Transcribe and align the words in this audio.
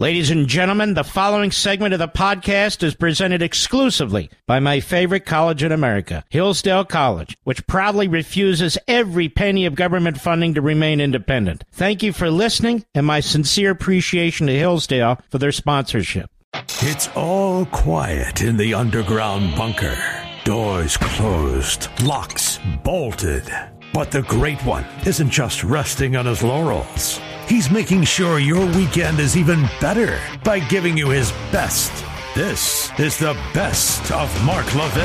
Ladies 0.00 0.30
and 0.30 0.48
gentlemen, 0.48 0.94
the 0.94 1.04
following 1.04 1.50
segment 1.50 1.92
of 1.92 1.98
the 1.98 2.08
podcast 2.08 2.82
is 2.82 2.94
presented 2.94 3.42
exclusively 3.42 4.30
by 4.46 4.58
my 4.58 4.80
favorite 4.80 5.26
college 5.26 5.62
in 5.62 5.72
America, 5.72 6.24
Hillsdale 6.30 6.86
College, 6.86 7.36
which 7.44 7.66
proudly 7.66 8.08
refuses 8.08 8.78
every 8.88 9.28
penny 9.28 9.66
of 9.66 9.74
government 9.74 10.18
funding 10.18 10.54
to 10.54 10.62
remain 10.62 11.02
independent. 11.02 11.64
Thank 11.72 12.02
you 12.02 12.14
for 12.14 12.30
listening 12.30 12.86
and 12.94 13.04
my 13.04 13.20
sincere 13.20 13.72
appreciation 13.72 14.46
to 14.46 14.54
Hillsdale 14.54 15.20
for 15.28 15.36
their 15.36 15.52
sponsorship. 15.52 16.30
It's 16.54 17.10
all 17.14 17.66
quiet 17.66 18.40
in 18.40 18.56
the 18.56 18.72
underground 18.72 19.54
bunker. 19.54 19.98
Doors 20.44 20.96
closed, 20.96 21.88
locks 22.02 22.58
bolted. 22.82 23.44
But 23.92 24.12
the 24.12 24.22
Great 24.22 24.64
One 24.64 24.84
isn't 25.04 25.30
just 25.30 25.64
resting 25.64 26.14
on 26.14 26.26
his 26.26 26.42
laurels. 26.42 27.20
He's 27.48 27.70
making 27.70 28.04
sure 28.04 28.38
your 28.38 28.64
weekend 28.64 29.18
is 29.18 29.36
even 29.36 29.62
better 29.80 30.20
by 30.44 30.60
giving 30.60 30.96
you 30.96 31.08
his 31.08 31.32
best. 31.50 31.92
This 32.36 32.90
is 33.00 33.18
the 33.18 33.34
best 33.52 34.12
of 34.12 34.44
Mark 34.44 34.72
Levin. 34.76 35.02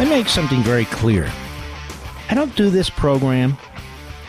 I 0.00 0.06
make 0.08 0.28
something 0.28 0.62
very 0.62 0.84
clear. 0.86 1.30
I 2.28 2.34
don't 2.34 2.54
do 2.56 2.70
this 2.70 2.90
program, 2.90 3.56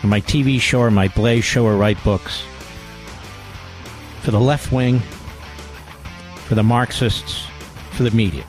or 0.03 0.08
my 0.08 0.21
TV 0.21 0.61
show, 0.61 0.81
or 0.81 0.91
my 0.91 1.08
Blaze 1.08 1.44
show, 1.44 1.66
or 1.66 1.77
write 1.77 2.02
books 2.03 2.44
for 4.21 4.30
the 4.30 4.39
left 4.39 4.71
wing, 4.71 4.99
for 6.45 6.53
the 6.53 6.63
Marxists, 6.63 7.47
for 7.94 8.03
the 8.03 8.11
media. 8.11 8.44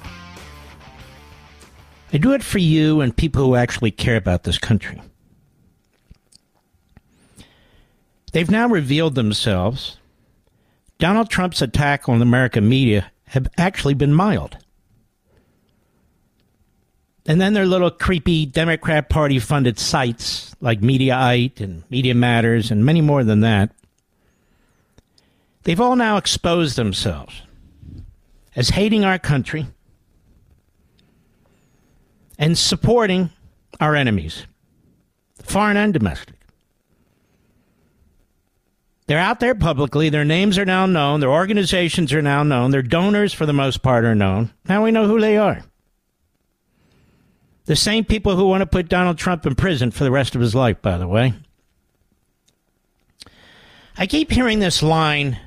I 2.13 2.19
do 2.19 2.33
it 2.33 2.43
for 2.43 2.59
you 2.59 3.01
and 3.01 3.17
people 3.17 3.43
who 3.43 3.57
actually 3.57 3.91
care 3.91 4.17
about 4.17 4.43
this 4.43 4.59
country. 4.59 5.01
They've 8.33 8.51
now 8.51 8.69
revealed 8.69 9.15
themselves. 9.15 9.99
Donald 10.99 11.31
Trump's 11.31 11.63
attack 11.63 12.09
on 12.09 12.19
the 12.19 12.25
American 12.25 12.69
media 12.69 13.11
have 13.29 13.49
actually 13.57 13.95
been 13.95 14.13
mild. 14.13 14.59
And 17.25 17.41
then 17.41 17.55
their 17.55 17.67
little 17.67 17.91
creepy 17.91 18.47
Democrat 18.47 19.09
Party 19.09 19.39
funded 19.39 19.79
sites 19.79 20.55
like 20.61 20.81
Mediaite 20.81 21.61
and 21.61 21.85
Media 21.89 22.15
Matters 22.15 22.71
and 22.71 22.85
many 22.85 23.01
more 23.01 23.25
than 23.25 23.41
that, 23.41 23.71
they've 25.63 25.81
all 25.81 25.97
now 25.97 26.17
exposed 26.17 26.77
themselves 26.77 27.43
as 28.55 28.71
hating 28.71 29.05
our 29.05 29.19
country 29.19 29.67
and 32.43 32.59
supporting 32.59 33.31
our 33.79 33.95
enemies, 33.95 34.47
foreign 35.41 35.77
and 35.77 35.93
domestic. 35.93 36.35
They're 39.07 39.21
out 39.21 39.39
there 39.39 39.55
publicly. 39.55 40.09
Their 40.09 40.25
names 40.25 40.59
are 40.59 40.65
now 40.65 40.85
known. 40.87 41.21
Their 41.21 41.31
organizations 41.31 42.13
are 42.13 42.21
now 42.21 42.43
known. 42.43 42.73
Their 42.73 42.83
donors, 42.83 43.33
for 43.33 43.47
the 43.47 43.53
most 43.53 43.81
part, 43.81 44.05
are 44.05 44.17
known. 44.17 44.53
Now 44.69 44.83
we 44.83 44.91
know 44.91 45.07
who 45.07 45.21
they 45.21 45.37
are. 45.37 45.63
The 47.67 47.77
same 47.77 48.05
people 48.05 48.35
who 48.35 48.49
want 48.49 48.63
to 48.63 48.67
put 48.67 48.89
Donald 48.89 49.19
Trump 49.19 49.47
in 49.47 49.55
prison 49.55 49.93
for 49.93 50.03
the 50.03 50.11
rest 50.11 50.35
of 50.35 50.41
his 50.41 50.53
life, 50.53 50.83
by 50.83 50.99
the 50.99 51.07
way. 51.07 51.35
I 53.97 54.09
keep 54.09 54.33
hearing 54.33 54.59
this 54.59 54.83
line 54.83 55.39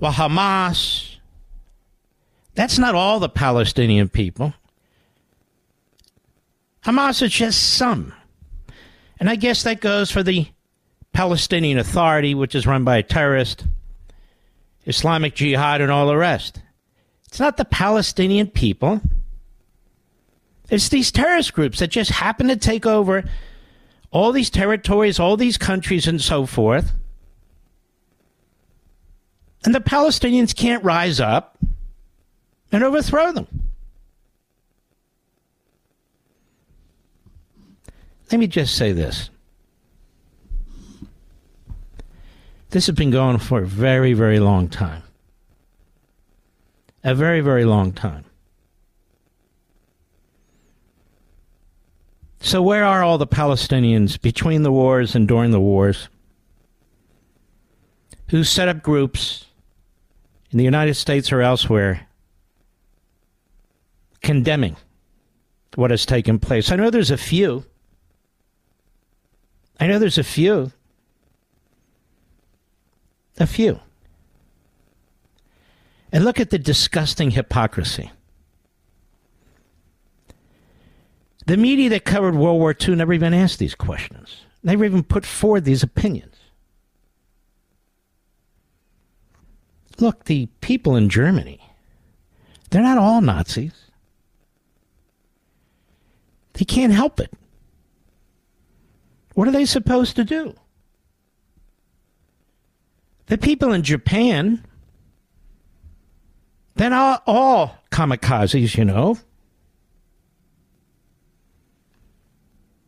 well, 0.00 0.12
Hamas, 0.12 1.18
that's 2.56 2.78
not 2.78 2.96
all 2.96 3.20
the 3.20 3.28
Palestinian 3.28 4.08
people. 4.08 4.54
Hamas 6.84 7.22
is 7.22 7.32
just 7.32 7.74
some. 7.74 8.12
And 9.18 9.28
I 9.28 9.36
guess 9.36 9.62
that 9.64 9.80
goes 9.80 10.10
for 10.10 10.22
the 10.22 10.46
Palestinian 11.12 11.78
Authority, 11.78 12.34
which 12.34 12.54
is 12.54 12.66
run 12.66 12.84
by 12.84 12.96
a 12.96 13.02
terrorist, 13.02 13.66
Islamic 14.86 15.34
Jihad, 15.34 15.80
and 15.80 15.90
all 15.90 16.06
the 16.06 16.16
rest. 16.16 16.62
It's 17.26 17.40
not 17.40 17.56
the 17.56 17.64
Palestinian 17.64 18.48
people. 18.48 19.00
It's 20.70 20.88
these 20.88 21.12
terrorist 21.12 21.52
groups 21.52 21.80
that 21.80 21.88
just 21.88 22.10
happen 22.10 22.48
to 22.48 22.56
take 22.56 22.86
over 22.86 23.24
all 24.10 24.32
these 24.32 24.50
territories, 24.50 25.20
all 25.20 25.36
these 25.36 25.58
countries, 25.58 26.06
and 26.06 26.20
so 26.20 26.46
forth. 26.46 26.92
And 29.64 29.74
the 29.74 29.80
Palestinians 29.80 30.54
can't 30.56 30.82
rise 30.82 31.20
up 31.20 31.58
and 32.72 32.82
overthrow 32.82 33.32
them. 33.32 33.59
Let 38.30 38.38
me 38.38 38.46
just 38.46 38.76
say 38.76 38.92
this. 38.92 39.30
This 42.70 42.86
has 42.86 42.94
been 42.94 43.10
going 43.10 43.38
for 43.38 43.62
a 43.62 43.66
very, 43.66 44.12
very 44.12 44.38
long 44.38 44.68
time. 44.68 45.02
A 47.02 47.14
very, 47.14 47.40
very 47.40 47.64
long 47.64 47.92
time. 47.92 48.24
So, 52.40 52.62
where 52.62 52.84
are 52.84 53.02
all 53.02 53.18
the 53.18 53.26
Palestinians 53.26 54.20
between 54.20 54.62
the 54.62 54.72
wars 54.72 55.14
and 55.14 55.26
during 55.26 55.50
the 55.50 55.60
wars 55.60 56.08
who 58.28 58.44
set 58.44 58.68
up 58.68 58.82
groups 58.82 59.46
in 60.50 60.58
the 60.58 60.64
United 60.64 60.94
States 60.94 61.32
or 61.32 61.42
elsewhere 61.42 62.06
condemning 64.22 64.76
what 65.74 65.90
has 65.90 66.06
taken 66.06 66.38
place? 66.38 66.70
I 66.70 66.76
know 66.76 66.90
there's 66.90 67.10
a 67.10 67.18
few. 67.18 67.64
I 69.80 69.86
know 69.86 69.98
there's 69.98 70.18
a 70.18 70.24
few 70.24 70.70
a 73.40 73.46
few. 73.46 73.80
And 76.12 76.24
look 76.24 76.38
at 76.38 76.50
the 76.50 76.58
disgusting 76.58 77.30
hypocrisy. 77.30 78.10
The 81.46 81.56
media 81.56 81.88
that 81.90 82.04
covered 82.04 82.34
World 82.34 82.60
War 82.60 82.76
II 82.78 82.96
never 82.96 83.12
even 83.12 83.34
asked 83.34 83.58
these 83.58 83.74
questions, 83.74 84.42
never 84.62 84.84
even 84.84 85.02
put 85.02 85.24
forward 85.24 85.64
these 85.64 85.82
opinions. 85.82 86.36
Look, 89.98 90.24
the 90.24 90.46
people 90.60 90.96
in 90.96 91.08
Germany, 91.08 91.60
they're 92.70 92.82
not 92.82 92.98
all 92.98 93.20
Nazis. 93.20 93.72
They 96.54 96.64
can't 96.64 96.92
help 96.92 97.20
it. 97.20 97.32
What 99.40 99.48
are 99.48 99.52
they 99.52 99.64
supposed 99.64 100.16
to 100.16 100.24
do? 100.24 100.54
The 103.28 103.38
people 103.38 103.72
in 103.72 103.82
Japan, 103.82 104.62
they're 106.74 106.90
not 106.90 107.22
all 107.26 107.78
kamikazes, 107.90 108.76
you 108.76 108.84
know. 108.84 109.16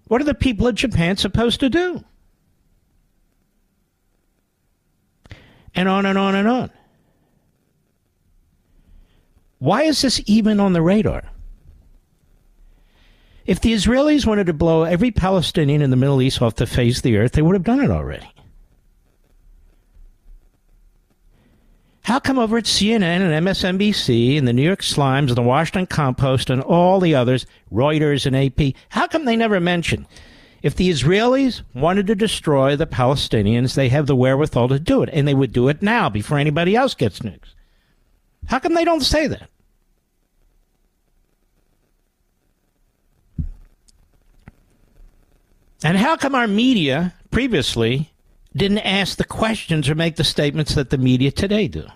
What 0.09 0.21
are 0.21 0.25
the 0.25 0.35
people 0.35 0.67
of 0.67 0.75
Japan 0.75 1.17
supposed 1.17 1.61
to 1.61 1.71
do? 1.71 2.05
And 5.75 5.89
on 5.89 6.05
and 6.05 6.19
on 6.19 6.35
and 6.35 6.49
on. 6.49 6.71
Why 9.59 9.85
is 9.85 10.03
this 10.03 10.21
even 10.27 10.61
on 10.61 10.75
the 10.75 10.83
radar? 10.83 11.32
If 13.45 13.61
the 13.61 13.73
Israelis 13.73 14.27
wanted 14.27 14.47
to 14.47 14.53
blow 14.53 14.85
every 14.85 15.11
Palestinian 15.11 15.83
in 15.83 15.91
the 15.91 15.97
Middle 15.97 16.23
East 16.23 16.41
off 16.41 16.55
the 16.55 16.67
face 16.67 16.99
of 16.99 17.03
the 17.03 17.17
earth, 17.17 17.33
they 17.33 17.43
would 17.43 17.57
have 17.57 17.65
done 17.65 17.81
it 17.81 17.91
already. 17.91 18.29
How 22.03 22.19
come 22.19 22.39
over 22.39 22.59
at 22.59 22.65
CNN 22.65 23.21
and 23.21 23.47
MSNBC 23.47 24.37
and 24.37 24.47
the 24.47 24.53
New 24.53 24.63
York 24.63 24.81
Slimes 24.81 25.29
and 25.29 25.37
the 25.37 25.43
Washington 25.43 25.87
Compost 25.87 26.51
and 26.51 26.61
all 26.61 26.99
the 26.99 27.15
others, 27.15 27.47
Reuters 27.73 28.27
and 28.27 28.37
AP, 28.37 28.75
how 28.89 29.07
come 29.07 29.25
they 29.25 29.37
never 29.37 29.61
mention 29.61 30.07
if 30.63 30.75
the 30.75 30.91
Israelis 30.91 31.63
wanted 31.75 32.07
to 32.09 32.15
destroy 32.15 32.75
the 32.75 32.87
Palestinians, 32.87 33.75
they 33.75 33.89
have 33.89 34.07
the 34.07 34.17
wherewithal 34.17 34.69
to 34.69 34.79
do 34.79 35.03
it, 35.03 35.11
and 35.13 35.27
they 35.27 35.35
would 35.35 35.53
do 35.53 35.69
it 35.69 35.83
now 35.83 36.09
before 36.09 36.39
anybody 36.39 36.75
else 36.77 36.95
gets 36.95 37.21
nukes? 37.21 37.55
How 38.47 38.59
come 38.59 38.75
they 38.75 38.85
don't 38.85 39.01
say 39.01 39.27
that? 39.29 39.49
And 45.85 45.97
how 45.97 46.17
come 46.17 46.35
our 46.35 46.47
media 46.47 47.15
previously 47.31 48.13
didn't 48.55 48.79
ask 48.79 49.17
the 49.17 49.25
questions 49.25 49.89
or 49.89 49.95
make 49.95 50.17
the 50.17 50.25
statements 50.25 50.75
that 50.75 50.91
the 50.91 50.99
media 50.99 51.31
today 51.31 51.69
do. 51.69 51.87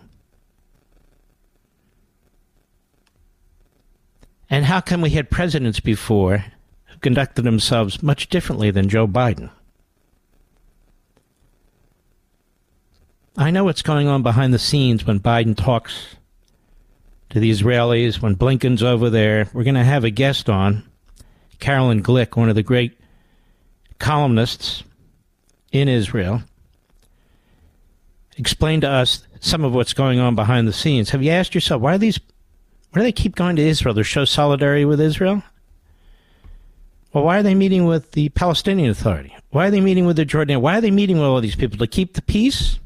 And 4.48 4.64
how 4.64 4.80
come 4.80 5.00
we 5.00 5.10
had 5.10 5.30
presidents 5.30 5.80
before 5.80 6.44
who 6.86 6.98
conducted 6.98 7.42
themselves 7.42 8.02
much 8.02 8.28
differently 8.28 8.70
than 8.70 8.88
Joe 8.88 9.06
Biden? 9.06 9.50
I 13.36 13.50
know 13.50 13.64
what's 13.64 13.82
going 13.82 14.08
on 14.08 14.22
behind 14.22 14.54
the 14.54 14.58
scenes 14.58 15.04
when 15.04 15.20
Biden 15.20 15.56
talks 15.56 16.16
to 17.30 17.40
the 17.40 17.50
Israelis, 17.50 18.22
when 18.22 18.36
Blinken's 18.36 18.82
over 18.82 19.10
there. 19.10 19.50
We're 19.52 19.64
going 19.64 19.74
to 19.74 19.84
have 19.84 20.04
a 20.04 20.10
guest 20.10 20.48
on, 20.48 20.88
Caroline 21.58 22.02
Glick, 22.02 22.36
one 22.36 22.48
of 22.48 22.54
the 22.54 22.62
great 22.62 22.98
columnists 23.98 24.84
in 25.72 25.88
Israel 25.88 26.42
explain 28.36 28.80
to 28.82 28.88
us 28.88 29.26
some 29.40 29.64
of 29.64 29.72
what's 29.72 29.94
going 29.94 30.18
on 30.18 30.34
behind 30.34 30.68
the 30.68 30.72
scenes. 30.72 31.10
Have 31.10 31.22
you 31.22 31.30
asked 31.30 31.54
yourself 31.54 31.80
why 31.80 31.94
are 31.94 31.98
these 31.98 32.18
why 32.90 33.00
do 33.00 33.02
they 33.02 33.12
keep 33.12 33.34
going 33.34 33.56
to 33.56 33.62
Israel 33.62 33.94
to 33.94 34.02
show 34.02 34.24
solidarity 34.24 34.84
with 34.84 35.00
Israel? 35.00 35.42
Well, 37.12 37.24
why 37.24 37.38
are 37.38 37.42
they 37.42 37.54
meeting 37.54 37.86
with 37.86 38.12
the 38.12 38.28
Palestinian 38.30 38.90
Authority? 38.90 39.34
Why 39.50 39.68
are 39.68 39.70
they 39.70 39.80
meeting 39.80 40.06
with 40.06 40.16
the 40.16 40.26
Jordanian? 40.26 40.60
Why 40.60 40.78
are 40.78 40.80
they 40.80 40.90
meeting 40.90 41.16
with 41.16 41.26
all 41.26 41.40
these 41.40 41.56
people 41.56 41.78
to 41.78 41.86
keep 41.86 42.14
the 42.14 42.22
peace? 42.22 42.78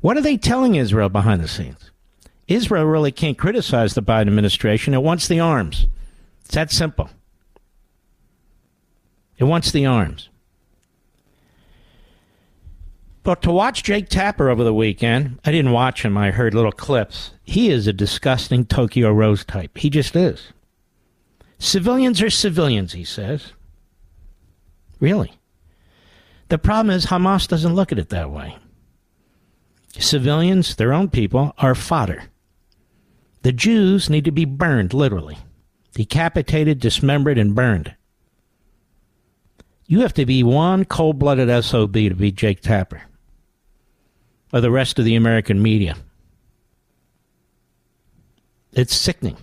What 0.00 0.16
are 0.16 0.22
they 0.22 0.36
telling 0.36 0.76
Israel 0.76 1.08
behind 1.08 1.42
the 1.42 1.48
scenes? 1.48 1.90
Israel 2.48 2.84
really 2.84 3.12
can't 3.12 3.38
criticize 3.38 3.94
the 3.94 4.02
Biden 4.02 4.28
administration. 4.28 4.94
It 4.94 5.02
wants 5.02 5.28
the 5.28 5.40
arms. 5.40 5.86
It's 6.44 6.54
that 6.54 6.70
simple. 6.70 7.10
It 9.40 9.44
wants 9.44 9.72
the 9.72 9.86
arms. 9.86 10.28
But 13.22 13.40
to 13.42 13.50
watch 13.50 13.82
Jake 13.82 14.08
Tapper 14.10 14.50
over 14.50 14.62
the 14.62 14.74
weekend, 14.74 15.40
I 15.44 15.50
didn't 15.50 15.72
watch 15.72 16.04
him, 16.04 16.18
I 16.18 16.30
heard 16.30 16.52
little 16.52 16.72
clips. 16.72 17.32
He 17.42 17.70
is 17.70 17.86
a 17.86 17.92
disgusting 17.92 18.66
Tokyo 18.66 19.10
Rose 19.10 19.44
type. 19.44 19.78
He 19.78 19.88
just 19.88 20.14
is. 20.14 20.52
Civilians 21.58 22.20
are 22.22 22.30
civilians, 22.30 22.92
he 22.92 23.04
says. 23.04 23.52
Really? 25.00 25.32
The 26.48 26.58
problem 26.58 26.94
is 26.94 27.06
Hamas 27.06 27.48
doesn't 27.48 27.74
look 27.74 27.92
at 27.92 27.98
it 27.98 28.10
that 28.10 28.30
way. 28.30 28.58
Civilians, 29.98 30.76
their 30.76 30.92
own 30.92 31.08
people, 31.08 31.54
are 31.58 31.74
fodder. 31.74 32.24
The 33.42 33.52
Jews 33.52 34.10
need 34.10 34.26
to 34.26 34.32
be 34.32 34.44
burned, 34.44 34.92
literally. 34.92 35.38
Decapitated, 35.94 36.78
dismembered, 36.78 37.38
and 37.38 37.54
burned. 37.54 37.94
You 39.90 40.02
have 40.02 40.14
to 40.14 40.24
be 40.24 40.44
one 40.44 40.84
cold 40.84 41.18
blooded 41.18 41.64
SOB 41.64 41.94
to 41.94 42.14
be 42.14 42.30
Jake 42.30 42.60
Tapper 42.60 43.02
or 44.52 44.60
the 44.60 44.70
rest 44.70 45.00
of 45.00 45.04
the 45.04 45.16
American 45.16 45.60
media. 45.60 45.96
It's 48.72 48.94
sickening. 48.94 49.36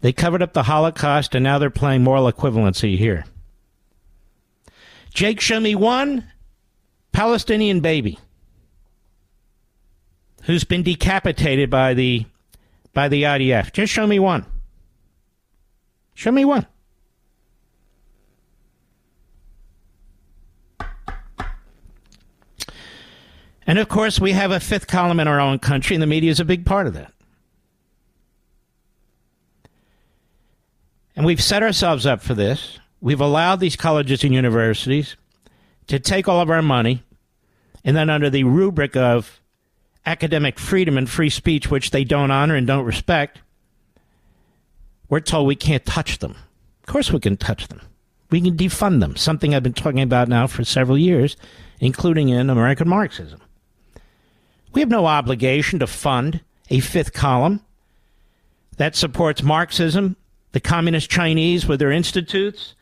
They 0.00 0.14
covered 0.14 0.42
up 0.42 0.54
the 0.54 0.62
Holocaust 0.62 1.34
and 1.34 1.44
now 1.44 1.58
they're 1.58 1.68
playing 1.68 2.02
moral 2.02 2.32
equivalency 2.32 2.96
here. 2.96 3.26
Jake, 5.12 5.42
show 5.42 5.60
me 5.60 5.74
one 5.74 6.24
Palestinian 7.12 7.80
baby 7.80 8.18
who's 10.44 10.64
been 10.64 10.82
decapitated 10.82 11.68
by 11.68 11.92
the 11.92 12.24
by 12.94 13.08
the 13.08 13.24
IDF. 13.24 13.74
Just 13.74 13.92
show 13.92 14.06
me 14.06 14.18
one. 14.18 14.46
Show 16.14 16.32
me 16.32 16.46
one. 16.46 16.66
And 23.66 23.78
of 23.78 23.88
course, 23.88 24.18
we 24.18 24.32
have 24.32 24.50
a 24.50 24.60
fifth 24.60 24.86
column 24.86 25.20
in 25.20 25.28
our 25.28 25.40
own 25.40 25.58
country, 25.58 25.94
and 25.94 26.02
the 26.02 26.06
media 26.06 26.30
is 26.30 26.40
a 26.40 26.44
big 26.44 26.64
part 26.64 26.86
of 26.86 26.94
that. 26.94 27.12
And 31.14 31.26
we've 31.26 31.42
set 31.42 31.62
ourselves 31.62 32.06
up 32.06 32.22
for 32.22 32.34
this. 32.34 32.78
We've 33.00 33.20
allowed 33.20 33.60
these 33.60 33.76
colleges 33.76 34.24
and 34.24 34.34
universities 34.34 35.16
to 35.86 35.98
take 35.98 36.28
all 36.28 36.40
of 36.40 36.50
our 36.50 36.62
money, 36.62 37.02
and 37.84 37.96
then 37.96 38.10
under 38.10 38.30
the 38.30 38.44
rubric 38.44 38.96
of 38.96 39.40
academic 40.06 40.58
freedom 40.58 40.96
and 40.96 41.08
free 41.08 41.30
speech, 41.30 41.70
which 41.70 41.90
they 41.90 42.04
don't 42.04 42.30
honor 42.30 42.54
and 42.54 42.66
don't 42.66 42.84
respect, 42.84 43.40
we're 45.08 45.20
told 45.20 45.46
we 45.46 45.56
can't 45.56 45.84
touch 45.84 46.18
them. 46.18 46.36
Of 46.82 46.86
course, 46.86 47.10
we 47.12 47.20
can 47.20 47.36
touch 47.36 47.68
them. 47.68 47.80
We 48.30 48.40
can 48.40 48.56
defund 48.56 49.00
them, 49.00 49.16
something 49.16 49.54
I've 49.54 49.62
been 49.62 49.72
talking 49.72 50.00
about 50.00 50.28
now 50.28 50.46
for 50.46 50.64
several 50.64 50.96
years, 50.96 51.36
including 51.80 52.28
in 52.28 52.48
American 52.48 52.88
Marxism. 52.88 53.40
We 54.72 54.80
have 54.80 54.88
no 54.88 55.06
obligation 55.06 55.78
to 55.80 55.86
fund 55.86 56.40
a 56.68 56.80
fifth 56.80 57.12
column 57.12 57.60
that 58.76 58.96
supports 58.96 59.42
Marxism, 59.42 60.16
the 60.52 60.60
Communist 60.60 61.10
Chinese 61.10 61.66
with 61.66 61.80
their 61.80 61.90
institutes, 61.90 62.74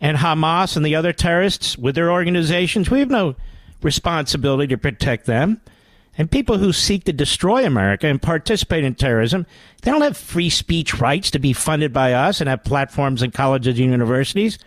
and 0.00 0.16
Hamas 0.16 0.76
and 0.76 0.84
the 0.84 0.94
other 0.94 1.12
terrorists 1.12 1.76
with 1.76 1.94
their 1.94 2.10
organizations. 2.10 2.90
We 2.90 3.00
have 3.00 3.10
no 3.10 3.36
responsibility 3.82 4.68
to 4.68 4.78
protect 4.78 5.26
them. 5.26 5.60
And 6.16 6.30
people 6.30 6.58
who 6.58 6.72
seek 6.72 7.04
to 7.04 7.12
destroy 7.12 7.64
America 7.64 8.08
and 8.08 8.20
participate 8.20 8.82
in 8.82 8.96
terrorism, 8.96 9.46
they 9.82 9.92
don't 9.92 10.02
have 10.02 10.16
free 10.16 10.50
speech 10.50 10.98
rights 10.98 11.30
to 11.30 11.38
be 11.38 11.52
funded 11.52 11.92
by 11.92 12.12
us 12.12 12.40
and 12.40 12.48
have 12.48 12.64
platforms 12.64 13.22
in 13.22 13.30
colleges 13.30 13.78
and 13.78 13.90
universities. 13.90 14.58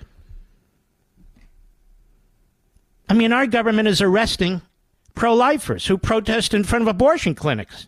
I 3.10 3.14
mean, 3.14 3.34
our 3.34 3.48
government 3.48 3.90
is 3.90 4.02
arresting 4.02 4.62
pro 5.16 5.34
lifers 5.34 5.88
who 5.88 5.98
protest 5.98 6.54
in 6.54 6.64
front 6.64 6.84
of 6.84 6.88
abortion 6.88 7.36
clinics. 7.36 7.88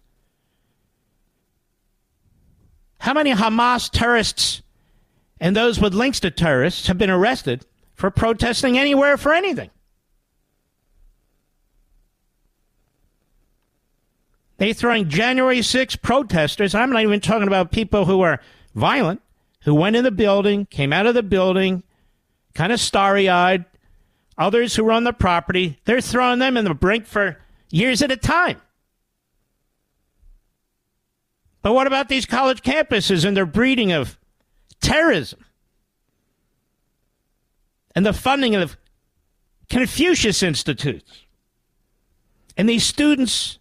How 3.00 3.14
many 3.14 3.34
Hamas 3.34 3.90
terrorists 3.90 4.62
and 5.40 5.56
those 5.56 5.80
with 5.80 5.94
links 5.94 6.20
to 6.22 6.32
terrorists 6.32 6.88
have 6.88 6.98
been 6.98 7.10
arrested 7.10 7.66
for 7.96 8.10
protesting 8.10 8.78
anywhere 8.78 9.18
for 9.18 9.34
anything? 9.34 9.70
They're 14.58 14.74
throwing 14.74 15.10
January 15.10 15.62
6 15.62 15.96
protesters. 15.98 16.74
I'm 16.74 16.92
not 16.92 17.04
even 17.04 17.20
talking 17.20 17.48
about 17.48 17.72
people 17.72 18.06
who 18.06 18.22
are 18.22 18.40
violent, 18.76 19.22
who 19.64 19.76
went 19.76 19.96
in 19.96 20.06
the 20.06 20.12
building, 20.12 20.66
came 20.68 20.94
out 20.94 21.06
of 21.06 21.16
the 21.16 21.24
building, 21.24 21.84
kind 22.54 22.72
of 22.72 22.80
starry 22.80 23.28
eyed, 23.28 23.66
Others 24.38 24.76
who 24.76 24.84
run 24.84 25.04
the 25.04 25.14
property, 25.14 25.80
they're 25.86 26.02
throwing 26.02 26.40
them 26.40 26.58
in 26.58 26.66
the 26.66 26.74
brink 26.74 27.06
for 27.06 27.40
years 27.70 28.02
at 28.02 28.12
a 28.12 28.18
time. 28.18 28.62
But 31.62 31.74
what 31.74 31.88
about 31.88 32.10
these 32.10 32.26
college 32.26 32.62
campuses 32.62 33.26
and 33.26 33.38
their 33.38 33.46
breeding 33.46 33.92
of 33.92 34.20
terrorism? 34.82 35.46
And 37.96 38.06
the 38.06 38.14
funding 38.14 38.56
of 38.56 38.76
Confucius 39.70 40.44
Institutes? 40.44 41.22
And 42.58 42.68
these 42.68 42.86
students 42.86 43.60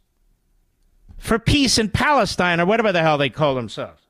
for 1.22 1.38
peace 1.38 1.78
in 1.78 1.88
Palestine, 1.88 2.60
or 2.60 2.66
whatever 2.66 2.90
the 2.90 3.00
hell 3.00 3.16
they 3.16 3.30
call 3.30 3.54
themselves. 3.54 4.01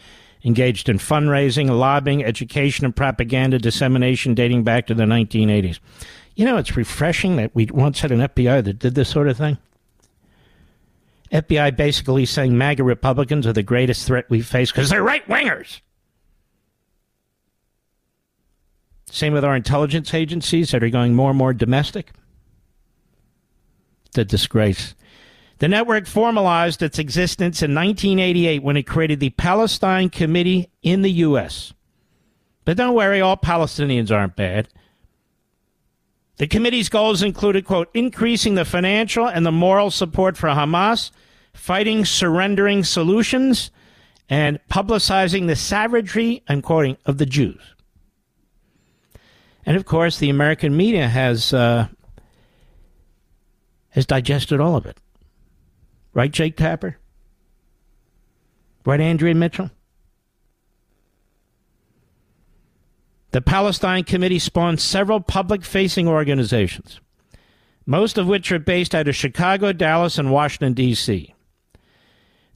engaged 0.45 0.91
in 0.91 0.99
fundraising, 0.99 1.71
lobbying, 1.71 2.23
education, 2.23 2.85
and 2.85 2.95
propaganda 2.95 3.59
dissemination 3.59 4.35
dating 4.35 4.63
back 4.63 4.87
to 4.87 4.95
the 4.95 5.05
1980s. 5.05 5.81
You 6.37 6.45
know, 6.45 6.59
it's 6.59 6.77
refreshing 6.77 7.37
that 7.37 7.55
we 7.55 7.67
once 7.67 8.01
had 8.01 8.13
an 8.13 8.21
FBI 8.21 8.63
that 8.65 8.79
did 8.79 8.95
this 8.95 9.09
sort 9.09 9.29
of 9.29 9.39
thing. 9.39 9.57
FBI 11.33 11.77
basically 11.77 12.27
saying 12.27 12.57
MAGA 12.59 12.83
Republicans 12.83 13.47
are 13.47 13.53
the 13.53 13.63
greatest 13.63 14.07
threat 14.07 14.29
we 14.29 14.43
face 14.43 14.73
because 14.73 14.91
they're 14.91 15.03
right 15.03 15.27
wingers. 15.29 15.81
Same 19.11 19.33
with 19.33 19.45
our 19.45 19.57
intelligence 19.57 20.15
agencies 20.15 20.71
that 20.71 20.83
are 20.83 20.91
going 20.91 21.15
more 21.15 21.31
and 21.31 21.39
more 21.39 21.53
domestic. 21.53 22.13
The 24.13 24.25
disgrace. 24.25 24.95
The 25.59 25.69
network 25.69 26.07
formalized 26.07 26.83
its 26.83 26.99
existence 26.99 27.63
in 27.63 27.75
1988 27.75 28.63
when 28.63 28.77
it 28.77 28.85
created 28.85 29.21
the 29.21 29.31
Palestine 29.31 30.09
Committee 30.09 30.71
in 30.83 31.03
the 31.03 31.13
U.S. 31.13 31.75
But 32.65 32.77
don't 32.77 32.95
worry, 32.95 33.21
all 33.21 33.37
Palestinians 33.37 34.11
aren't 34.11 34.37
bad. 34.37 34.69
The 36.41 36.47
committee's 36.47 36.89
goals 36.89 37.23
included, 37.23 37.67
quote, 37.67 37.91
increasing 37.93 38.55
the 38.55 38.65
financial 38.65 39.29
and 39.29 39.45
the 39.45 39.53
moral 39.53 39.91
support 39.91 40.39
for 40.39 40.49
Hamas, 40.49 41.11
fighting 41.53 42.07
surrendering 42.07 42.83
solutions, 42.83 43.71
and 44.31 44.59
publicizing 44.71 45.49
the 45.49 45.55
savagery, 45.55 46.43
I'm 46.49 46.63
quoting, 46.63 46.97
of 47.05 47.19
the 47.19 47.27
Jews. 47.27 47.61
And 49.67 49.77
of 49.77 49.85
course, 49.85 50.17
the 50.17 50.31
American 50.31 50.75
media 50.75 51.09
has 51.09 51.53
uh, 51.53 51.89
has 53.91 54.07
digested 54.07 54.61
all 54.61 54.77
of 54.77 54.87
it. 54.87 54.97
Right, 56.15 56.31
Jake 56.31 56.57
Tapper? 56.57 56.97
Right, 58.87 58.99
Andrea 59.03 59.35
Mitchell? 59.35 59.71
The 63.33 63.41
Palestine 63.41 64.03
Committee 64.05 64.41
spawned 64.41 64.81
several 64.81 65.21
public 65.21 65.65
facing 65.65 66.09
organizations, 66.09 67.01
most 67.87 68.19
of 68.19 68.27
which 68.27 68.51
are 68.51 68.59
based 68.59 68.95
out 68.95 69.07
of 69.07 69.15
Chicago, 69.15 69.73
Dallas, 69.73 70.19
and 70.19 70.33
Washington, 70.33 70.75
D.C. 70.75 71.35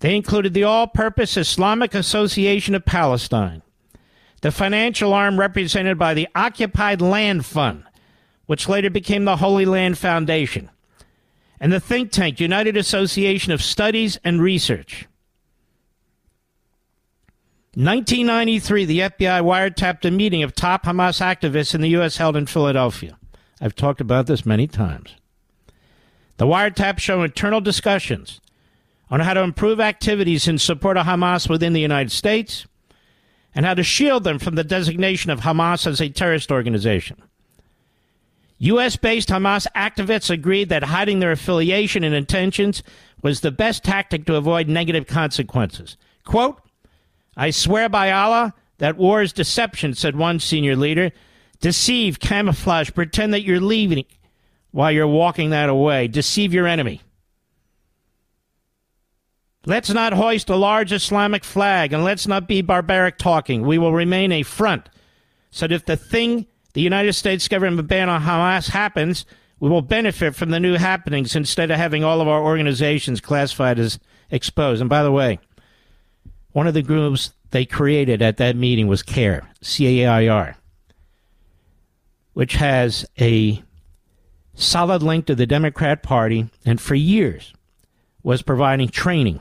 They 0.00 0.16
included 0.16 0.52
the 0.52 0.64
All 0.64 0.88
Purpose 0.88 1.36
Islamic 1.36 1.94
Association 1.94 2.74
of 2.74 2.84
Palestine, 2.84 3.62
the 4.42 4.50
financial 4.50 5.14
arm 5.14 5.38
represented 5.38 5.96
by 5.96 6.12
the 6.12 6.28
Occupied 6.34 7.00
Land 7.00 7.46
Fund, 7.46 7.84
which 8.46 8.68
later 8.68 8.90
became 8.90 9.24
the 9.24 9.36
Holy 9.36 9.64
Land 9.64 9.96
Foundation, 9.96 10.70
and 11.60 11.72
the 11.72 11.80
think 11.80 12.10
tank 12.10 12.40
United 12.40 12.76
Association 12.76 13.52
of 13.52 13.62
Studies 13.62 14.18
and 14.24 14.42
Research. 14.42 15.06
1993, 17.76 18.84
the 18.84 19.00
FBI 19.00 19.42
wiretapped 19.42 20.04
a 20.04 20.10
meeting 20.10 20.42
of 20.44 20.54
top 20.54 20.84
Hamas 20.84 21.20
activists 21.20 21.74
in 21.74 21.80
the 21.80 21.88
U.S. 21.90 22.16
held 22.16 22.36
in 22.36 22.46
Philadelphia. 22.46 23.18
I've 23.60 23.74
talked 23.74 24.00
about 24.00 24.26
this 24.26 24.46
many 24.46 24.66
times. 24.68 25.14
The 26.36 26.46
wiretaps 26.46 27.00
show 27.00 27.22
internal 27.22 27.60
discussions 27.60 28.40
on 29.10 29.20
how 29.20 29.34
to 29.34 29.42
improve 29.42 29.80
activities 29.80 30.46
in 30.46 30.58
support 30.58 30.96
of 30.96 31.06
Hamas 31.06 31.48
within 31.48 31.72
the 31.72 31.80
United 31.80 32.12
States 32.12 32.66
and 33.54 33.66
how 33.66 33.74
to 33.74 33.82
shield 33.82 34.24
them 34.24 34.38
from 34.38 34.54
the 34.54 34.64
designation 34.64 35.30
of 35.30 35.40
Hamas 35.40 35.86
as 35.86 36.00
a 36.00 36.08
terrorist 36.08 36.52
organization. 36.52 37.22
U.S. 38.58 38.96
based 38.96 39.28
Hamas 39.30 39.66
activists 39.74 40.30
agreed 40.30 40.68
that 40.68 40.84
hiding 40.84 41.18
their 41.18 41.32
affiliation 41.32 42.04
and 42.04 42.14
intentions 42.14 42.82
was 43.22 43.40
the 43.40 43.50
best 43.50 43.82
tactic 43.82 44.26
to 44.26 44.36
avoid 44.36 44.68
negative 44.68 45.06
consequences. 45.06 45.96
Quote, 46.24 46.60
I 47.36 47.50
swear 47.50 47.88
by 47.88 48.12
Allah 48.12 48.54
that 48.78 48.96
war 48.96 49.22
is 49.22 49.32
deception, 49.32 49.94
said 49.94 50.16
one 50.16 50.40
senior 50.40 50.76
leader. 50.76 51.12
Deceive, 51.60 52.20
camouflage, 52.20 52.90
pretend 52.92 53.32
that 53.32 53.42
you're 53.42 53.60
leaving 53.60 54.04
while 54.70 54.90
you're 54.92 55.06
walking 55.06 55.50
that 55.50 55.68
away. 55.68 56.08
Deceive 56.08 56.52
your 56.52 56.66
enemy. 56.66 57.00
Let's 59.66 59.90
not 59.90 60.12
hoist 60.12 60.50
a 60.50 60.56
large 60.56 60.92
Islamic 60.92 61.42
flag 61.42 61.92
and 61.92 62.04
let's 62.04 62.26
not 62.26 62.46
be 62.46 62.60
barbaric 62.60 63.16
talking. 63.16 63.62
We 63.62 63.78
will 63.78 63.92
remain 63.92 64.30
a 64.30 64.42
front 64.42 64.90
so 65.50 65.66
that 65.66 65.74
if 65.74 65.86
the 65.86 65.96
thing 65.96 66.46
the 66.74 66.82
United 66.82 67.14
States 67.14 67.48
government 67.48 67.88
ban 67.88 68.10
on 68.10 68.22
Hamas 68.22 68.68
happens, 68.68 69.24
we 69.60 69.70
will 69.70 69.80
benefit 69.80 70.34
from 70.34 70.50
the 70.50 70.60
new 70.60 70.74
happenings 70.74 71.34
instead 71.34 71.70
of 71.70 71.78
having 71.78 72.04
all 72.04 72.20
of 72.20 72.28
our 72.28 72.42
organizations 72.42 73.20
classified 73.20 73.78
as 73.78 73.98
exposed. 74.30 74.80
And 74.80 74.90
by 74.90 75.02
the 75.02 75.12
way, 75.12 75.38
one 76.54 76.68
of 76.68 76.74
the 76.74 76.82
groups 76.82 77.32
they 77.50 77.66
created 77.66 78.22
at 78.22 78.36
that 78.36 78.54
meeting 78.54 78.86
was 78.86 79.02
CAIR, 79.02 79.42
C 79.60 80.02
A 80.02 80.06
I 80.06 80.28
R, 80.28 80.56
which 82.32 82.54
has 82.54 83.04
a 83.20 83.60
solid 84.54 85.02
link 85.02 85.26
to 85.26 85.34
the 85.34 85.46
Democrat 85.46 86.04
Party 86.04 86.48
and 86.64 86.80
for 86.80 86.94
years 86.94 87.52
was 88.22 88.40
providing 88.42 88.88
training 88.88 89.40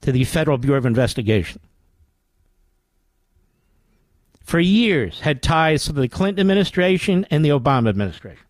to 0.00 0.10
the 0.10 0.24
Federal 0.24 0.58
Bureau 0.58 0.78
of 0.78 0.84
Investigation. 0.84 1.60
For 4.42 4.58
years, 4.58 5.20
had 5.20 5.44
ties 5.44 5.84
to 5.84 5.92
the 5.92 6.08
Clinton 6.08 6.40
administration 6.40 7.24
and 7.30 7.44
the 7.44 7.50
Obama 7.50 7.88
administration. 7.88 8.47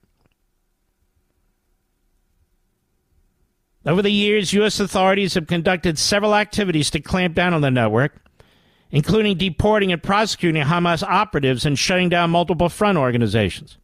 Over 3.87 4.02
the 4.02 4.12
years, 4.12 4.52
U.S. 4.52 4.80
authorities 4.80 5.35
have 5.35 5.47
conducted 5.47 5.99
several 5.99 6.35
activities 6.35 6.90
to 6.90 7.00
clamp 7.00 7.35
down 7.35 7.54
on 7.54 7.61
the 7.61 7.70
network, 7.70 8.16
including 8.90 9.37
deporting 9.37 9.92
and 9.92 10.02
prosecuting 10.02 10.62
Hamas 10.62 11.02
operatives 11.02 11.64
and 11.64 11.78
shutting 11.78 12.08
down 12.08 12.30
multiple 12.30 12.68
front 12.68 12.99
organizations. 12.99 13.78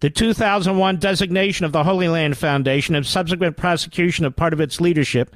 The 0.00 0.10
2001 0.10 0.96
designation 0.96 1.66
of 1.66 1.72
the 1.72 1.84
Holy 1.84 2.08
Land 2.08 2.36
Foundation 2.38 2.94
and 2.94 3.06
subsequent 3.06 3.56
prosecution 3.56 4.24
of 4.24 4.36
part 4.36 4.52
of 4.52 4.60
its 4.60 4.80
leadership 4.80 5.34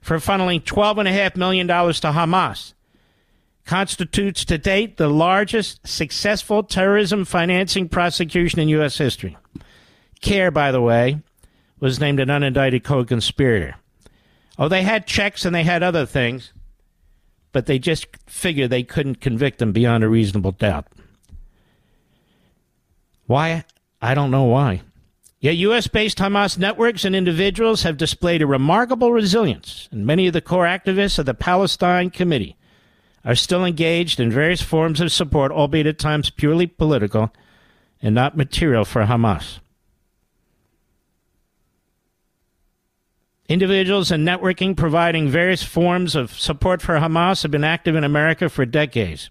for 0.00 0.16
funneling 0.16 0.62
$12.5 0.62 1.36
million 1.36 1.66
to 1.66 1.72
Hamas 1.72 2.74
constitutes 3.66 4.46
to 4.46 4.56
date 4.56 4.96
the 4.96 5.08
largest 5.08 5.86
successful 5.86 6.62
terrorism 6.62 7.26
financing 7.26 7.86
prosecution 7.86 8.60
in 8.60 8.68
U.S. 8.70 8.96
history. 8.96 9.36
CAIR, 10.22 10.50
by 10.50 10.72
the 10.72 10.80
way, 10.80 11.20
was 11.80 12.00
named 12.00 12.20
an 12.20 12.28
unindicted 12.28 12.84
co 12.84 13.04
conspirator. 13.04 13.76
Oh, 14.58 14.68
they 14.68 14.82
had 14.82 15.06
checks 15.06 15.44
and 15.44 15.54
they 15.54 15.62
had 15.62 15.82
other 15.82 16.04
things, 16.04 16.52
but 17.52 17.66
they 17.66 17.78
just 17.78 18.06
figured 18.26 18.70
they 18.70 18.82
couldn't 18.82 19.20
convict 19.20 19.58
them 19.58 19.72
beyond 19.72 20.02
a 20.02 20.08
reasonable 20.08 20.52
doubt. 20.52 20.86
Why? 23.26 23.64
I 24.00 24.14
don't 24.14 24.30
know 24.30 24.44
why. 24.44 24.82
Yet 25.40 25.56
U.S. 25.56 25.86
based 25.86 26.18
Hamas 26.18 26.58
networks 26.58 27.04
and 27.04 27.14
individuals 27.14 27.84
have 27.84 27.96
displayed 27.96 28.42
a 28.42 28.46
remarkable 28.46 29.12
resilience, 29.12 29.88
and 29.92 30.04
many 30.04 30.26
of 30.26 30.32
the 30.32 30.40
core 30.40 30.64
activists 30.64 31.18
of 31.18 31.26
the 31.26 31.34
Palestine 31.34 32.10
Committee 32.10 32.56
are 33.24 33.36
still 33.36 33.64
engaged 33.64 34.18
in 34.18 34.32
various 34.32 34.62
forms 34.62 35.00
of 35.00 35.12
support, 35.12 35.52
albeit 35.52 35.86
at 35.86 35.98
times 35.98 36.30
purely 36.30 36.66
political 36.66 37.32
and 38.02 38.14
not 38.14 38.36
material 38.36 38.84
for 38.84 39.04
Hamas. 39.04 39.58
Individuals 43.48 44.10
and 44.10 44.28
networking 44.28 44.76
providing 44.76 45.30
various 45.30 45.62
forms 45.62 46.14
of 46.14 46.38
support 46.38 46.82
for 46.82 46.98
Hamas 46.98 47.42
have 47.42 47.50
been 47.50 47.64
active 47.64 47.96
in 47.96 48.04
America 48.04 48.50
for 48.50 48.66
decades. 48.66 49.30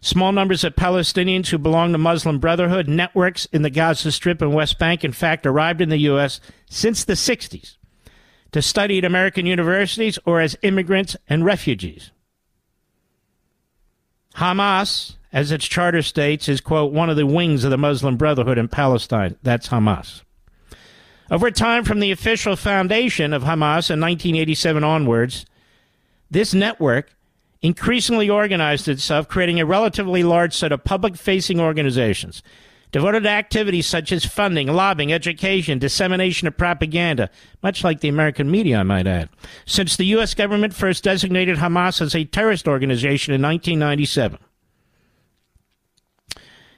Small 0.00 0.32
numbers 0.32 0.64
of 0.64 0.74
Palestinians 0.74 1.48
who 1.48 1.58
belong 1.58 1.92
to 1.92 1.98
Muslim 1.98 2.38
Brotherhood 2.38 2.88
networks 2.88 3.44
in 3.52 3.60
the 3.60 3.70
Gaza 3.70 4.10
Strip 4.10 4.40
and 4.40 4.54
West 4.54 4.78
Bank, 4.78 5.04
in 5.04 5.12
fact, 5.12 5.46
arrived 5.46 5.82
in 5.82 5.90
the 5.90 5.98
U.S. 5.98 6.40
since 6.68 7.04
the 7.04 7.12
60s 7.12 7.76
to 8.52 8.62
study 8.62 8.98
at 8.98 9.04
American 9.04 9.44
universities 9.44 10.18
or 10.24 10.40
as 10.40 10.56
immigrants 10.62 11.14
and 11.28 11.44
refugees. 11.44 12.10
Hamas, 14.36 15.16
as 15.30 15.52
its 15.52 15.66
charter 15.66 16.02
states, 16.02 16.48
is, 16.48 16.62
quote, 16.62 16.90
one 16.90 17.10
of 17.10 17.16
the 17.16 17.26
wings 17.26 17.64
of 17.64 17.70
the 17.70 17.78
Muslim 17.78 18.16
Brotherhood 18.16 18.56
in 18.56 18.68
Palestine. 18.68 19.36
That's 19.42 19.68
Hamas. 19.68 20.22
Over 21.32 21.50
time, 21.50 21.84
from 21.84 22.00
the 22.00 22.10
official 22.10 22.56
foundation 22.56 23.32
of 23.32 23.44
Hamas 23.44 23.88
in 23.90 23.98
1987 23.98 24.84
onwards, 24.84 25.46
this 26.30 26.52
network 26.52 27.16
increasingly 27.62 28.28
organized 28.28 28.86
itself, 28.86 29.28
creating 29.28 29.58
a 29.58 29.64
relatively 29.64 30.24
large 30.24 30.54
set 30.54 30.72
of 30.72 30.84
public 30.84 31.16
facing 31.16 31.58
organizations 31.58 32.42
devoted 32.90 33.22
to 33.22 33.30
activities 33.30 33.86
such 33.86 34.12
as 34.12 34.26
funding, 34.26 34.68
lobbying, 34.68 35.10
education, 35.10 35.78
dissemination 35.78 36.46
of 36.46 36.54
propaganda, 36.58 37.30
much 37.62 37.82
like 37.82 38.00
the 38.00 38.08
American 38.08 38.50
media, 38.50 38.80
I 38.80 38.82
might 38.82 39.06
add, 39.06 39.30
since 39.64 39.96
the 39.96 40.04
U.S. 40.06 40.34
government 40.34 40.74
first 40.74 41.02
designated 41.02 41.56
Hamas 41.56 42.02
as 42.02 42.14
a 42.14 42.24
terrorist 42.24 42.68
organization 42.68 43.32
in 43.32 43.40
1997. 43.40 44.38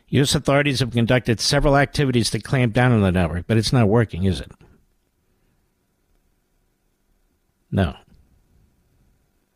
U.S. 0.08 0.34
authorities 0.34 0.80
have 0.80 0.92
conducted 0.92 1.40
several 1.40 1.76
activities 1.76 2.30
to 2.30 2.40
clamp 2.40 2.72
down 2.72 2.92
on 2.92 3.00
the 3.00 3.10
network, 3.10 3.46
but 3.46 3.56
it's 3.56 3.72
not 3.72 3.88
working, 3.88 4.24
is 4.24 4.40
it? 4.40 4.52
No 7.70 7.96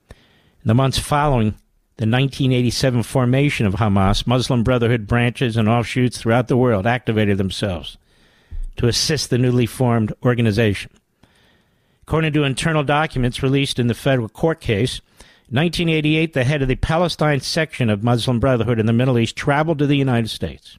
In 0.09 0.17
the 0.65 0.75
months 0.75 0.99
following 0.99 1.51
the 1.99 2.07
1987 2.07 3.03
formation 3.03 3.67
of 3.67 3.75
Hamas, 3.75 4.27
Muslim 4.27 4.63
Brotherhood 4.63 5.07
branches 5.07 5.57
and 5.57 5.69
offshoots 5.69 6.19
throughout 6.19 6.49
the 6.49 6.57
world 6.57 6.87
activated 6.87 7.39
themselves 7.39 7.99
to 8.77 8.87
assist 8.87 9.31
the 9.31 9.39
newly 9.39 9.67
formed 9.67 10.13
organization. 10.25 10.91
According 12.03 12.33
to 12.33 12.45
internal 12.45 12.85
documents 12.85 13.43
released 13.43 13.79
in 13.79 13.89
the 13.89 13.95
federal 13.95 14.29
court 14.29 14.61
case, 14.61 15.01
1988, 15.51 16.35
the 16.35 16.45
head 16.45 16.61
of 16.61 16.69
the 16.69 16.77
Palestine 16.77 17.41
section 17.41 17.89
of 17.89 18.03
Muslim 18.03 18.39
Brotherhood 18.39 18.79
in 18.79 18.85
the 18.85 18.93
Middle 18.93 19.19
East 19.19 19.35
traveled 19.35 19.79
to 19.79 19.87
the 19.87 19.97
United 19.97 20.29
States. 20.29 20.79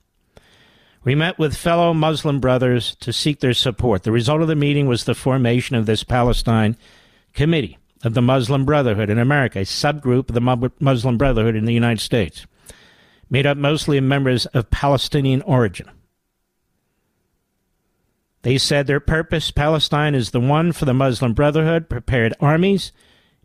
We 1.04 1.16
met 1.16 1.40
with 1.40 1.58
fellow 1.58 1.92
Muslim 1.94 2.40
brothers 2.40 2.96
to 3.00 3.12
seek 3.12 3.40
their 3.40 3.56
support. 3.56 4.04
The 4.04 4.12
result 4.12 4.42
of 4.42 4.48
the 4.48 4.56
meeting 4.56 4.86
was 4.86 5.06
the 5.06 5.16
formation 5.16 5.76
of 5.76 5.88
this 5.88 6.04
Palestine 6.04 6.78
Committee 7.34 7.80
of 8.04 8.14
the 8.14 8.22
Muslim 8.22 8.64
Brotherhood 8.64 9.10
in 9.10 9.18
America, 9.18 9.60
a 9.60 9.64
subgroup 9.64 10.30
of 10.30 10.36
the 10.36 10.72
Muslim 10.80 11.18
Brotherhood 11.18 11.56
in 11.56 11.66
the 11.66 11.74
United 11.74 12.02
States, 12.02 12.46
made 13.28 13.48
up 13.48 13.58
mostly 13.58 13.98
of 13.98 14.04
members 14.04 14.46
of 14.48 14.70
Palestinian 14.70 15.42
origin. 15.44 15.90
They 18.44 18.60
said 18.60 18.86
their 18.86 19.00
purpose, 19.00 19.50
Palestine, 19.50 20.14
is 20.14 20.32
the 20.32 20.40
one 20.40 20.74
for 20.74 20.86
the 20.86 20.94
Muslim 20.94 21.34
Brotherhood, 21.34 21.90
prepared 21.90 22.34
armies, 22.40 22.92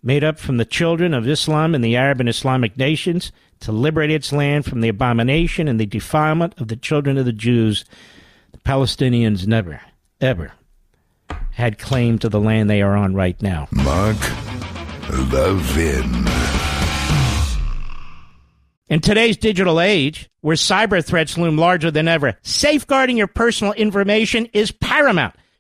made 0.05 0.23
up 0.23 0.39
from 0.39 0.59
the 0.59 0.65
children 0.67 1.15
of 1.15 1.27
Islam 1.27 1.75
and 1.75 1.83
the 1.83 1.97
Arab 1.97 2.21
and 2.21 2.29
Islamic 2.29 2.77
nations 2.77 3.33
to 3.61 3.73
liberate 3.73 4.11
its 4.11 4.33
land 4.33 4.67
from 4.67 4.83
the 4.83 4.89
abomination 4.89 5.67
and 5.67 5.81
the 5.81 5.87
defilement 5.87 6.55
of 6.61 6.69
the 6.69 6.77
children 6.77 7.17
of 7.17 7.25
the 7.25 7.33
Jews, 7.33 7.87
the 8.53 8.59
Palestinians 8.59 9.47
never, 9.47 9.81
ever 10.21 10.53
had 11.53 11.79
claim 11.79 12.19
to 12.19 12.29
the 12.29 12.41
land 12.41 12.69
they 12.69 12.83
are 12.83 12.95
on 12.95 13.15
right 13.15 13.41
now. 13.41 13.67
Mark 13.73 14.17
Levin. 15.33 16.27
In 18.89 19.01
today's 19.01 19.39
digital 19.39 19.81
age, 19.81 20.29
where 20.43 20.57
cyber 20.57 21.03
threats 21.03 21.39
loom 21.39 21.57
larger 21.57 21.91
than 21.91 22.07
ever, 22.07 22.37
safeguarding 22.43 23.17
your 23.17 23.27
personal 23.27 23.73
information 23.73 24.47
is 24.53 24.71
paramount. 24.71 25.35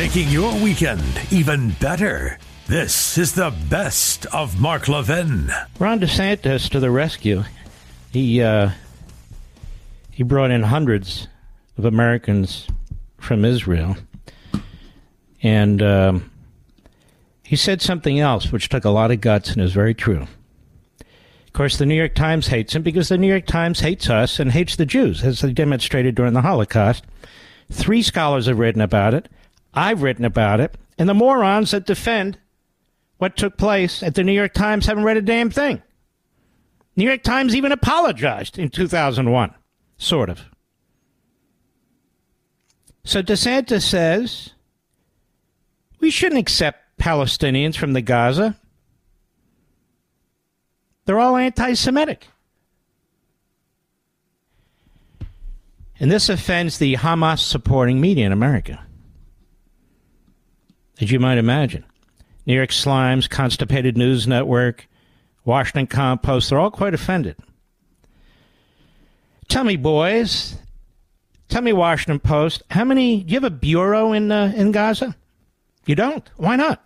Making 0.00 0.30
your 0.30 0.54
weekend 0.62 1.20
even 1.30 1.72
better. 1.72 2.38
This 2.66 3.18
is 3.18 3.34
the 3.34 3.54
best 3.68 4.24
of 4.32 4.58
Mark 4.58 4.88
Levin. 4.88 5.52
Ron 5.78 6.00
DeSantis 6.00 6.70
to 6.70 6.80
the 6.80 6.90
rescue. 6.90 7.44
He 8.10 8.40
uh, 8.40 8.70
he 10.10 10.22
brought 10.22 10.52
in 10.52 10.62
hundreds 10.62 11.28
of 11.76 11.84
Americans 11.84 12.66
from 13.18 13.44
Israel, 13.44 13.94
and 15.42 15.82
um, 15.82 16.30
he 17.42 17.54
said 17.54 17.82
something 17.82 18.18
else 18.18 18.50
which 18.50 18.70
took 18.70 18.86
a 18.86 18.90
lot 18.90 19.10
of 19.10 19.20
guts 19.20 19.50
and 19.50 19.60
is 19.60 19.74
very 19.74 19.92
true. 19.92 20.26
Of 21.02 21.52
course, 21.52 21.76
the 21.76 21.84
New 21.84 21.94
York 21.94 22.14
Times 22.14 22.46
hates 22.46 22.74
him 22.74 22.82
because 22.82 23.10
the 23.10 23.18
New 23.18 23.28
York 23.28 23.44
Times 23.44 23.80
hates 23.80 24.08
us 24.08 24.40
and 24.40 24.50
hates 24.52 24.76
the 24.76 24.86
Jews, 24.86 25.22
as 25.22 25.42
they 25.42 25.52
demonstrated 25.52 26.14
during 26.14 26.32
the 26.32 26.40
Holocaust. 26.40 27.04
Three 27.70 28.00
scholars 28.00 28.46
have 28.46 28.58
written 28.58 28.80
about 28.80 29.12
it. 29.12 29.28
I've 29.74 30.02
written 30.02 30.24
about 30.24 30.60
it, 30.60 30.76
and 30.98 31.08
the 31.08 31.14
morons 31.14 31.70
that 31.70 31.86
defend 31.86 32.38
what 33.18 33.36
took 33.36 33.56
place 33.56 34.02
at 34.02 34.14
the 34.14 34.24
New 34.24 34.32
York 34.32 34.54
Times 34.54 34.86
haven't 34.86 35.04
read 35.04 35.16
a 35.16 35.22
damn 35.22 35.50
thing. 35.50 35.82
New 36.96 37.04
York 37.04 37.22
Times 37.22 37.54
even 37.54 37.70
apologized 37.70 38.58
in 38.58 38.68
2001, 38.68 39.54
sort 39.96 40.28
of. 40.28 40.44
So 43.04 43.22
DeSantis 43.22 43.82
says 43.82 44.50
we 46.00 46.10
shouldn't 46.10 46.40
accept 46.40 46.98
Palestinians 46.98 47.76
from 47.76 47.92
the 47.92 48.02
Gaza. 48.02 48.56
They're 51.04 51.20
all 51.20 51.36
anti 51.36 51.74
Semitic. 51.74 52.26
And 55.98 56.10
this 56.10 56.28
offends 56.28 56.78
the 56.78 56.96
Hamas 56.96 57.40
supporting 57.40 58.00
media 58.00 58.26
in 58.26 58.32
America 58.32 58.80
as 61.00 61.10
you 61.10 61.18
might 61.18 61.38
imagine. 61.38 61.84
New 62.46 62.54
York 62.54 62.70
Slimes, 62.70 63.28
Constipated 63.28 63.96
News 63.96 64.26
Network, 64.26 64.86
Washington 65.44 65.86
Compost, 65.86 66.50
they're 66.50 66.58
all 66.58 66.70
quite 66.70 66.94
offended. 66.94 67.36
Tell 69.48 69.64
me, 69.64 69.76
boys, 69.76 70.56
tell 71.48 71.62
me, 71.62 71.72
Washington 71.72 72.20
Post, 72.20 72.62
how 72.70 72.84
many, 72.84 73.22
do 73.22 73.32
you 73.32 73.36
have 73.36 73.44
a 73.44 73.50
bureau 73.50 74.12
in, 74.12 74.30
uh, 74.30 74.52
in 74.54 74.72
Gaza? 74.72 75.16
You 75.86 75.94
don't? 75.94 76.28
Why 76.36 76.56
not? 76.56 76.84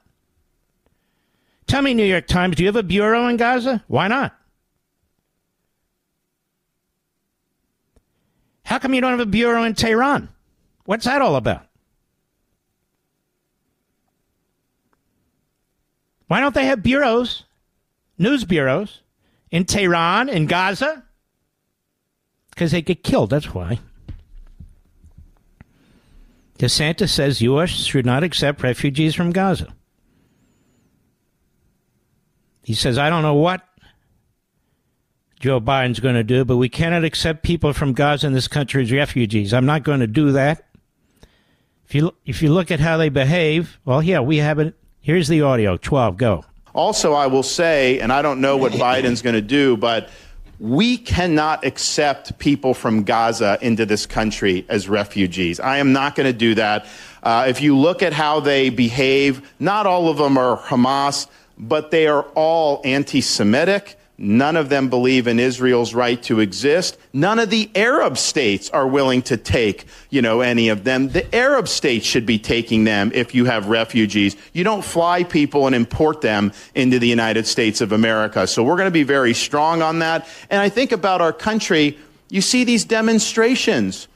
Tell 1.67 1.83
me, 1.83 1.95
New 1.95 2.05
York 2.05 2.27
Times, 2.27 2.57
do 2.57 2.63
you 2.63 2.69
have 2.69 2.77
a 2.77 2.83
bureau 2.83 3.27
in 3.29 3.37
Gaza? 3.37 3.85
Why 3.89 4.09
not? 4.09 4.35
How 8.65 8.79
come 8.79 8.95
you 8.95 9.01
don't 9.01 9.11
have 9.11 9.21
a 9.21 9.27
bureau 9.27 9.63
in 9.65 9.75
Tehran? 9.75 10.29
What's 10.85 11.05
that 11.05 11.21
all 11.21 11.37
about? 11.37 11.67
Why 16.27 16.41
don't 16.41 16.55
they 16.55 16.67
have 16.67 16.83
bureaus, 16.83 17.45
news 18.19 18.45
bureaus, 18.45 19.03
in 19.51 19.65
Tehran, 19.65 20.29
in 20.29 20.47
Gaza? 20.47 21.05
Because 22.51 22.71
they 22.71 22.83
get 22.83 23.03
killed, 23.03 23.31
that's 23.31 23.53
why. 23.53 23.81
DeSantis 26.59 27.11
says 27.11 27.43
U.S. 27.43 27.71
should 27.71 28.07
not 28.07 28.23
accept 28.23 28.63
refugees 28.63 29.15
from 29.15 29.33
Gaza. 29.33 29.75
He 32.63 32.75
says, 32.75 32.97
I 32.97 33.11
don't 33.11 33.23
know 33.23 33.35
what 33.35 33.63
Joe 35.41 35.61
Biden's 35.61 36.01
going 36.01 36.15
to 36.15 36.25
do, 36.25 36.45
but 36.45 36.57
we 36.57 36.71
cannot 36.71 37.05
accept 37.05 37.43
people 37.43 37.73
from 37.75 37.93
Gaza 37.93 38.27
in 38.27 38.33
this 38.33 38.49
country 38.49 38.83
as 38.83 38.93
refugees. 38.93 39.53
I'm 39.53 39.67
not 39.67 39.83
going 39.83 40.01
to 40.01 40.07
do 40.07 40.33
that. 40.33 40.65
If 41.87 41.95
you 41.95 42.15
if 42.25 42.41
you 42.41 42.51
look 42.51 42.71
at 42.71 42.81
how 42.81 42.97
they 42.97 43.11
behave, 43.11 43.79
well, 43.85 44.03
yeah, 44.03 44.21
we 44.21 44.39
haven't 44.39 44.75
Here's 45.05 45.29
the 45.29 45.43
audio 45.43 45.77
12, 45.77 46.17
go. 46.17 46.47
Also, 46.73 47.13
I 47.13 47.27
will 47.27 47.43
say, 47.43 48.01
and 48.01 48.11
I 48.11 48.23
don't 48.23 48.41
know 48.41 48.57
what 48.57 48.73
Biden's 48.87 49.21
going 49.21 49.35
to 49.35 49.43
do, 49.43 49.77
but 49.77 50.09
we 50.59 50.97
cannot 50.97 51.63
accept 51.63 52.39
people 52.39 52.73
from 52.73 53.03
Gaza 53.03 53.59
into 53.61 53.85
this 53.85 54.07
country 54.07 54.65
as 54.71 54.89
refugees. 54.89 55.61
I 55.61 55.77
am 55.77 55.93
not 55.93 56.15
going 56.15 56.33
to 56.33 56.39
do 56.39 56.55
that. 56.55 56.87
Uh, 57.23 57.45
if 57.47 57.61
you 57.61 57.77
look 57.77 58.03
at 58.03 58.15
how 58.15 58.41
they 58.41 58.71
behave, 58.71 59.47
not 59.61 59.85
all 59.85 60.09
of 60.09 60.17
them 60.17 60.39
are 60.39 60.57
Hamas, 60.57 61.27
but 61.59 61.91
they 61.91 62.07
are 62.07 62.23
all 62.35 62.81
anti 62.83 63.21
Semitic. 63.21 63.99
None 64.17 64.57
of 64.57 64.69
them 64.69 64.91
believe 64.91 65.27
in 65.27 65.41
Israel's 65.41 65.93
right 65.93 66.23
to 66.25 66.39
exist. 66.39 66.97
None 67.13 67.41
of 67.41 67.51
the 67.51 67.69
Arab 67.75 68.17
states 68.17 68.71
are 68.71 68.87
willing 68.87 69.23
to 69.23 69.37
take, 69.37 69.87
you 70.09 70.23
know, 70.23 70.41
any 70.41 70.69
of 70.69 70.85
them. 70.85 71.09
The 71.09 71.35
Arab 71.35 71.67
states 71.67 72.07
should 72.07 72.25
be 72.25 72.39
taking 72.39 72.85
them 72.85 73.11
if 73.13 73.35
you 73.35 73.47
have 73.47 73.67
refugees. 73.67 74.37
You 74.53 74.63
don't 74.63 74.85
fly 74.85 75.25
people 75.25 75.67
and 75.67 75.75
import 75.75 76.21
them 76.21 76.53
into 76.77 77.01
the 77.01 77.09
United 77.09 77.45
States 77.49 77.81
of 77.81 77.91
America. 77.91 78.47
So 78.47 78.63
we're 78.63 78.77
going 78.77 78.87
to 78.87 78.93
be 78.93 79.03
very 79.03 79.35
strong 79.35 79.83
on 79.83 79.99
that. 79.99 80.29
And 80.49 80.61
I 80.61 80.69
think 80.69 80.93
about 80.93 81.21
our 81.21 81.33
country, 81.33 81.99
you 82.29 82.41
see 82.41 82.63
these 82.63 82.85
demonstrations 82.85 84.07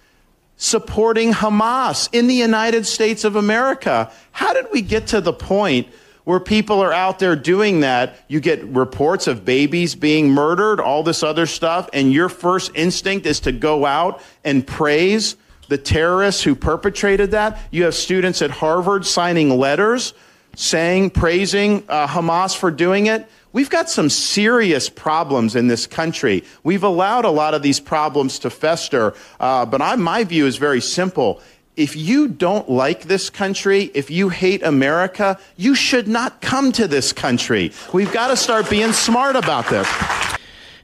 supporting 0.57 1.33
Hamas 1.33 2.09
in 2.13 2.29
the 2.29 2.35
United 2.35 2.87
States 2.87 3.25
of 3.25 3.35
America. 3.35 4.13
How 4.31 4.53
did 4.53 4.67
we 4.73 4.81
get 4.81 5.09
to 5.09 5.21
the 5.21 5.33
point 5.33 5.89
where 6.29 6.39
people 6.39 6.83
are 6.83 6.93
out 6.93 7.19
there 7.19 7.35
doing 7.35 7.81
that, 7.81 8.15
you 8.29 8.39
get 8.39 8.63
reports 8.65 9.27
of 9.27 9.47
babies 9.47 9.95
being 9.95 10.29
murdered, 10.29 10.79
all 10.79 11.03
this 11.03 11.23
other 11.23 11.47
stuff, 11.47 11.89
and 11.95 12.13
your 12.13 12.29
first 12.29 12.71
instinct 12.75 13.25
is 13.25 13.41
to 13.41 13.51
go 13.51 13.87
out 13.87 14.21
and 14.45 14.67
praise 14.67 15.37
the 15.69 15.79
terrorists 15.79 16.43
who 16.43 16.55
perpetrated 16.55 17.31
that. 17.31 17.59
You 17.71 17.85
have 17.85 17.95
students 17.95 18.43
at 18.43 18.51
Harvard 18.51 19.07
signing 19.07 19.57
letters 19.57 20.13
saying, 20.55 21.13
praising 21.13 21.83
uh, 21.89 22.07
Hamas 22.07 22.55
for 22.55 22.71
doing 22.71 23.07
it. 23.07 23.27
We've 23.55 23.71
got 23.71 23.89
some 23.89 24.11
serious 24.11 24.91
problems 24.91 25.57
in 25.57 25.69
this 25.69 25.87
country. 25.87 26.45
We've 26.63 26.85
allowed 26.85 27.25
a 27.25 27.31
lot 27.31 27.55
of 27.55 27.63
these 27.63 27.81
problems 27.81 28.39
to 28.41 28.51
fester, 28.51 29.15
uh, 29.41 29.65
but 29.65 29.81
I, 29.81 29.97
my 29.97 30.25
view 30.25 30.45
is 30.45 30.59
very 30.59 30.83
simple 30.83 31.41
if 31.79 31.95
you 31.95 32.29
don't 32.29 32.69
like 32.69 33.05
this 33.05 33.31
country, 33.31 33.91
if 33.95 34.11
you 34.11 34.29
hate 34.29 34.63
America, 34.63 35.39
you 35.57 35.75
should 35.75 36.09
not 36.09 36.41
come 36.41 36.73
to 36.73 36.89
this 36.89 37.13
country. 37.13 37.73
We've 37.95 38.13
got 38.13 38.29
to 38.29 38.37
start 38.37 38.69
being 38.69 38.93
smart 38.93 39.37
about 39.37 39.69
this. 39.69 39.89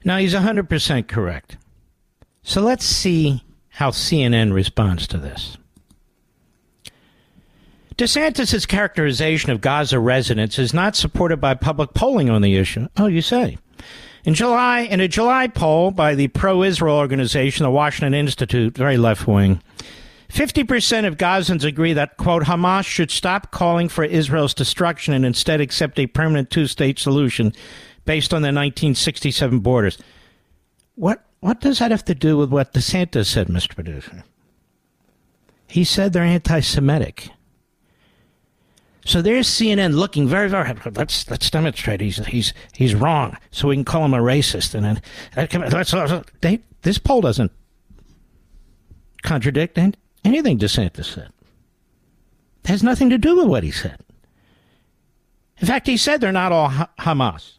Now, 0.04 0.18
he's 0.18 0.35
100% 0.35 1.09
correct. 1.09 1.57
So 2.42 2.61
let's 2.61 2.85
see 2.85 3.42
how 3.70 3.90
CNN 3.90 4.52
responds 4.52 5.09
to 5.09 5.18
this. 5.18 5.59
DeSantis' 7.96 8.66
characterization 8.66 9.50
of 9.50 9.61
Gaza 9.61 9.98
residents 9.98 10.59
is 10.59 10.74
not 10.74 10.94
supported 10.94 11.40
by 11.40 11.54
public 11.54 11.94
polling 11.94 12.30
on 12.30 12.42
the 12.42 12.57
issue. 12.57 12.88
Oh, 12.96 13.07
you 13.07 13.22
say? 13.22 13.59
In 14.24 14.35
July, 14.35 14.80
in 14.80 15.00
a 15.00 15.09
July 15.09 15.48
poll 15.48 15.90
by 15.90 16.14
the 16.14 16.28
pro-Israel 16.28 16.96
organization, 16.96 17.64
the 17.64 17.70
Washington 17.70 18.14
Institute, 18.14 18.76
very 18.76 18.96
left-wing, 18.96 19.61
50% 20.34 21.06
of 21.06 21.16
Gazans 21.16 21.64
agree 21.64 21.92
that, 21.92 22.16
quote, 22.16 22.42
Hamas 22.42 22.84
should 22.84 23.12
stop 23.12 23.52
calling 23.52 23.88
for 23.88 24.02
Israel's 24.02 24.52
destruction 24.52 25.14
and 25.14 25.24
instead 25.24 25.60
accept 25.60 25.96
a 26.00 26.08
permanent 26.08 26.50
two-state 26.50 26.98
solution 26.98 27.52
based 28.04 28.34
on 28.34 28.42
the 28.42 28.46
1967 28.46 29.60
borders. 29.60 29.96
What, 30.96 31.24
what 31.38 31.60
does 31.60 31.78
that 31.78 31.92
have 31.92 32.04
to 32.06 32.16
do 32.16 32.36
with 32.36 32.50
what 32.50 32.72
DeSantis 32.72 33.26
said, 33.26 33.46
Mr. 33.46 33.76
Producer? 33.76 34.24
He 35.68 35.84
said 35.84 36.12
they're 36.12 36.24
anti-Semitic. 36.24 37.30
So 39.06 39.22
there's 39.22 39.46
CNN 39.46 39.94
looking 39.94 40.26
very, 40.26 40.48
very. 40.48 40.74
Let's 40.94 41.30
let's 41.30 41.50
demonstrate 41.50 42.00
he's 42.00 42.24
he's 42.24 42.54
he's 42.72 42.94
wrong, 42.94 43.36
so 43.50 43.68
we 43.68 43.76
can 43.76 43.84
call 43.84 44.02
him 44.02 44.14
a 44.14 44.18
racist. 44.18 44.74
And 44.74 44.82
then 44.82 45.02
uh, 45.36 45.68
let's, 45.70 45.92
they, 46.40 46.62
this 46.80 46.96
poll 46.96 47.20
doesn't 47.20 47.52
contradict 49.22 49.76
anything 50.24 50.58
DeSantis 50.58 51.04
said. 51.04 51.30
It 52.64 52.68
has 52.68 52.82
nothing 52.82 53.10
to 53.10 53.18
do 53.18 53.37
with 53.37 53.46
what 53.46 53.62
he 53.62 53.70
said. 53.70 54.00
In 55.58 55.66
fact, 55.66 55.87
he 55.87 55.96
said 55.96 56.20
they're 56.20 56.32
not 56.32 56.52
all 56.52 56.70
Hamas. 56.98 57.58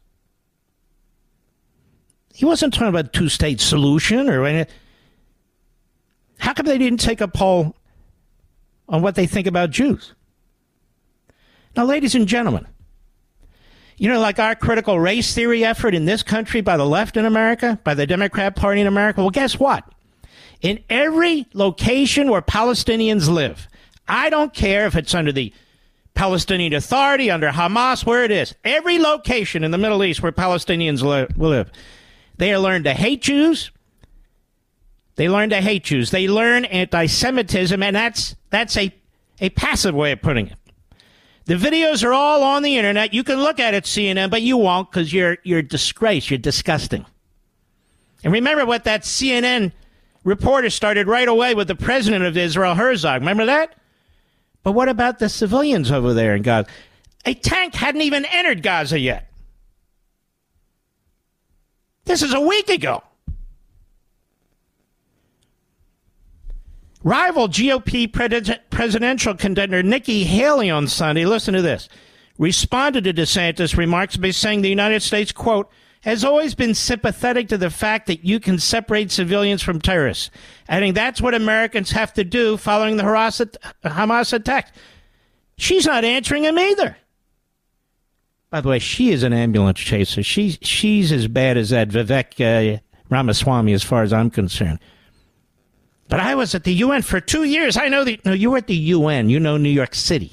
He 2.33 2.43
wasn't 2.43 2.73
talking 2.73 2.89
about 2.89 3.05
a 3.05 3.09
two-state 3.09 3.61
solution 3.61 4.29
or 4.29 4.45
anything. 4.45 4.73
How 6.37 6.53
come 6.53 6.65
they 6.65 6.77
didn't 6.77 6.99
take 6.99 7.21
a 7.21 7.27
poll 7.27 7.75
on 8.89 9.01
what 9.01 9.15
they 9.15 9.25
think 9.25 9.47
about 9.47 9.69
Jews? 9.69 10.13
Now, 11.77 11.85
ladies 11.85 12.15
and 12.15 12.27
gentlemen, 12.27 12.67
you 13.97 14.09
know, 14.09 14.19
like 14.19 14.39
our 14.39 14.55
critical 14.55 14.99
race 14.99 15.33
theory 15.33 15.63
effort 15.63 15.95
in 15.95 16.05
this 16.05 16.23
country 16.23 16.59
by 16.59 16.75
the 16.75 16.85
left 16.85 17.15
in 17.15 17.25
America, 17.25 17.79
by 17.83 17.93
the 17.93 18.05
Democrat 18.05 18.55
Party 18.55 18.81
in 18.81 18.87
America, 18.87 19.21
well, 19.21 19.29
guess 19.29 19.57
what? 19.57 19.85
In 20.65 20.83
every 20.89 21.45
location 21.53 22.31
where 22.31 22.41
Palestinians 22.41 23.29
live, 23.29 23.67
I 24.07 24.31
don't 24.31 24.51
care 24.51 24.87
if 24.87 24.95
it's 24.95 25.13
under 25.13 25.31
the 25.31 25.53
Palestinian 26.15 26.73
Authority, 26.73 27.29
under 27.29 27.51
Hamas, 27.51 28.03
where 28.03 28.23
it 28.23 28.31
is, 28.31 28.55
every 28.63 28.97
location 28.97 29.63
in 29.63 29.69
the 29.69 29.77
Middle 29.77 30.03
East 30.03 30.23
where 30.23 30.31
Palestinians 30.31 31.03
li- 31.03 31.27
live, 31.37 31.69
they 32.37 32.57
learn 32.57 32.83
to 32.85 32.95
hate 32.95 33.21
Jews. 33.21 33.69
They 35.17 35.29
learn 35.29 35.51
to 35.51 35.61
hate 35.61 35.83
Jews. 35.83 36.09
They 36.09 36.27
learn 36.27 36.65
anti-Semitism, 36.65 37.83
and 37.83 37.95
that's 37.95 38.35
that's 38.49 38.75
a, 38.75 38.91
a 39.39 39.51
passive 39.51 39.93
way 39.93 40.13
of 40.13 40.21
putting 40.23 40.47
it. 40.47 40.57
The 41.45 41.57
videos 41.57 42.03
are 42.03 42.11
all 42.11 42.41
on 42.41 42.63
the 42.63 42.75
internet. 42.75 43.13
You 43.13 43.23
can 43.23 43.37
look 43.37 43.59
at 43.59 43.75
it, 43.75 43.83
CNN, 43.83 44.31
but 44.31 44.41
you 44.41 44.57
won't 44.57 44.89
because 44.89 45.13
you're 45.13 45.37
you're 45.43 45.61
disgrace. 45.61 46.31
You're 46.31 46.39
disgusting. 46.39 47.05
And 48.23 48.33
remember 48.33 48.65
what 48.65 48.85
that 48.85 49.03
CNN 49.03 49.71
reporter 50.25 50.69
started 50.69 51.07
right 51.07 51.27
away 51.27 51.55
with 51.55 51.69
the 51.69 51.75
president 51.75 52.25
of 52.25 52.35
Israel, 52.35 52.75
Herzog. 52.75 53.21
Remember 53.21 53.45
that? 53.45 53.75
But 54.63 54.73
what 54.73 54.89
about 54.89 55.19
the 55.19 55.29
civilians 55.29 55.91
over 55.91 56.13
there 56.13 56.35
in 56.35 56.41
Gaza? 56.41 56.67
A 57.25 57.33
tank 57.33 57.75
hadn't 57.75 58.01
even 58.01 58.25
entered 58.25 58.61
Gaza 58.61 58.99
yet. 58.99 59.31
This 62.03 62.21
is 62.21 62.33
a 62.33 62.41
week 62.41 62.69
ago. 62.69 63.01
Rival 67.03 67.47
GOP 67.47 68.11
presidential 68.71 69.35
contender 69.35 69.83
Nikki 69.83 70.23
Haley 70.23 70.71
on 70.71 70.87
Sunday, 70.87 71.25
listen 71.25 71.53
to 71.53 71.61
this, 71.61 71.87
responded 72.39 73.03
to 73.03 73.13
DeSantis' 73.13 73.77
remarks 73.77 74.17
by 74.17 74.31
saying 74.31 74.63
the 74.63 74.69
United 74.69 75.03
States, 75.03 75.31
quote, 75.31 75.69
has 76.05 76.23
always 76.23 76.53
been 76.53 76.75
sympathetic 76.75 77.47
to 77.49 77.57
the 77.57 77.71
fact 77.71 78.05
that 78.05 78.23
you 78.23 78.39
can 78.39 78.59
separate 78.59 79.11
civilians 79.11 79.63
from 79.63 79.81
terrorists, 79.81 80.29
adding 80.69 80.93
that's 80.93 81.19
what 81.19 81.33
Americans 81.33 81.89
have 81.91 82.13
to 82.13 82.23
do 82.23 82.57
following 82.57 82.95
the 82.95 83.03
Hamas 83.03 84.31
attack. 84.31 84.71
She's 85.57 85.87
not 85.87 86.05
answering 86.05 86.43
him 86.43 86.59
either. 86.59 86.95
By 88.51 88.61
the 88.61 88.69
way, 88.69 88.77
she 88.77 89.09
is 89.09 89.23
an 89.23 89.33
ambulance 89.33 89.79
chaser. 89.79 90.21
She's 90.21 90.59
she's 90.61 91.11
as 91.11 91.27
bad 91.27 91.57
as 91.57 91.71
that 91.71 91.89
Vivek 91.89 92.75
uh, 92.75 92.79
Ramaswamy, 93.09 93.73
as 93.73 93.83
far 93.83 94.03
as 94.03 94.13
I'm 94.13 94.29
concerned. 94.29 94.79
But 96.07 96.19
I 96.19 96.35
was 96.35 96.53
at 96.53 96.65
the 96.65 96.73
UN 96.73 97.01
for 97.01 97.19
two 97.19 97.45
years. 97.45 97.77
I 97.77 97.89
know 97.89 98.03
the. 98.03 98.19
No, 98.23 98.31
you 98.31 98.51
were 98.51 98.57
at 98.57 98.67
the 98.67 98.75
UN. 98.75 99.29
You 99.29 99.39
know 99.39 99.57
New 99.57 99.69
York 99.69 99.95
City. 99.95 100.31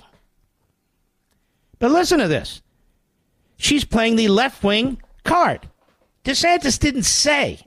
But 1.78 1.90
listen 1.90 2.18
to 2.18 2.28
this. 2.28 2.60
She's 3.56 3.84
playing 3.84 4.16
the 4.16 4.28
left 4.28 4.62
wing 4.62 5.00
card. 5.24 5.68
DeSantis 6.24 6.78
didn't 6.78 7.04
say 7.04 7.66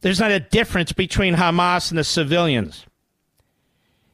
there's 0.00 0.20
not 0.20 0.30
a 0.30 0.40
difference 0.40 0.92
between 0.92 1.34
Hamas 1.34 1.90
and 1.90 1.98
the 1.98 2.04
civilians. 2.04 2.86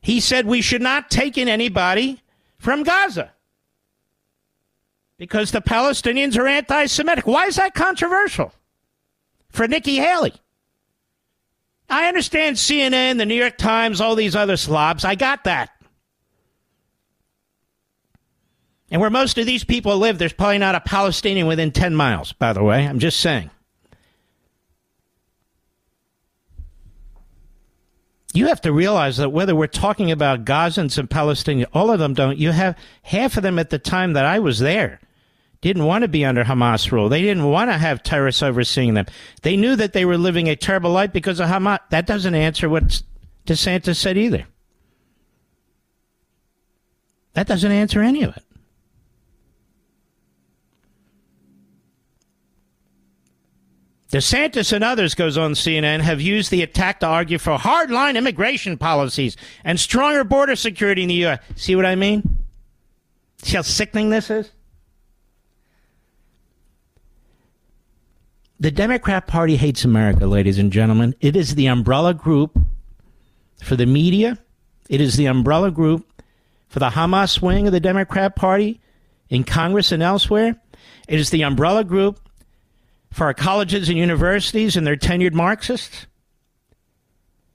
He 0.00 0.20
said 0.20 0.46
we 0.46 0.62
should 0.62 0.82
not 0.82 1.10
take 1.10 1.36
in 1.38 1.48
anybody 1.48 2.22
from 2.58 2.82
Gaza 2.82 3.32
because 5.18 5.50
the 5.50 5.62
Palestinians 5.62 6.36
are 6.38 6.46
anti 6.46 6.86
Semitic. 6.86 7.26
Why 7.26 7.46
is 7.46 7.56
that 7.56 7.74
controversial? 7.74 8.52
For 9.50 9.68
Nikki 9.68 9.96
Haley. 9.96 10.34
I 11.88 12.08
understand 12.08 12.56
CNN, 12.56 13.18
the 13.18 13.26
New 13.26 13.34
York 13.34 13.58
Times, 13.58 14.00
all 14.00 14.14
these 14.14 14.34
other 14.34 14.56
slobs. 14.56 15.04
I 15.04 15.14
got 15.14 15.44
that. 15.44 15.70
And 18.94 19.00
where 19.00 19.10
most 19.10 19.38
of 19.38 19.46
these 19.46 19.64
people 19.64 19.98
live, 19.98 20.18
there's 20.18 20.32
probably 20.32 20.58
not 20.58 20.76
a 20.76 20.80
Palestinian 20.80 21.48
within 21.48 21.72
10 21.72 21.96
miles, 21.96 22.30
by 22.30 22.52
the 22.52 22.62
way. 22.62 22.86
I'm 22.86 23.00
just 23.00 23.18
saying. 23.18 23.50
You 28.32 28.46
have 28.46 28.60
to 28.60 28.72
realize 28.72 29.16
that 29.16 29.30
whether 29.30 29.52
we're 29.56 29.66
talking 29.66 30.12
about 30.12 30.44
Gazans 30.44 30.96
and 30.96 31.10
Palestinians, 31.10 31.66
all 31.72 31.90
of 31.90 31.98
them 31.98 32.14
don't. 32.14 32.38
You 32.38 32.52
have 32.52 32.78
half 33.02 33.36
of 33.36 33.42
them 33.42 33.58
at 33.58 33.70
the 33.70 33.80
time 33.80 34.12
that 34.12 34.26
I 34.26 34.38
was 34.38 34.60
there 34.60 35.00
didn't 35.60 35.86
want 35.86 36.02
to 36.02 36.08
be 36.08 36.24
under 36.24 36.44
Hamas 36.44 36.92
rule. 36.92 37.08
They 37.08 37.22
didn't 37.22 37.50
want 37.50 37.70
to 37.70 37.78
have 37.78 38.04
terrorists 38.04 38.44
overseeing 38.44 38.94
them. 38.94 39.06
They 39.42 39.56
knew 39.56 39.74
that 39.74 39.92
they 39.92 40.04
were 40.04 40.18
living 40.18 40.48
a 40.48 40.54
terrible 40.54 40.92
life 40.92 41.12
because 41.12 41.40
of 41.40 41.48
Hamas. 41.48 41.80
That 41.90 42.06
doesn't 42.06 42.36
answer 42.36 42.68
what 42.68 43.02
DeSantis 43.44 43.96
said 43.96 44.16
either. 44.16 44.46
That 47.32 47.48
doesn't 47.48 47.72
answer 47.72 48.00
any 48.00 48.22
of 48.22 48.36
it. 48.36 48.44
DeSantis 54.14 54.72
and 54.72 54.84
others, 54.84 55.16
goes 55.16 55.36
on 55.36 55.54
CNN, 55.54 56.00
have 56.00 56.20
used 56.20 56.52
the 56.52 56.62
attack 56.62 57.00
to 57.00 57.06
argue 57.06 57.36
for 57.36 57.58
hardline 57.58 58.14
immigration 58.14 58.78
policies 58.78 59.36
and 59.64 59.80
stronger 59.80 60.22
border 60.22 60.54
security 60.54 61.02
in 61.02 61.08
the 61.08 61.14
U.S. 61.14 61.40
See 61.56 61.74
what 61.74 61.84
I 61.84 61.96
mean? 61.96 62.38
See 63.38 63.56
how 63.56 63.62
sickening 63.62 64.10
this 64.10 64.30
is? 64.30 64.52
The 68.60 68.70
Democrat 68.70 69.26
Party 69.26 69.56
hates 69.56 69.84
America, 69.84 70.28
ladies 70.28 70.58
and 70.58 70.70
gentlemen. 70.72 71.16
It 71.20 71.34
is 71.34 71.56
the 71.56 71.66
umbrella 71.66 72.14
group 72.14 72.56
for 73.64 73.74
the 73.74 73.84
media. 73.84 74.38
It 74.88 75.00
is 75.00 75.16
the 75.16 75.26
umbrella 75.26 75.72
group 75.72 76.22
for 76.68 76.78
the 76.78 76.90
Hamas 76.90 77.42
wing 77.42 77.66
of 77.66 77.72
the 77.72 77.80
Democrat 77.80 78.36
Party 78.36 78.80
in 79.28 79.42
Congress 79.42 79.90
and 79.90 80.04
elsewhere. 80.04 80.54
It 81.08 81.18
is 81.18 81.30
the 81.30 81.42
umbrella 81.42 81.82
group 81.82 82.20
for 83.14 83.26
our 83.26 83.34
colleges 83.34 83.88
and 83.88 83.96
universities 83.96 84.76
and 84.76 84.84
their 84.84 84.96
tenured 84.96 85.34
Marxists. 85.34 86.06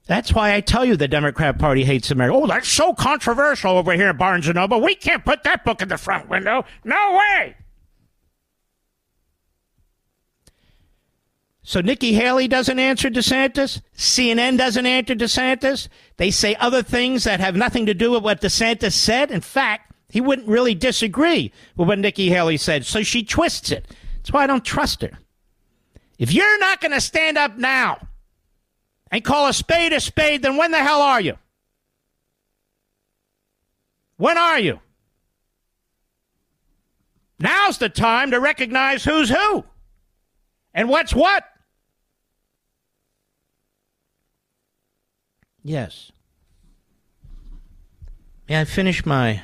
That's 0.06 0.32
why 0.32 0.54
I 0.54 0.60
tell 0.62 0.86
you 0.86 0.96
the 0.96 1.06
Democrat 1.06 1.58
Party 1.58 1.84
hates 1.84 2.10
America. 2.10 2.34
Oh, 2.34 2.46
that's 2.46 2.66
so 2.66 2.94
controversial 2.94 3.76
over 3.76 3.92
here 3.92 4.08
at 4.08 4.18
Barnes 4.18 4.48
and 4.48 4.56
Noble. 4.56 4.80
We 4.80 4.94
can't 4.94 5.24
put 5.24 5.44
that 5.44 5.64
book 5.64 5.82
in 5.82 5.88
the 5.88 5.98
front 5.98 6.30
window. 6.30 6.64
No 6.82 7.18
way. 7.18 7.54
So 11.62 11.82
Nikki 11.82 12.14
Haley 12.14 12.48
doesn't 12.48 12.78
answer 12.78 13.10
DeSantis. 13.10 13.82
CNN 13.94 14.56
doesn't 14.56 14.86
answer 14.86 15.14
DeSantis. 15.14 15.88
They 16.16 16.30
say 16.30 16.56
other 16.56 16.82
things 16.82 17.24
that 17.24 17.38
have 17.38 17.54
nothing 17.54 17.84
to 17.84 17.94
do 17.94 18.12
with 18.12 18.24
what 18.24 18.40
DeSantis 18.40 18.92
said. 18.92 19.30
In 19.30 19.42
fact, 19.42 19.92
he 20.08 20.22
wouldn't 20.22 20.48
really 20.48 20.74
disagree 20.74 21.52
with 21.76 21.86
what 21.86 21.98
Nikki 21.98 22.30
Haley 22.30 22.56
said. 22.56 22.86
So 22.86 23.02
she 23.02 23.22
twists 23.22 23.70
it. 23.70 23.86
That's 24.16 24.32
why 24.32 24.42
I 24.42 24.46
don't 24.46 24.64
trust 24.64 25.02
her. 25.02 25.19
If 26.20 26.34
you're 26.34 26.58
not 26.58 26.82
going 26.82 26.92
to 26.92 27.00
stand 27.00 27.38
up 27.38 27.56
now 27.56 28.06
and 29.10 29.24
call 29.24 29.48
a 29.48 29.54
spade 29.54 29.94
a 29.94 30.00
spade, 30.00 30.42
then 30.42 30.58
when 30.58 30.70
the 30.70 30.78
hell 30.78 31.00
are 31.00 31.20
you? 31.20 31.38
When 34.18 34.36
are 34.36 34.58
you? 34.58 34.80
Now's 37.38 37.78
the 37.78 37.88
time 37.88 38.32
to 38.32 38.38
recognize 38.38 39.02
who's 39.02 39.30
who 39.30 39.64
and 40.74 40.90
what's 40.90 41.14
what. 41.14 41.42
Yes. 45.62 46.12
May 48.46 48.60
I 48.60 48.66
finish 48.66 49.06
my 49.06 49.42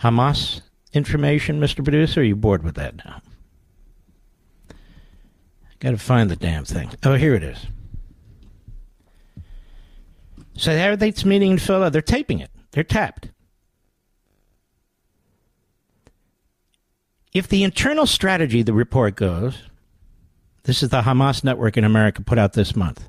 Hamas 0.00 0.62
information, 0.92 1.60
Mr. 1.60 1.84
Producer? 1.84 2.22
are 2.22 2.24
you 2.24 2.34
bored 2.34 2.64
with 2.64 2.74
that 2.74 2.96
now? 3.04 3.22
Got 5.82 5.90
to 5.90 5.98
find 5.98 6.30
the 6.30 6.36
damn 6.36 6.64
thing. 6.64 6.90
Oh, 7.02 7.14
here 7.14 7.34
it 7.34 7.42
is. 7.42 7.58
So 10.54 10.72
they 10.72 10.78
have 10.78 11.00
this 11.00 11.24
meeting 11.24 11.50
in 11.50 11.58
Philadelphia. 11.58 11.90
They're 11.90 12.02
taping 12.02 12.38
it. 12.38 12.50
They're 12.70 12.84
tapped. 12.84 13.30
If 17.32 17.48
the 17.48 17.64
internal 17.64 18.06
strategy, 18.06 18.62
the 18.62 18.72
report 18.72 19.16
goes, 19.16 19.58
this 20.62 20.84
is 20.84 20.90
the 20.90 21.02
Hamas 21.02 21.42
network 21.42 21.76
in 21.76 21.82
America 21.82 22.22
put 22.22 22.38
out 22.38 22.52
this 22.52 22.76
month. 22.76 23.08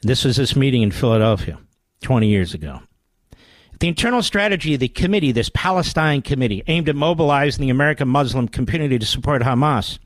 This 0.00 0.24
was 0.24 0.36
this 0.36 0.56
meeting 0.56 0.80
in 0.80 0.92
Philadelphia 0.92 1.58
20 2.00 2.26
years 2.26 2.54
ago. 2.54 2.80
The 3.80 3.88
internal 3.88 4.22
strategy 4.22 4.72
of 4.72 4.80
the 4.80 4.88
committee, 4.88 5.32
this 5.32 5.50
Palestine 5.52 6.22
committee, 6.22 6.62
aimed 6.68 6.88
at 6.88 6.96
mobilizing 6.96 7.60
the 7.66 7.70
American 7.70 8.08
Muslim 8.08 8.48
community 8.48 8.98
to 8.98 9.04
support 9.04 9.42
Hamas. 9.42 9.98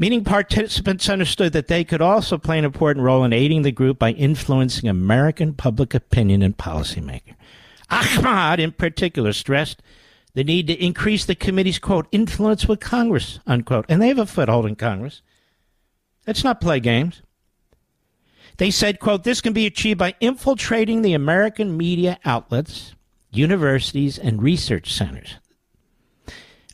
Meeting 0.00 0.24
participants 0.24 1.10
understood 1.10 1.52
that 1.52 1.68
they 1.68 1.84
could 1.84 2.00
also 2.00 2.38
play 2.38 2.58
an 2.58 2.64
important 2.64 3.04
role 3.04 3.22
in 3.22 3.34
aiding 3.34 3.60
the 3.60 3.70
group 3.70 3.98
by 3.98 4.12
influencing 4.12 4.88
American 4.88 5.52
public 5.52 5.92
opinion 5.92 6.40
and 6.40 6.56
policymaking. 6.56 7.34
Ahmad, 7.90 8.60
in 8.60 8.72
particular, 8.72 9.34
stressed 9.34 9.82
the 10.32 10.42
need 10.42 10.68
to 10.68 10.82
increase 10.82 11.26
the 11.26 11.34
committee's, 11.34 11.78
quote, 11.78 12.06
influence 12.12 12.66
with 12.66 12.80
Congress, 12.80 13.40
unquote. 13.46 13.84
And 13.90 14.00
they 14.00 14.08
have 14.08 14.18
a 14.18 14.24
foothold 14.24 14.64
in 14.64 14.74
Congress. 14.74 15.20
Let's 16.26 16.44
not 16.44 16.62
play 16.62 16.80
games. 16.80 17.20
They 18.56 18.70
said, 18.70 19.00
quote, 19.00 19.24
this 19.24 19.42
can 19.42 19.52
be 19.52 19.66
achieved 19.66 19.98
by 19.98 20.14
infiltrating 20.18 21.02
the 21.02 21.12
American 21.12 21.76
media 21.76 22.18
outlets, 22.24 22.94
universities, 23.32 24.18
and 24.18 24.42
research 24.42 24.94
centers. 24.94 25.34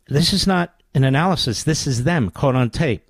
This 0.07 0.33
is 0.33 0.47
not 0.47 0.81
an 0.95 1.03
analysis. 1.03 1.65
This 1.65 1.89
is 1.89 2.05
them, 2.05 2.31
caught 2.31 2.55
on 2.55 2.71
tape. 2.71 3.03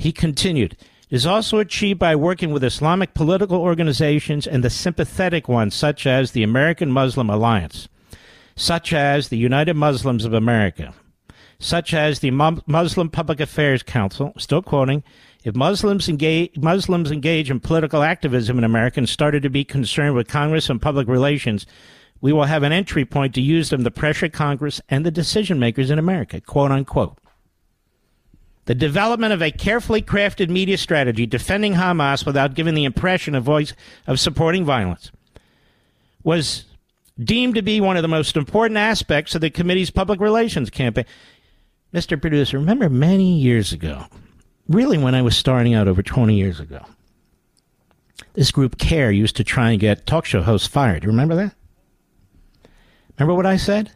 He 0.00 0.12
continued, 0.12 0.78
it 1.10 1.14
is 1.14 1.26
also 1.26 1.58
achieved 1.58 1.98
by 1.98 2.16
working 2.16 2.52
with 2.52 2.64
Islamic 2.64 3.12
political 3.12 3.58
organizations 3.58 4.46
and 4.46 4.64
the 4.64 4.70
sympathetic 4.70 5.46
ones, 5.46 5.74
such 5.74 6.06
as 6.06 6.30
the 6.30 6.42
American 6.42 6.90
Muslim 6.90 7.28
Alliance, 7.28 7.86
such 8.56 8.94
as 8.94 9.28
the 9.28 9.36
United 9.36 9.74
Muslims 9.74 10.24
of 10.24 10.32
America, 10.32 10.94
such 11.58 11.92
as 11.92 12.20
the 12.20 12.30
Muslim 12.30 13.10
Public 13.10 13.40
Affairs 13.40 13.82
Council, 13.82 14.32
still 14.38 14.62
quoting, 14.62 15.02
if 15.44 15.54
Muslims 15.54 16.08
engage, 16.08 16.56
Muslims 16.56 17.10
engage 17.10 17.50
in 17.50 17.60
political 17.60 18.02
activism 18.02 18.56
in 18.56 18.64
America 18.64 19.00
and 19.00 19.08
started 19.08 19.42
to 19.42 19.50
be 19.50 19.64
concerned 19.64 20.14
with 20.14 20.28
Congress 20.28 20.70
and 20.70 20.80
public 20.80 21.08
relations, 21.08 21.66
we 22.22 22.32
will 22.32 22.44
have 22.44 22.62
an 22.62 22.72
entry 22.72 23.04
point 23.04 23.34
to 23.34 23.42
use 23.42 23.68
them 23.68 23.84
to 23.84 23.90
pressure 23.90 24.30
Congress 24.30 24.80
and 24.88 25.04
the 25.04 25.10
decision 25.10 25.58
makers 25.58 25.90
in 25.90 25.98
America, 25.98 26.40
quote 26.40 26.70
unquote. 26.70 27.18
The 28.70 28.76
development 28.76 29.32
of 29.32 29.42
a 29.42 29.50
carefully 29.50 30.00
crafted 30.00 30.48
media 30.48 30.78
strategy 30.78 31.26
defending 31.26 31.74
Hamas 31.74 32.24
without 32.24 32.54
giving 32.54 32.74
the 32.74 32.84
impression 32.84 33.34
of 33.34 33.42
voice 33.42 33.74
of 34.06 34.20
supporting 34.20 34.64
violence 34.64 35.10
was 36.22 36.66
deemed 37.18 37.56
to 37.56 37.62
be 37.62 37.80
one 37.80 37.96
of 37.96 38.02
the 38.02 38.08
most 38.08 38.36
important 38.36 38.78
aspects 38.78 39.34
of 39.34 39.40
the 39.40 39.50
committee's 39.50 39.90
public 39.90 40.20
relations 40.20 40.70
campaign. 40.70 41.04
Mr. 41.92 42.20
Producer, 42.20 42.58
remember 42.58 42.88
many 42.88 43.40
years 43.40 43.72
ago, 43.72 44.04
really 44.68 44.98
when 44.98 45.16
I 45.16 45.22
was 45.22 45.36
starting 45.36 45.74
out 45.74 45.88
over 45.88 46.00
20 46.00 46.36
years 46.36 46.60
ago. 46.60 46.86
This 48.34 48.52
group 48.52 48.78
CAIR 48.78 49.10
used 49.10 49.34
to 49.34 49.42
try 49.42 49.72
and 49.72 49.80
get 49.80 50.06
talk 50.06 50.26
show 50.26 50.42
hosts 50.42 50.68
fired. 50.68 51.00
Do 51.00 51.06
You 51.06 51.10
remember 51.10 51.34
that? 51.34 51.56
Remember 53.18 53.34
what 53.34 53.46
I 53.46 53.56
said? 53.56 53.90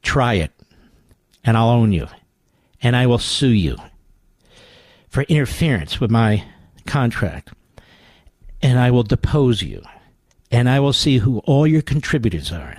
Try 0.00 0.36
it, 0.36 0.52
and 1.44 1.54
I'll 1.54 1.68
own 1.68 1.92
you, 1.92 2.08
and 2.82 2.96
I 2.96 3.06
will 3.06 3.18
sue 3.18 3.48
you 3.48 3.76
for 5.08 5.22
interference 5.24 6.00
with 6.00 6.10
my 6.10 6.44
contract, 6.86 7.52
and 8.62 8.78
I 8.78 8.90
will 8.90 9.02
depose 9.02 9.62
you, 9.62 9.82
and 10.50 10.68
I 10.68 10.80
will 10.80 10.92
see 10.92 11.18
who 11.18 11.38
all 11.40 11.66
your 11.66 11.82
contributors 11.82 12.52
are. 12.52 12.76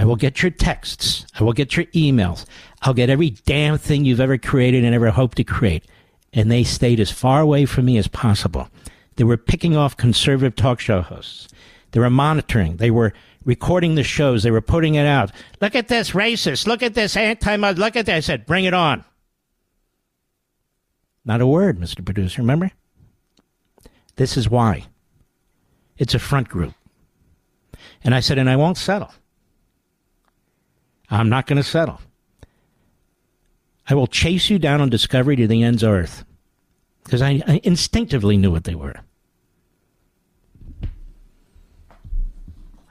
I 0.00 0.04
will 0.04 0.16
get 0.16 0.42
your 0.42 0.50
texts. 0.50 1.26
I 1.38 1.44
will 1.44 1.52
get 1.52 1.76
your 1.76 1.84
emails. 1.86 2.46
I'll 2.80 2.94
get 2.94 3.10
every 3.10 3.30
damn 3.44 3.76
thing 3.76 4.06
you've 4.06 4.20
ever 4.20 4.38
created 4.38 4.82
and 4.82 4.94
ever 4.94 5.10
hoped 5.10 5.36
to 5.36 5.44
create. 5.44 5.84
And 6.32 6.50
they 6.50 6.64
stayed 6.64 7.00
as 7.00 7.10
far 7.10 7.40
away 7.42 7.66
from 7.66 7.84
me 7.84 7.98
as 7.98 8.08
possible. 8.08 8.70
They 9.16 9.24
were 9.24 9.36
picking 9.36 9.76
off 9.76 9.98
conservative 9.98 10.56
talk 10.56 10.80
show 10.80 11.02
hosts. 11.02 11.48
They 11.90 12.00
were 12.00 12.08
monitoring. 12.08 12.78
They 12.78 12.90
were 12.90 13.12
recording 13.44 13.94
the 13.94 14.02
shows. 14.02 14.42
They 14.42 14.50
were 14.50 14.62
putting 14.62 14.94
it 14.94 15.06
out. 15.06 15.32
Look 15.60 15.74
at 15.74 15.88
this 15.88 16.12
racist. 16.12 16.66
Look 16.66 16.82
at 16.82 16.94
this 16.94 17.14
anti 17.14 17.56
Look 17.56 17.96
at 17.96 18.06
this. 18.06 18.16
I 18.16 18.20
said, 18.20 18.46
bring 18.46 18.64
it 18.64 18.72
on. 18.72 19.04
Not 21.24 21.40
a 21.40 21.46
word, 21.46 21.78
Mr. 21.78 22.04
Producer, 22.04 22.42
remember? 22.42 22.70
This 24.16 24.36
is 24.36 24.48
why. 24.48 24.86
It's 25.98 26.14
a 26.14 26.18
front 26.18 26.48
group. 26.48 26.74
And 28.02 28.14
I 28.14 28.20
said, 28.20 28.38
and 28.38 28.48
I 28.48 28.56
won't 28.56 28.78
settle. 28.78 29.12
I'm 31.10 31.28
not 31.28 31.46
going 31.46 31.56
to 31.56 31.62
settle. 31.62 32.00
I 33.88 33.94
will 33.94 34.06
chase 34.06 34.48
you 34.48 34.58
down 34.58 34.80
on 34.80 34.88
discovery 34.88 35.36
to 35.36 35.46
the 35.46 35.62
ends 35.62 35.82
of 35.82 35.90
earth. 35.90 36.24
Because 37.04 37.22
I, 37.22 37.42
I 37.46 37.60
instinctively 37.64 38.36
knew 38.36 38.50
what 38.50 38.64
they 38.64 38.74
were. 38.74 38.94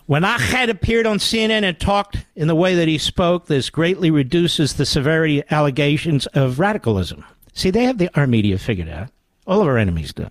When 0.08 0.26
Ahmed 0.26 0.70
appeared 0.70 1.06
on 1.06 1.20
CNN 1.20 1.64
and 1.64 1.80
talked 1.80 2.26
in 2.36 2.48
the 2.48 2.56
way 2.56 2.74
that 2.74 2.88
he 2.88 2.98
spoke, 2.98 3.46
this 3.46 3.70
greatly 3.70 4.10
reduces 4.10 4.74
the 4.74 4.86
severity 4.86 5.44
allegations 5.52 6.26
of 6.28 6.60
radicalism. 6.60 7.24
See, 7.60 7.72
they 7.72 7.84
have 7.84 7.98
the, 7.98 8.10
our 8.18 8.26
media 8.26 8.58
figured 8.58 8.88
out. 8.88 9.10
All 9.46 9.60
of 9.60 9.68
our 9.68 9.78
enemies 9.78 10.14
do. 10.14 10.30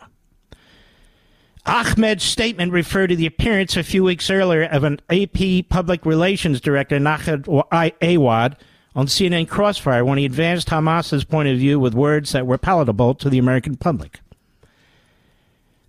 Ahmed's 1.66 2.24
statement 2.24 2.72
referred 2.72 3.08
to 3.08 3.16
the 3.16 3.26
appearance 3.26 3.76
a 3.76 3.82
few 3.82 4.02
weeks 4.02 4.30
earlier 4.30 4.64
of 4.64 4.82
an 4.82 4.98
AP 5.10 5.68
public 5.68 6.06
relations 6.06 6.58
director, 6.58 6.98
Nihad 6.98 7.46
Awad, 7.46 8.56
on 8.96 9.06
CNN 9.08 9.46
Crossfire 9.46 10.06
when 10.06 10.16
he 10.16 10.24
advanced 10.24 10.70
Hamas's 10.70 11.24
point 11.24 11.50
of 11.50 11.58
view 11.58 11.78
with 11.78 11.92
words 11.92 12.32
that 12.32 12.46
were 12.46 12.56
palatable 12.56 13.14
to 13.16 13.28
the 13.28 13.36
American 13.36 13.76
public. 13.76 14.20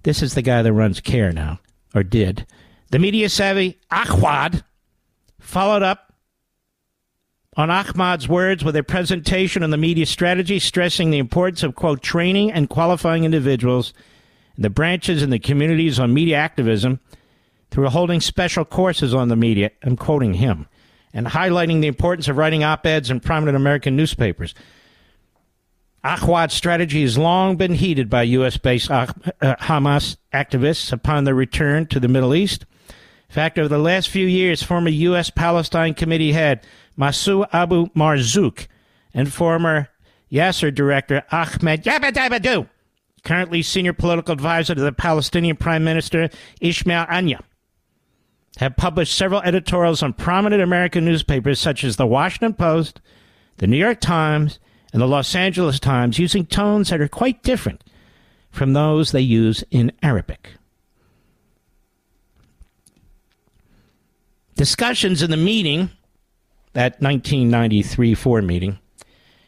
This 0.04 0.22
is 0.22 0.34
the 0.34 0.42
guy 0.42 0.62
that 0.62 0.74
runs 0.74 1.00
CAIR 1.00 1.32
now, 1.32 1.62
or 1.96 2.04
did. 2.04 2.46
The 2.92 3.00
media 3.00 3.30
savvy 3.30 3.80
Awad 3.90 4.66
followed 5.40 5.84
up 5.84 6.09
on 7.60 7.70
Ahmad's 7.70 8.30
words 8.30 8.64
with 8.64 8.78
a 8.78 8.84
presentation 8.84 9.64
on 9.64 9.70
the 9.70 9.76
media 9.76 10.06
strategy, 10.06 10.60
stressing 10.60 11.12
the 11.12 11.18
importance 11.18 11.62
of, 11.62 11.76
quote, 11.76 12.02
training 12.02 12.54
and 12.54 12.70
qualifying 12.70 13.26
individuals 13.26 13.94
in 14.56 14.64
the 14.64 14.70
branches 14.70 15.22
and 15.22 15.34
the 15.34 15.40
communities 15.40 16.00
on 16.00 16.14
media 16.14 16.38
activism 16.38 17.02
through 17.70 17.90
holding 17.90 18.22
special 18.22 18.64
courses 18.64 19.14
on 19.14 19.28
the 19.28 19.36
media. 19.36 19.72
I'm 19.84 19.98
quoting 19.98 20.36
him 20.36 20.70
and 21.14 21.28
highlighting 21.28 21.82
the 21.82 21.88
importance 21.88 22.30
of 22.30 22.38
writing 22.38 22.64
op 22.64 22.86
eds 22.86 23.12
in 23.12 23.20
prominent 23.20 23.58
American 23.58 23.98
newspapers. 23.98 24.56
Awad's 26.02 26.54
strategy 26.54 27.02
has 27.02 27.18
long 27.18 27.58
been 27.58 27.74
heeded 27.74 28.10
by 28.10 28.24
U.S. 28.24 28.56
based 28.56 28.90
uh, 28.90 29.08
Hamas 29.42 30.16
activists 30.34 30.94
upon 30.94 31.26
their 31.26 31.36
return 31.36 31.88
to 31.88 32.00
the 32.00 32.08
Middle 32.08 32.34
East. 32.34 32.66
In 33.28 33.34
fact, 33.34 33.60
over 33.60 33.68
the 33.68 33.78
last 33.78 34.08
few 34.08 34.26
years, 34.26 34.64
former 34.64 34.90
U.S. 34.90 35.30
Palestine 35.30 35.94
Committee 35.94 36.32
head 36.32 36.66
Masoud 37.00 37.48
Abu 37.54 37.88
Marzouk 37.88 38.68
and 39.14 39.32
former 39.32 39.88
Yasser 40.32 40.74
director 40.74 41.24
Ahmed 41.32 41.84
Yabadabadou 41.84 42.68
currently 43.24 43.62
senior 43.62 43.94
political 43.94 44.34
advisor 44.34 44.76
to 44.76 44.82
the 44.82 44.92
Palestinian 44.92 45.56
Prime 45.56 45.84
Minister 45.84 46.30
Ismail 46.62 47.06
Haniyeh, 47.06 47.42
have 48.58 48.76
published 48.76 49.16
several 49.16 49.42
editorials 49.42 50.04
on 50.04 50.14
prominent 50.14 50.62
American 50.62 51.06
newspapers 51.06 51.60
such 51.60 51.84
as 51.84 51.96
the 51.96 52.08
Washington 52.08 52.54
Post, 52.54 53.02
the 53.58 53.68
New 53.68 53.78
York 53.78 54.00
Times, 54.00 54.60
and 54.92 55.02
the 55.02 55.08
Los 55.08 55.36
Angeles 55.36 55.80
Times, 55.80 56.20
using 56.20 56.46
tones 56.46 56.90
that 56.90 57.02
are 57.02 57.08
quite 57.08 57.44
different 57.44 57.84
from 58.50 58.74
those 58.74 59.12
they 59.12 59.22
use 59.22 59.64
in 59.70 59.92
Arabic. 60.02 60.54
Discussions 64.56 65.22
in 65.22 65.32
the 65.32 65.38
meeting, 65.38 65.92
that 66.74 67.02
1993 67.02 68.16
4 68.16 68.42
meeting, 68.42 68.80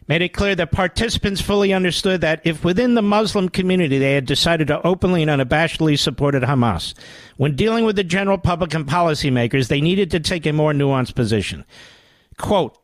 made 0.07 0.21
it 0.21 0.33
clear 0.33 0.55
that 0.55 0.71
participants 0.71 1.39
fully 1.39 1.71
understood 1.71 2.21
that 2.21 2.41
if 2.43 2.63
within 2.63 2.95
the 2.95 3.01
Muslim 3.01 3.47
community 3.47 3.97
they 3.97 4.13
had 4.13 4.25
decided 4.25 4.67
to 4.67 4.85
openly 4.85 5.23
and 5.23 5.31
unabashedly 5.31 5.97
support 5.97 6.35
Hamas, 6.35 6.93
when 7.37 7.55
dealing 7.55 7.85
with 7.85 7.95
the 7.95 8.03
general 8.03 8.37
public 8.37 8.73
and 8.73 8.85
policymakers, 8.85 9.67
they 9.67 9.81
needed 9.81 10.11
to 10.11 10.19
take 10.19 10.45
a 10.45 10.51
more 10.51 10.73
nuanced 10.73 11.15
position. 11.15 11.63
Quote, 12.37 12.77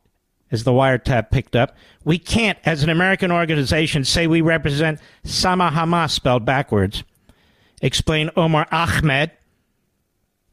as 0.50 0.64
the 0.64 0.72
wiretap 0.72 1.30
picked 1.30 1.54
up, 1.54 1.76
we 2.04 2.18
can't, 2.18 2.58
as 2.64 2.82
an 2.82 2.88
American 2.88 3.30
organization, 3.30 4.04
say 4.04 4.26
we 4.26 4.40
represent 4.40 5.00
Sama 5.24 5.70
Hamas 5.70 6.10
spelled 6.10 6.44
backwards. 6.46 7.04
Explained 7.82 8.30
Omar 8.36 8.66
Ahmed. 8.72 9.30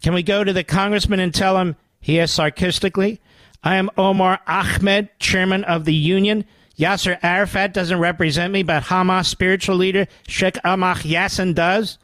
Can 0.04 0.13
we 0.13 0.24
go 0.24 0.43
to 0.43 0.52
the 0.52 0.63
congressman 0.63 1.21
and 1.21 1.34
tell 1.34 1.58
him, 1.58 1.78
he 2.02 2.19
asked 2.19 2.36
sarcastically, 2.36 3.21
I 3.65 3.75
am 3.75 3.89
Omar 3.97 4.39
Ahmed, 4.47 5.10
chairman 5.19 5.65
of 5.65 5.84
the 5.84 5.93
union 5.93 6.45
Yasser 6.78 7.17
Arafat 7.23 7.73
doesn't 7.73 7.99
represent 7.99 8.51
me, 8.51 8.63
but 8.63 8.84
Hamas 8.84 9.25
spiritual 9.25 9.78
leader 9.78 10.08
Sheikh 10.28 10.58
Ahmad 10.63 10.97
Yassin 10.97 11.56
does. 11.56 11.97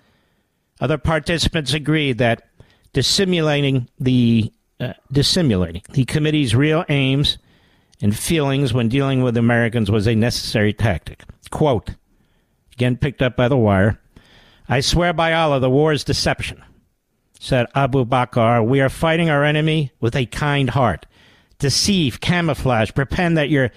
Other 0.80 0.98
participants 0.98 1.74
agreed 1.74 2.18
that 2.20 2.48
dissimulating 2.94 3.90
the 4.00 4.52
uh, 4.80 4.94
dissimulating 5.12 5.84
the 5.92 6.06
committee's 6.06 6.56
real 6.56 6.84
aims 6.90 7.38
and 8.02 8.18
feelings 8.18 8.74
when 8.74 8.90
dealing 8.90 9.22
with 9.22 9.38
Americans 9.38 9.92
was 9.92 10.08
a 10.08 10.16
necessary 10.16 10.74
tactic. 10.74 11.24
Quote, 11.52 11.92
again 12.74 12.98
picked 12.98 13.22
up 13.22 13.36
by 13.36 13.48
the 13.48 13.58
wire. 13.58 14.00
I 14.68 14.80
swear 14.80 15.14
by 15.14 15.34
Allah, 15.34 15.60
the 15.60 15.70
war 15.70 15.92
is 15.92 16.04
deception, 16.04 16.64
said 17.40 17.68
Abu 17.76 18.06
Bakr. 18.06 18.66
We 18.66 18.80
are 18.80 18.90
fighting 18.90 19.30
our 19.30 19.44
enemy 19.44 19.92
with 20.00 20.16
a 20.16 20.26
kind 20.26 20.70
heart. 20.70 21.06
Deceive, 21.62 22.20
camouflage, 22.20 22.92
pretend 22.92 23.38
that 23.38 23.50
you're 23.52 23.70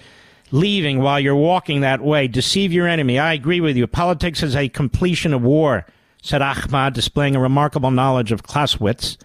leaving 0.51 0.99
while 0.99 1.19
you're 1.19 1.35
walking 1.35 1.81
that 1.81 2.01
way. 2.01 2.27
Deceive 2.27 2.73
your 2.73 2.87
enemy. 2.87 3.19
I 3.19 3.33
agree 3.33 3.61
with 3.61 3.77
you. 3.77 3.85
Politics 3.85 4.41
is 4.41 4.55
a 4.55 4.69
completion 4.69 5.35
of 5.35 5.43
war, 5.43 5.85
said 6.23 6.41
Ahmad, 6.41 6.95
displaying 6.95 7.35
a 7.35 7.39
remarkable 7.39 7.91
knowledge 7.91 8.31
of 8.31 8.41
Clausewitz. 8.41 9.19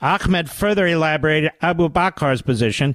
Ahmed 0.00 0.48
further 0.48 0.86
elaborated 0.86 1.50
Abu 1.60 1.88
Bakr's 1.88 2.40
position, 2.40 2.94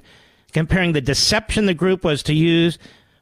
comparing 0.52 0.92
the 0.92 1.02
deception 1.02 1.66
the 1.66 1.74
group 1.74 2.02
was 2.02 2.22
to 2.22 2.34
use 2.34 2.78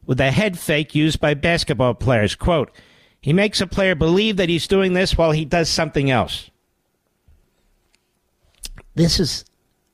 with 0.06 0.18
the 0.18 0.30
head 0.30 0.56
fake 0.56 0.94
used 0.94 1.20
by 1.20 1.34
basketball 1.34 1.94
players. 1.94 2.36
Quote, 2.36 2.70
he 3.20 3.32
makes 3.32 3.60
a 3.60 3.66
player 3.66 3.96
believe 3.96 4.36
that 4.36 4.48
he's 4.48 4.68
doing 4.68 4.92
this 4.92 5.18
while 5.18 5.32
he 5.32 5.44
does 5.44 5.68
something 5.68 6.10
else. 6.10 6.48
This 8.94 9.18
is 9.18 9.44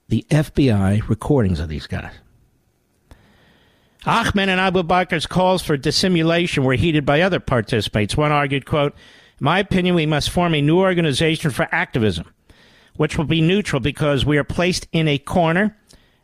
the 0.08 0.26
FBI 0.30 1.08
recordings 1.08 1.60
of 1.60 1.68
these 1.68 1.86
guys. 1.86 2.12
Ahmed 4.06 4.50
and 4.50 4.60
Abu 4.60 4.82
Bakr's 4.82 5.26
calls 5.26 5.62
for 5.62 5.76
dissimulation 5.76 6.64
were 6.64 6.74
heeded 6.74 7.06
by 7.06 7.22
other 7.22 7.40
participants. 7.40 8.16
One 8.16 8.32
argued, 8.32 8.66
quote, 8.66 8.92
In 9.40 9.44
my 9.44 9.58
opinion, 9.58 9.94
we 9.94 10.04
must 10.04 10.28
form 10.28 10.54
a 10.54 10.60
new 10.60 10.78
organization 10.78 11.50
for 11.50 11.68
activism, 11.72 12.32
which 12.96 13.16
will 13.16 13.24
be 13.24 13.40
neutral 13.40 13.80
because 13.80 14.26
we 14.26 14.36
are 14.36 14.44
placed 14.44 14.86
in 14.92 15.08
a 15.08 15.16
corner, 15.16 15.76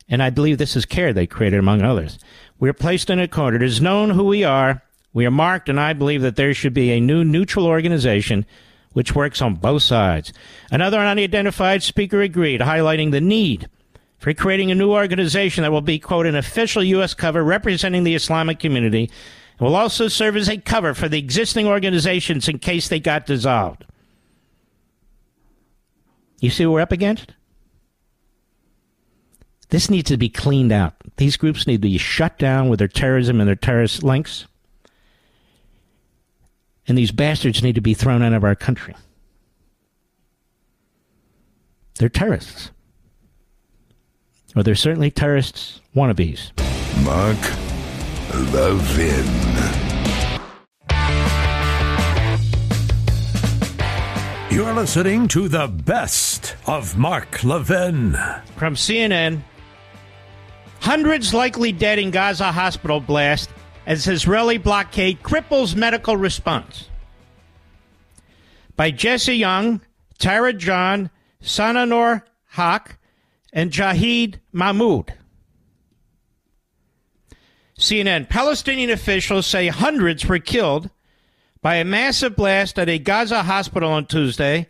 and 0.07 0.21
I 0.21 0.29
believe 0.29 0.59
this 0.59 0.75
is 0.75 0.85
CAIR 0.85 1.13
they 1.13 1.25
created, 1.25 1.57
among 1.57 1.81
others. 1.81 2.19
We 2.59 2.69
are 2.69 2.73
placed 2.73 3.09
in 3.09 3.19
a 3.19 3.27
corner. 3.27 3.57
It 3.57 3.63
is 3.63 3.81
known 3.81 4.11
who 4.11 4.25
we 4.25 4.43
are. 4.43 4.83
We 5.13 5.25
are 5.25 5.31
marked, 5.31 5.67
and 5.67 5.79
I 5.79 5.93
believe 5.93 6.21
that 6.21 6.35
there 6.35 6.53
should 6.53 6.73
be 6.73 6.91
a 6.91 7.01
new 7.01 7.23
neutral 7.23 7.65
organization 7.65 8.45
which 8.93 9.15
works 9.15 9.41
on 9.41 9.55
both 9.55 9.83
sides. 9.83 10.33
Another 10.71 10.99
unidentified 10.99 11.83
speaker 11.83 12.21
agreed, 12.21 12.61
highlighting 12.61 13.11
the 13.11 13.21
need 13.21 13.69
for 14.17 14.33
creating 14.33 14.69
a 14.69 14.75
new 14.75 14.91
organization 14.91 15.63
that 15.63 15.71
will 15.71 15.81
be, 15.81 15.97
quote, 15.97 16.25
an 16.25 16.35
official 16.35 16.83
U.S. 16.83 17.13
cover 17.13 17.43
representing 17.43 18.03
the 18.03 18.15
Islamic 18.15 18.59
community 18.59 19.09
and 19.57 19.67
will 19.67 19.75
also 19.75 20.07
serve 20.07 20.35
as 20.37 20.49
a 20.49 20.57
cover 20.57 20.93
for 20.93 21.09
the 21.09 21.17
existing 21.19 21.67
organizations 21.67 22.47
in 22.47 22.59
case 22.59 22.87
they 22.87 22.99
got 22.99 23.25
dissolved. 23.25 23.85
You 26.39 26.49
see 26.49 26.65
what 26.65 26.73
we're 26.73 26.81
up 26.81 26.91
against? 26.91 27.33
This 29.69 29.89
needs 29.89 30.09
to 30.09 30.17
be 30.17 30.29
cleaned 30.29 30.71
out. 30.71 30.95
These 31.17 31.37
groups 31.37 31.65
need 31.65 31.77
to 31.77 31.87
be 31.87 31.97
shut 31.97 32.37
down 32.37 32.67
with 32.67 32.79
their 32.79 32.87
terrorism 32.87 33.39
and 33.39 33.47
their 33.47 33.55
terrorist 33.55 34.03
links. 34.03 34.45
And 36.87 36.97
these 36.97 37.11
bastards 37.11 37.63
need 37.63 37.75
to 37.75 37.81
be 37.81 37.93
thrown 37.93 38.21
out 38.21 38.33
of 38.33 38.43
our 38.43 38.55
country. 38.55 38.95
They're 41.99 42.09
terrorists 42.09 42.71
or 44.55 44.63
they're 44.63 44.75
certainly 44.75 45.11
terrorists 45.11 45.81
wannabes. 45.95 46.51
Mark 47.03 47.37
Levin. 48.53 49.25
You're 54.49 54.73
listening 54.73 55.27
to 55.29 55.47
the 55.47 55.67
best 55.67 56.55
of 56.67 56.97
Mark 56.97 57.43
Levin. 57.43 58.17
From 58.57 58.75
CNN, 58.75 59.41
hundreds 60.81 61.33
likely 61.33 61.71
dead 61.71 61.99
in 61.99 62.11
Gaza 62.11 62.51
hospital 62.51 62.99
blast 62.99 63.49
as 63.85 64.07
Israeli 64.07 64.57
blockade 64.57 65.23
cripples 65.23 65.75
medical 65.75 66.17
response. 66.17 66.89
By 68.75 68.91
Jessie 68.91 69.39
Yeung, 69.39 69.81
Tara 70.17 70.53
John, 70.53 71.09
Sana 71.41 71.85
Noor 71.85 72.25
Haq, 72.45 72.97
and 73.53 73.71
Jahid 73.71 74.35
Mahmoud. 74.51 75.13
CNN 77.77 78.29
Palestinian 78.29 78.91
officials 78.91 79.47
say 79.47 79.67
hundreds 79.67 80.25
were 80.25 80.39
killed 80.39 80.89
by 81.61 81.75
a 81.75 81.85
massive 81.85 82.35
blast 82.35 82.77
at 82.77 82.89
a 82.89 82.99
Gaza 82.99 83.43
hospital 83.43 83.91
on 83.91 84.05
Tuesday 84.05 84.67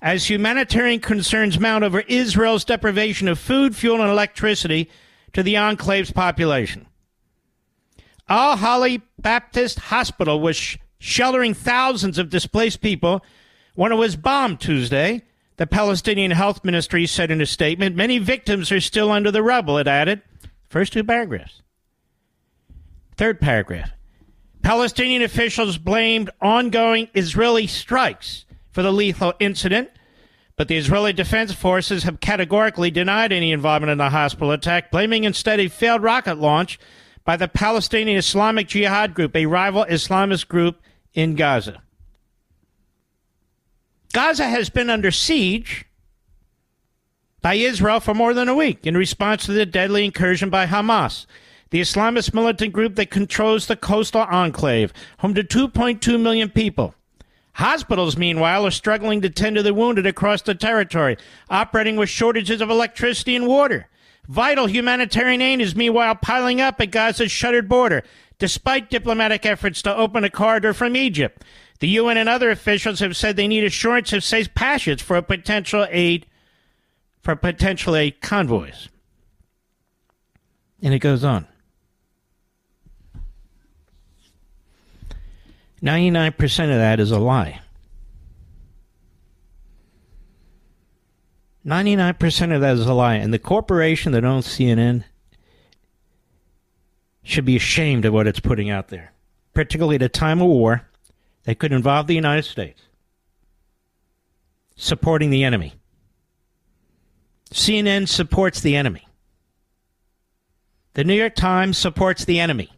as 0.00 0.28
humanitarian 0.28 1.00
concerns 1.00 1.58
mount 1.58 1.82
over 1.82 2.00
Israel's 2.00 2.64
deprivation 2.64 3.26
of 3.26 3.38
food, 3.38 3.74
fuel, 3.74 4.00
and 4.00 4.10
electricity 4.10 4.88
to 5.32 5.42
the 5.42 5.56
enclave's 5.56 6.12
population. 6.12 6.86
Al 8.28 8.56
Ahli 8.56 9.02
Baptist 9.18 9.78
Hospital 9.78 10.40
was 10.40 10.56
sh- 10.56 10.76
sheltering 10.98 11.54
thousands 11.54 12.18
of 12.18 12.30
displaced 12.30 12.80
people 12.80 13.24
when 13.74 13.92
it 13.92 13.96
was 13.96 14.16
bombed 14.16 14.60
Tuesday 14.60 15.22
the 15.56 15.66
Palestinian 15.66 16.32
Health 16.32 16.64
Ministry 16.64 17.06
said 17.06 17.30
in 17.30 17.40
a 17.40 17.46
statement 17.46 17.94
many 17.94 18.18
victims 18.18 18.72
are 18.72 18.80
still 18.80 19.10
under 19.10 19.30
the 19.30 19.42
rubble, 19.42 19.78
it 19.78 19.86
added. 19.86 20.22
First 20.68 20.92
two 20.92 21.04
paragraphs. 21.04 21.62
Third 23.16 23.40
paragraph. 23.40 23.90
Palestinian 24.62 25.22
officials 25.22 25.78
blamed 25.78 26.30
ongoing 26.40 27.08
Israeli 27.14 27.66
strikes 27.66 28.46
for 28.72 28.82
the 28.82 28.92
lethal 28.92 29.34
incident, 29.38 29.90
but 30.56 30.66
the 30.66 30.76
Israeli 30.76 31.12
Defense 31.12 31.52
Forces 31.52 32.02
have 32.02 32.18
categorically 32.18 32.90
denied 32.90 33.30
any 33.30 33.52
involvement 33.52 33.92
in 33.92 33.98
the 33.98 34.10
hospital 34.10 34.50
attack, 34.50 34.90
blaming 34.90 35.22
instead 35.22 35.60
a 35.60 35.68
failed 35.68 36.02
rocket 36.02 36.38
launch 36.38 36.80
by 37.24 37.36
the 37.36 37.48
Palestinian 37.48 38.18
Islamic 38.18 38.68
Jihad 38.68 39.14
Group, 39.14 39.34
a 39.34 39.46
rival 39.46 39.86
Islamist 39.86 40.48
group 40.48 40.80
in 41.14 41.34
Gaza. 41.34 41.82
Gaza 44.12 44.46
has 44.46 44.70
been 44.70 44.90
under 44.90 45.10
siege 45.10 45.86
by 47.40 47.54
Israel 47.54 48.00
for 48.00 48.14
more 48.14 48.32
than 48.32 48.48
a 48.48 48.54
week 48.54 48.86
in 48.86 48.96
response 48.96 49.46
to 49.46 49.52
the 49.52 49.66
deadly 49.66 50.04
incursion 50.04 50.50
by 50.50 50.66
Hamas, 50.66 51.26
the 51.70 51.80
Islamist 51.80 52.32
militant 52.32 52.72
group 52.72 52.94
that 52.94 53.10
controls 53.10 53.66
the 53.66 53.76
coastal 53.76 54.22
enclave, 54.22 54.92
home 55.18 55.34
to 55.34 55.42
2.2 55.42 56.20
million 56.20 56.48
people. 56.48 56.94
Hospitals, 57.54 58.16
meanwhile, 58.16 58.66
are 58.66 58.70
struggling 58.70 59.20
to 59.22 59.30
tend 59.30 59.56
to 59.56 59.62
the 59.62 59.74
wounded 59.74 60.06
across 60.06 60.42
the 60.42 60.54
territory, 60.54 61.16
operating 61.48 61.96
with 61.96 62.08
shortages 62.08 62.60
of 62.60 62.68
electricity 62.68 63.36
and 63.36 63.46
water. 63.46 63.88
Vital 64.28 64.66
humanitarian 64.66 65.42
aid 65.42 65.60
is 65.60 65.76
meanwhile 65.76 66.14
piling 66.14 66.60
up 66.60 66.80
at 66.80 66.90
Gaza's 66.90 67.30
shuttered 67.30 67.68
border, 67.68 68.02
despite 68.38 68.90
diplomatic 68.90 69.44
efforts 69.44 69.82
to 69.82 69.94
open 69.94 70.24
a 70.24 70.30
corridor 70.30 70.72
from 70.72 70.96
Egypt. 70.96 71.44
The 71.80 71.88
UN 71.88 72.16
and 72.16 72.28
other 72.28 72.50
officials 72.50 73.00
have 73.00 73.16
said 73.16 73.36
they 73.36 73.48
need 73.48 73.64
assurance 73.64 74.12
of 74.12 74.24
safe 74.24 74.54
passage 74.54 75.02
for 75.02 75.20
potential 75.20 75.86
aid 75.90 76.26
for 77.20 77.34
potential 77.34 77.96
aid 77.96 78.20
convoys. 78.20 78.88
And 80.82 80.92
it 80.92 80.98
goes 80.98 81.24
on. 81.24 81.46
99% 85.82 86.38
of 86.64 86.68
that 86.68 87.00
is 87.00 87.10
a 87.10 87.18
lie. 87.18 87.60
99% 91.66 92.54
of 92.54 92.60
that 92.60 92.76
is 92.76 92.86
a 92.86 92.94
lie. 92.94 93.14
And 93.14 93.32
the 93.32 93.38
corporation 93.38 94.12
that 94.12 94.24
owns 94.24 94.46
CNN 94.46 95.04
should 97.22 97.44
be 97.44 97.56
ashamed 97.56 98.04
of 98.04 98.12
what 98.12 98.26
it's 98.26 98.40
putting 98.40 98.68
out 98.68 98.88
there, 98.88 99.12
particularly 99.54 99.96
at 99.96 100.02
a 100.02 100.08
time 100.08 100.40
of 100.40 100.48
war 100.48 100.82
that 101.44 101.58
could 101.58 101.72
involve 101.72 102.06
the 102.06 102.14
United 102.14 102.42
States 102.42 102.82
supporting 104.76 105.30
the 105.30 105.44
enemy. 105.44 105.74
CNN 107.52 108.08
supports 108.08 108.60
the 108.60 108.76
enemy. 108.76 109.06
The 110.94 111.04
New 111.04 111.14
York 111.14 111.34
Times 111.34 111.78
supports 111.78 112.24
the 112.24 112.40
enemy. 112.40 112.70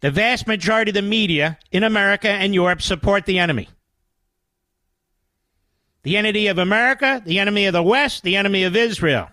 The 0.00 0.10
vast 0.10 0.46
majority 0.46 0.90
of 0.90 0.94
the 0.94 1.02
media 1.02 1.58
in 1.70 1.82
America 1.82 2.28
and 2.28 2.54
Europe 2.54 2.80
support 2.80 3.26
the 3.26 3.38
enemy. 3.38 3.68
The 6.02 6.16
enemy 6.16 6.46
of 6.46 6.58
America, 6.58 7.22
the 7.24 7.38
enemy 7.38 7.66
of 7.66 7.72
the 7.72 7.82
West, 7.82 8.22
the 8.22 8.36
enemy 8.36 8.64
of 8.64 8.74
Israel. 8.74 9.28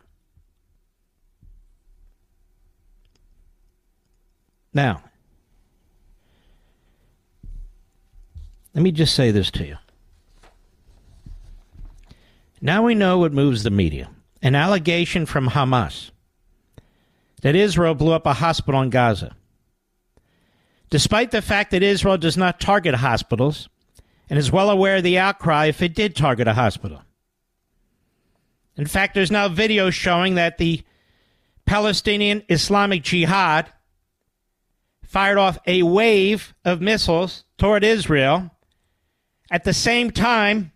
Now, 4.73 5.01
Let 8.77 8.83
me 8.83 8.91
just 8.91 9.15
say 9.15 9.31
this 9.31 9.49
to 9.51 9.65
you. 9.65 9.77
Now 12.61 12.83
we 12.83 12.93
know 12.93 13.17
what 13.17 13.33
moves 13.33 13.63
the 13.63 13.71
media. 13.71 14.11
An 14.43 14.53
allegation 14.53 15.25
from 15.25 15.49
Hamas 15.49 16.11
that 17.41 17.55
Israel 17.55 17.95
blew 17.95 18.11
up 18.11 18.27
a 18.27 18.33
hospital 18.33 18.79
in 18.83 18.91
Gaza. 18.91 19.35
despite 20.91 21.31
the 21.31 21.41
fact 21.41 21.71
that 21.71 21.81
Israel 21.81 22.19
does 22.19 22.37
not 22.37 22.59
target 22.59 22.93
hospitals 22.93 23.67
and 24.29 24.37
is 24.37 24.51
well 24.51 24.69
aware 24.69 24.97
of 24.97 25.03
the 25.03 25.17
outcry 25.17 25.65
if 25.65 25.81
it 25.81 25.95
did 25.95 26.15
target 26.15 26.47
a 26.47 26.53
hospital. 26.53 27.01
In 28.75 28.85
fact, 28.85 29.15
there's 29.15 29.31
now 29.31 29.49
video 29.49 29.89
showing 29.89 30.35
that 30.35 30.57
the 30.57 30.83
Palestinian 31.65 32.43
Islamic 32.49 33.03
Jihad 33.03 33.71
fired 35.03 35.37
off 35.37 35.57
a 35.65 35.83
wave 35.83 36.53
of 36.63 36.81
missiles 36.81 37.43
toward 37.57 37.83
Israel. 37.83 38.51
At 39.49 39.63
the 39.63 39.73
same 39.73 40.11
time, 40.11 40.71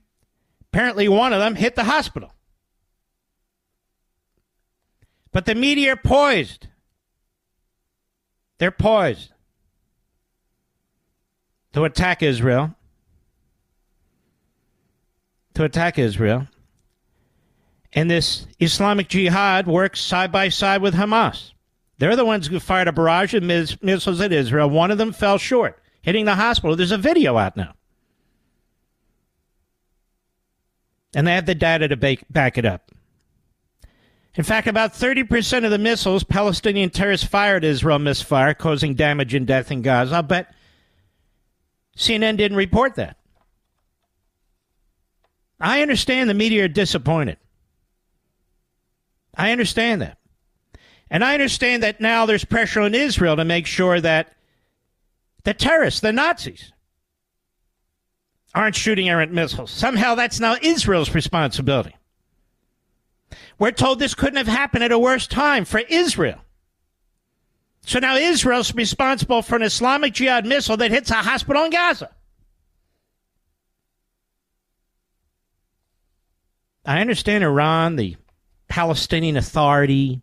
apparently 0.70 1.08
one 1.08 1.34
of 1.34 1.40
them 1.40 1.56
hit 1.56 1.76
the 1.76 1.84
hospital. 1.84 2.34
But 5.32 5.46
the 5.46 5.56
media 5.56 5.94
are 5.94 5.98
poised. 5.98 6.68
They're 8.58 8.72
poised 8.72 9.32
to 11.74 11.84
attack 11.84 12.22
Israel. 12.22 12.76
To 15.56 15.64
attack 15.64 16.00
Israel. 16.00 16.48
And 17.94 18.10
this 18.10 18.48
Islamic 18.60 19.10
Jihad 19.10 19.68
works 19.68 20.00
side 20.00 20.32
by 20.32 20.50
side 20.50 20.82
with 20.82 20.96
Hamas. 20.96 21.52
They're 21.98 22.16
the 22.16 22.26
ones 22.26 22.48
who 22.48 22.60
fired 22.60 22.88
a 22.88 22.92
barrage 22.92 23.34
of 23.34 23.44
miss- 23.44 23.82
missiles 23.82 24.22
at 24.22 24.32
Israel. 24.32 24.70
One 24.70 24.92
of 24.92 24.98
them 24.98 25.12
fell 25.12 25.38
short, 25.38 25.80
hitting 26.02 26.26
the 26.26 26.36
hospital. 26.36 26.76
There's 26.76 26.92
a 26.92 26.98
video 26.98 27.38
out 27.38 27.58
now. 27.58 27.74
And 31.14 31.28
they 31.28 31.36
have 31.36 31.46
the 31.46 31.54
data 31.56 31.90
to 31.90 31.98
back, 32.30 32.58
it 32.58 32.66
up. 32.66 32.92
In 34.36 34.44
fact, 34.46 34.68
about 34.68 34.94
30% 34.94 35.66
of 35.66 35.72
the 35.72 35.78
missiles 35.78 36.24
Palestinian 36.24 36.90
terrorists 36.90 37.28
fired 37.28 37.66
at 37.66 37.70
Israel 37.70 38.00
misfire, 38.00 38.54
causing 38.54 38.96
damage 38.96 39.34
and 39.34 39.46
death 39.46 39.72
in 39.72 39.82
Gaza. 39.82 40.24
Bet 40.24 40.54
CNN 41.98 42.38
didn't 42.38 42.58
report 42.58 42.96
that. 42.96 43.18
I 45.62 45.82
understand 45.82 46.30
the 46.30 46.34
media 46.34 46.66
are 46.66 46.68
disappointed. 46.68 47.38
I 49.36 49.52
understand 49.52 50.02
that. 50.02 50.18
And 51.10 51.24
I 51.24 51.34
understand 51.34 51.84
that 51.84 52.02
now 52.02 52.26
there's 52.26 52.46
pressure 52.46 52.82
on 52.82 52.96
Israel 52.96 53.36
to 53.36 53.46
make 53.46 53.68
sure 53.68 54.00
that 54.02 54.34
the 55.44 55.54
terrorists, 55.54 56.00
the 56.00 56.12
Nazis, 56.12 56.72
aren't 58.54 58.76
shooting 58.76 59.10
errant 59.10 59.32
missiles. 59.32 59.72
Somehow 59.72 60.16
that's 60.16 60.40
now 60.40 60.56
Israel's 60.62 61.14
responsibility. 61.14 61.96
We're 63.60 63.72
told 63.72 64.00
this 64.00 64.16
couldn't 64.16 64.38
have 64.38 64.48
happened 64.48 64.84
at 64.84 64.92
a 64.92 65.00
worse 65.00 65.28
time 65.28 65.66
for 65.66 65.80
Israel. 65.80 66.40
So 67.86 68.00
now 68.00 68.16
Israel's 68.16 68.74
responsible 68.74 69.42
for 69.42 69.56
an 69.56 69.64
Islamic 69.64 70.14
Jihad 70.14 70.46
missile 70.46 70.78
that 70.78 70.92
hits 70.92 71.12
a 71.12 71.16
hospital 71.16 71.64
in 71.66 71.72
Gaza. 71.72 72.10
I 76.92 77.00
understand 77.00 77.46
Iran, 77.46 77.96
the 77.96 78.18
Palestinian 78.68 79.38
Authority, 79.38 80.22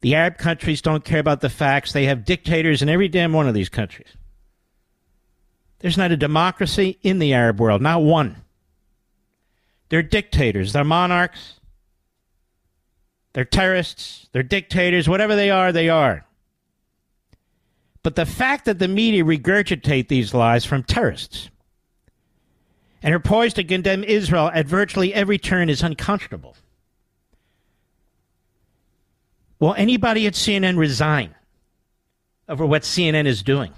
the 0.00 0.14
Arab 0.14 0.38
countries 0.38 0.80
don't 0.80 1.04
care 1.04 1.18
about 1.18 1.40
the 1.40 1.50
facts. 1.50 1.92
They 1.92 2.04
have 2.04 2.24
dictators 2.24 2.82
in 2.82 2.88
every 2.88 3.08
damn 3.08 3.32
one 3.32 3.48
of 3.48 3.54
these 3.54 3.68
countries. 3.68 4.06
There's 5.80 5.98
not 5.98 6.12
a 6.12 6.16
democracy 6.16 7.00
in 7.02 7.18
the 7.18 7.34
Arab 7.34 7.58
world, 7.58 7.82
not 7.82 8.02
one. 8.02 8.44
They're 9.88 10.04
dictators, 10.04 10.72
they're 10.72 10.84
monarchs, 10.84 11.58
they're 13.32 13.44
terrorists, 13.44 14.28
they're 14.30 14.44
dictators, 14.44 15.08
whatever 15.08 15.34
they 15.34 15.50
are, 15.50 15.72
they 15.72 15.88
are. 15.88 16.24
But 18.04 18.14
the 18.14 18.24
fact 18.24 18.66
that 18.66 18.78
the 18.78 18.86
media 18.86 19.24
regurgitate 19.24 20.06
these 20.06 20.32
lies 20.32 20.64
from 20.64 20.84
terrorists 20.84 21.50
and 23.04 23.14
are 23.14 23.20
poised 23.20 23.56
to 23.56 23.64
condemn 23.64 24.02
Israel 24.02 24.50
at 24.54 24.66
virtually 24.66 25.12
every 25.12 25.36
turn 25.36 25.68
is 25.68 25.82
unconscionable. 25.82 26.56
Will 29.60 29.74
anybody 29.74 30.26
at 30.26 30.32
CNN 30.32 30.78
resign 30.78 31.34
over 32.48 32.64
what 32.64 32.82
CNN 32.82 33.26
is 33.26 33.42
doing? 33.42 33.74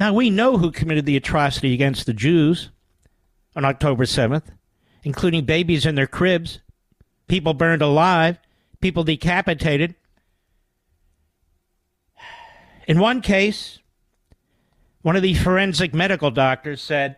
Now, 0.00 0.14
we 0.14 0.30
know 0.30 0.56
who 0.56 0.72
committed 0.72 1.04
the 1.04 1.18
atrocity 1.18 1.74
against 1.74 2.06
the 2.06 2.14
Jews 2.14 2.70
on 3.54 3.66
October 3.66 4.04
7th, 4.04 4.44
including 5.04 5.44
babies 5.44 5.84
in 5.84 5.96
their 5.96 6.06
cribs, 6.06 6.60
people 7.28 7.52
burned 7.52 7.82
alive, 7.82 8.38
people 8.80 9.04
decapitated. 9.04 9.94
In 12.88 12.98
one 12.98 13.20
case, 13.20 13.80
one 15.02 15.16
of 15.16 15.22
the 15.22 15.34
forensic 15.34 15.92
medical 15.92 16.30
doctors 16.30 16.80
said, 16.80 17.16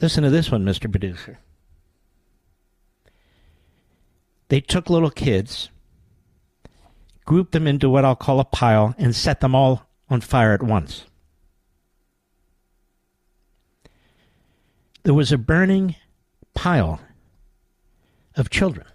Listen 0.00 0.24
to 0.24 0.30
this 0.30 0.50
one, 0.50 0.64
Mr. 0.64 0.90
Producer. 0.90 1.38
They 4.48 4.60
took 4.60 4.90
little 4.90 5.10
kids, 5.10 5.70
grouped 7.24 7.52
them 7.52 7.66
into 7.66 7.88
what 7.88 8.04
I'll 8.04 8.14
call 8.14 8.40
a 8.40 8.44
pile, 8.44 8.94
and 8.98 9.16
set 9.16 9.40
them 9.40 9.54
all 9.54 9.86
on 10.08 10.20
fire 10.20 10.52
at 10.52 10.62
once. 10.62 11.04
There 15.02 15.14
was 15.14 15.32
a 15.32 15.38
burning 15.38 15.94
pile 16.54 17.00
of 18.34 18.50
children. 18.50 18.86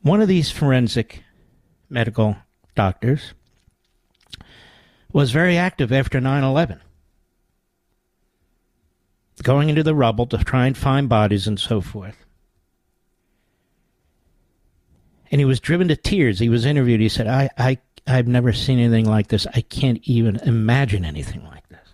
One 0.00 0.20
of 0.20 0.28
these 0.28 0.50
forensic 0.50 1.24
medical 1.90 2.36
doctors 2.74 3.34
was 5.12 5.30
very 5.30 5.56
active 5.56 5.92
after 5.92 6.20
9 6.20 6.44
11 6.44 6.80
going 9.42 9.68
into 9.68 9.82
the 9.82 9.94
rubble 9.94 10.26
to 10.26 10.38
try 10.38 10.66
and 10.66 10.76
find 10.76 11.08
bodies 11.08 11.46
and 11.46 11.58
so 11.58 11.80
forth. 11.80 12.24
And 15.30 15.40
he 15.40 15.44
was 15.44 15.60
driven 15.60 15.88
to 15.88 15.96
tears. 15.96 16.38
He 16.38 16.48
was 16.48 16.64
interviewed. 16.64 17.00
He 17.00 17.08
said, 17.08 17.26
I, 17.26 17.50
I, 17.56 17.78
I've 18.06 18.26
never 18.26 18.52
seen 18.52 18.78
anything 18.78 19.04
like 19.04 19.28
this. 19.28 19.46
I 19.54 19.60
can't 19.60 20.00
even 20.04 20.36
imagine 20.36 21.04
anything 21.04 21.44
like 21.44 21.68
this. 21.68 21.86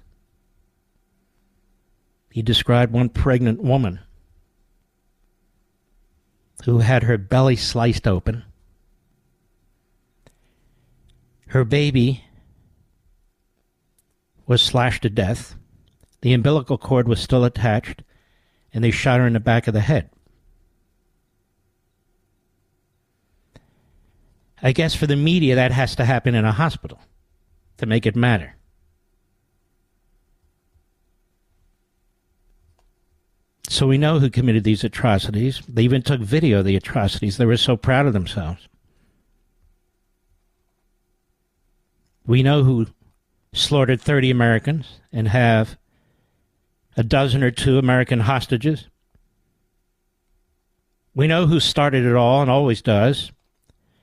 He 2.30 2.42
described 2.42 2.92
one 2.92 3.08
pregnant 3.08 3.62
woman 3.62 4.00
who 6.64 6.78
had 6.78 7.02
her 7.02 7.18
belly 7.18 7.56
sliced 7.56 8.06
open. 8.06 8.44
Her 11.54 11.64
baby 11.64 12.24
was 14.44 14.60
slashed 14.60 15.02
to 15.02 15.08
death. 15.08 15.54
The 16.20 16.32
umbilical 16.32 16.76
cord 16.76 17.06
was 17.06 17.20
still 17.20 17.44
attached, 17.44 18.02
and 18.72 18.82
they 18.82 18.90
shot 18.90 19.20
her 19.20 19.26
in 19.28 19.34
the 19.34 19.38
back 19.38 19.68
of 19.68 19.72
the 19.72 19.78
head. 19.78 20.10
I 24.64 24.72
guess 24.72 24.96
for 24.96 25.06
the 25.06 25.14
media, 25.14 25.54
that 25.54 25.70
has 25.70 25.94
to 25.94 26.04
happen 26.04 26.34
in 26.34 26.44
a 26.44 26.50
hospital 26.50 26.98
to 27.76 27.86
make 27.86 28.04
it 28.04 28.16
matter. 28.16 28.56
So 33.68 33.86
we 33.86 33.96
know 33.96 34.18
who 34.18 34.28
committed 34.28 34.64
these 34.64 34.82
atrocities. 34.82 35.62
They 35.68 35.84
even 35.84 36.02
took 36.02 36.20
video 36.20 36.58
of 36.58 36.64
the 36.64 36.74
atrocities. 36.74 37.36
They 37.36 37.46
were 37.46 37.56
so 37.56 37.76
proud 37.76 38.06
of 38.06 38.12
themselves. 38.12 38.66
We 42.26 42.42
know 42.42 42.64
who 42.64 42.86
slaughtered 43.52 44.00
30 44.00 44.30
Americans 44.30 45.00
and 45.12 45.28
have 45.28 45.76
a 46.96 47.02
dozen 47.02 47.42
or 47.42 47.50
two 47.50 47.78
American 47.78 48.20
hostages. 48.20 48.88
We 51.14 51.26
know 51.26 51.46
who 51.46 51.60
started 51.60 52.04
it 52.04 52.14
all 52.14 52.42
and 52.42 52.50
always 52.50 52.82
does, 52.82 53.30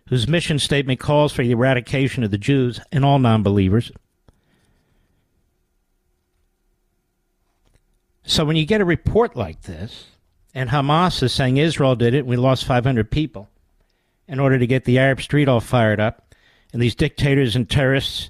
whose 0.08 0.28
mission 0.28 0.60
statement 0.60 1.00
calls 1.00 1.34
for 1.34 1.44
the 1.44 1.52
eradication 1.52 2.24
of 2.24 2.32
the 2.32 2.38
Jews 2.38 2.80
and 2.92 3.04
all 3.04 3.20
non 3.20 3.44
believers. 3.44 3.92
So 8.24 8.46
when 8.46 8.56
you 8.56 8.66
get 8.66 8.82
a 8.82 8.86
report 8.86 9.36
like 9.36 9.64
this, 9.64 10.06
and 10.54 10.70
Hamas 10.70 11.24
is 11.24 11.34
saying 11.34 11.58
Israel 11.58 11.96
did 11.96 12.14
it, 12.14 12.20
and 12.20 12.28
we 12.28 12.38
lost 12.38 12.66
500 12.66 13.10
people 13.10 13.50
in 14.28 14.40
order 14.40 14.60
to 14.60 14.68
get 14.68 14.86
the 14.86 15.00
Arab 15.00 15.22
street 15.22 15.48
all 15.48 15.60
fired 15.60 16.00
up, 16.00 16.31
and 16.74 16.82
these 16.82 16.96
dictators 16.96 17.56
and 17.56 17.70
terrorists 17.70 18.30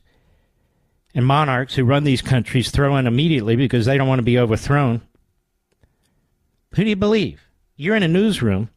and 1.13 1.25
monarchs 1.25 1.75
who 1.75 1.83
run 1.83 2.03
these 2.03 2.21
countries 2.21 2.71
throw 2.71 2.95
in 2.95 3.07
immediately 3.07 3.55
because 3.55 3.85
they 3.85 3.97
don't 3.97 4.07
want 4.07 4.19
to 4.19 4.23
be 4.23 4.39
overthrown. 4.39 5.01
Who 6.75 6.83
do 6.83 6.89
you 6.89 6.95
believe? 6.95 7.41
You're 7.75 7.95
in 7.95 8.03
a 8.03 8.07
newsroom, 8.07 8.69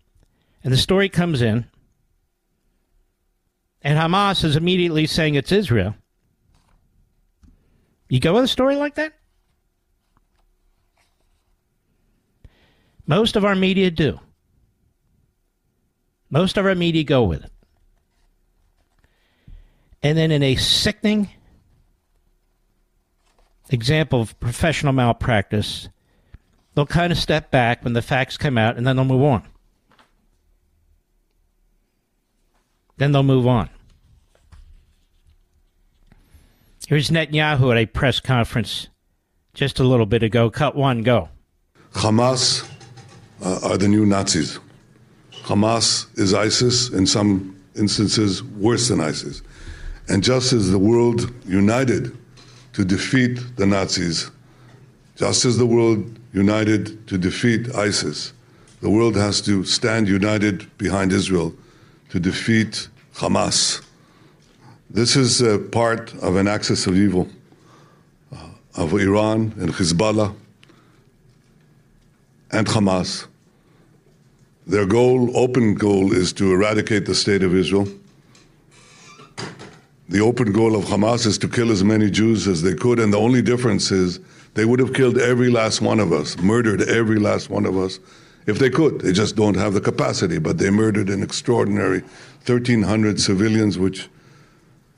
and 0.62 0.72
the 0.72 0.78
story 0.78 1.08
comes 1.08 1.42
in, 1.42 1.66
and 3.82 3.98
Hamas 3.98 4.44
is 4.44 4.56
immediately 4.56 5.06
saying 5.06 5.34
it's 5.34 5.52
Israel. 5.52 5.94
You 8.08 8.20
go 8.20 8.34
with 8.34 8.44
a 8.44 8.48
story 8.48 8.76
like 8.76 8.94
that? 8.96 9.12
Most 13.06 13.36
of 13.36 13.44
our 13.44 13.54
media 13.54 13.90
do. 13.90 14.18
Most 16.30 16.56
of 16.56 16.64
our 16.64 16.74
media 16.74 17.04
go 17.04 17.24
with 17.24 17.44
it. 17.44 17.52
And 20.04 20.18
then 20.18 20.30
in 20.30 20.42
a 20.42 20.54
sickening 20.56 21.30
example 23.70 24.20
of 24.20 24.38
professional 24.38 24.92
malpractice, 24.92 25.88
they'll 26.74 26.84
kind 26.84 27.10
of 27.10 27.18
step 27.18 27.50
back 27.50 27.82
when 27.82 27.94
the 27.94 28.02
facts 28.02 28.36
come 28.36 28.58
out 28.58 28.76
and 28.76 28.86
then 28.86 28.96
they'll 28.96 29.06
move 29.06 29.22
on. 29.22 29.48
Then 32.98 33.12
they'll 33.12 33.22
move 33.22 33.46
on. 33.46 33.70
Here's 36.86 37.08
Netanyahu 37.08 37.70
at 37.72 37.78
a 37.78 37.86
press 37.86 38.20
conference 38.20 38.88
just 39.54 39.80
a 39.80 39.84
little 39.84 40.04
bit 40.04 40.22
ago. 40.22 40.50
Cut 40.50 40.76
one, 40.76 41.02
go. 41.02 41.30
Hamas 41.94 42.70
uh, 43.42 43.60
are 43.62 43.78
the 43.78 43.88
new 43.88 44.04
Nazis. 44.04 44.58
Hamas 45.44 46.06
is 46.18 46.34
ISIS, 46.34 46.90
in 46.90 47.06
some 47.06 47.58
instances, 47.74 48.42
worse 48.42 48.88
than 48.88 49.00
ISIS. 49.00 49.40
And 50.08 50.22
just 50.22 50.52
as 50.52 50.70
the 50.70 50.78
world 50.78 51.32
united 51.46 52.16
to 52.74 52.84
defeat 52.84 53.40
the 53.56 53.66
Nazis, 53.66 54.30
just 55.16 55.44
as 55.44 55.56
the 55.56 55.66
world 55.66 56.18
united 56.32 57.06
to 57.06 57.16
defeat 57.16 57.74
ISIS, 57.74 58.32
the 58.80 58.90
world 58.90 59.16
has 59.16 59.40
to 59.42 59.64
stand 59.64 60.08
united 60.08 60.76
behind 60.76 61.12
Israel 61.12 61.54
to 62.10 62.20
defeat 62.20 62.88
Hamas. 63.14 63.82
This 64.90 65.16
is 65.16 65.40
a 65.40 65.58
part 65.58 66.12
of 66.22 66.36
an 66.36 66.46
axis 66.46 66.86
of 66.86 66.96
evil 66.96 67.28
uh, 68.32 68.36
of 68.76 68.92
Iran 68.92 69.54
and 69.58 69.72
Hezbollah 69.72 70.34
and 72.50 72.66
Hamas. 72.66 73.26
Their 74.66 74.86
goal, 74.86 75.36
open 75.36 75.74
goal, 75.74 76.12
is 76.12 76.32
to 76.34 76.52
eradicate 76.52 77.06
the 77.06 77.14
state 77.14 77.42
of 77.42 77.54
Israel. 77.54 77.88
The 80.06 80.20
open 80.20 80.52
goal 80.52 80.76
of 80.76 80.84
Hamas 80.84 81.24
is 81.24 81.38
to 81.38 81.48
kill 81.48 81.72
as 81.72 81.82
many 81.82 82.10
Jews 82.10 82.46
as 82.46 82.60
they 82.60 82.74
could, 82.74 83.00
and 83.00 83.10
the 83.10 83.18
only 83.18 83.40
difference 83.40 83.90
is 83.90 84.20
they 84.52 84.66
would 84.66 84.78
have 84.78 84.92
killed 84.92 85.16
every 85.16 85.50
last 85.50 85.80
one 85.80 85.98
of 85.98 86.12
us, 86.12 86.36
murdered 86.38 86.82
every 86.82 87.18
last 87.18 87.48
one 87.48 87.64
of 87.64 87.78
us, 87.78 87.98
if 88.46 88.58
they 88.58 88.68
could. 88.68 89.00
They 89.00 89.12
just 89.12 89.34
don't 89.34 89.56
have 89.56 89.72
the 89.72 89.80
capacity, 89.80 90.38
but 90.38 90.58
they 90.58 90.68
murdered 90.68 91.08
an 91.08 91.22
extraordinary 91.22 92.00
1,300 92.44 93.18
civilians, 93.18 93.78
which 93.78 94.10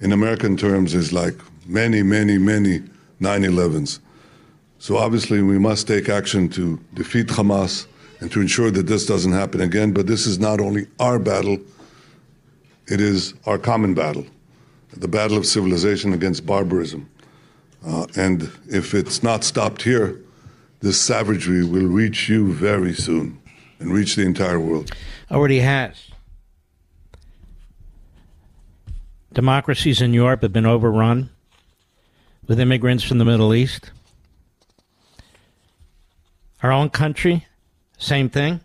in 0.00 0.10
American 0.10 0.56
terms 0.56 0.92
is 0.92 1.12
like 1.12 1.36
many, 1.66 2.02
many, 2.02 2.36
many 2.36 2.82
9 3.20 3.42
11s. 3.42 4.00
So 4.80 4.96
obviously, 4.96 5.40
we 5.40 5.56
must 5.56 5.86
take 5.86 6.08
action 6.08 6.48
to 6.50 6.80
defeat 6.94 7.28
Hamas 7.28 7.86
and 8.18 8.30
to 8.32 8.40
ensure 8.40 8.72
that 8.72 8.88
this 8.88 9.06
doesn't 9.06 9.32
happen 9.32 9.60
again. 9.60 9.92
But 9.92 10.08
this 10.08 10.26
is 10.26 10.40
not 10.40 10.60
only 10.60 10.88
our 10.98 11.20
battle, 11.20 11.58
it 12.88 13.00
is 13.00 13.34
our 13.46 13.56
common 13.56 13.94
battle 13.94 14.26
the 14.96 15.08
battle 15.08 15.36
of 15.36 15.46
civilization 15.46 16.12
against 16.12 16.46
barbarism. 16.46 17.08
Uh, 17.86 18.06
and 18.16 18.50
if 18.68 18.94
it's 18.94 19.22
not 19.22 19.44
stopped 19.44 19.82
here, 19.82 20.20
this 20.80 21.00
savagery 21.00 21.64
will 21.64 21.86
reach 21.86 22.28
you 22.28 22.52
very 22.52 22.94
soon 22.94 23.40
and 23.78 23.92
reach 23.92 24.16
the 24.16 24.22
entire 24.22 24.58
world. 24.58 24.90
Already 25.30 25.60
has. 25.60 26.10
Democracies 29.32 30.00
in 30.00 30.14
Europe 30.14 30.42
have 30.42 30.52
been 30.52 30.66
overrun 30.66 31.28
with 32.46 32.58
immigrants 32.58 33.04
from 33.04 33.18
the 33.18 33.24
Middle 33.24 33.54
East. 33.54 33.90
Our 36.62 36.72
own 36.72 36.88
country, 36.88 37.46
same 37.98 38.30
thing. 38.30 38.60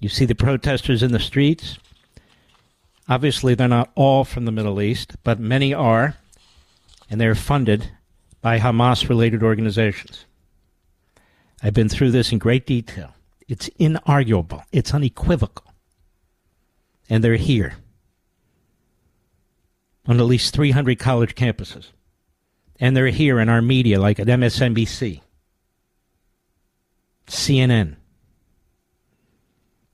You 0.00 0.08
see 0.08 0.24
the 0.24 0.34
protesters 0.34 1.02
in 1.02 1.12
the 1.12 1.20
streets. 1.20 1.78
Obviously, 3.08 3.54
they're 3.54 3.68
not 3.68 3.90
all 3.94 4.24
from 4.24 4.44
the 4.44 4.52
Middle 4.52 4.80
East, 4.80 5.16
but 5.22 5.38
many 5.38 5.74
are, 5.74 6.16
and 7.10 7.20
they're 7.20 7.34
funded 7.34 7.90
by 8.40 8.58
Hamas 8.58 9.08
related 9.08 9.42
organizations. 9.42 10.24
I've 11.62 11.74
been 11.74 11.88
through 11.88 12.10
this 12.10 12.32
in 12.32 12.38
great 12.38 12.66
detail. 12.66 13.14
It's 13.46 13.68
inarguable, 13.80 14.64
it's 14.72 14.94
unequivocal. 14.94 15.72
And 17.10 17.22
they're 17.22 17.36
here 17.36 17.74
on 20.06 20.18
at 20.18 20.26
least 20.26 20.54
300 20.54 20.98
college 20.98 21.34
campuses. 21.34 21.88
And 22.80 22.96
they're 22.96 23.08
here 23.08 23.38
in 23.38 23.48
our 23.48 23.62
media, 23.62 24.00
like 24.00 24.18
at 24.18 24.26
MSNBC, 24.26 25.20
CNN, 27.26 27.96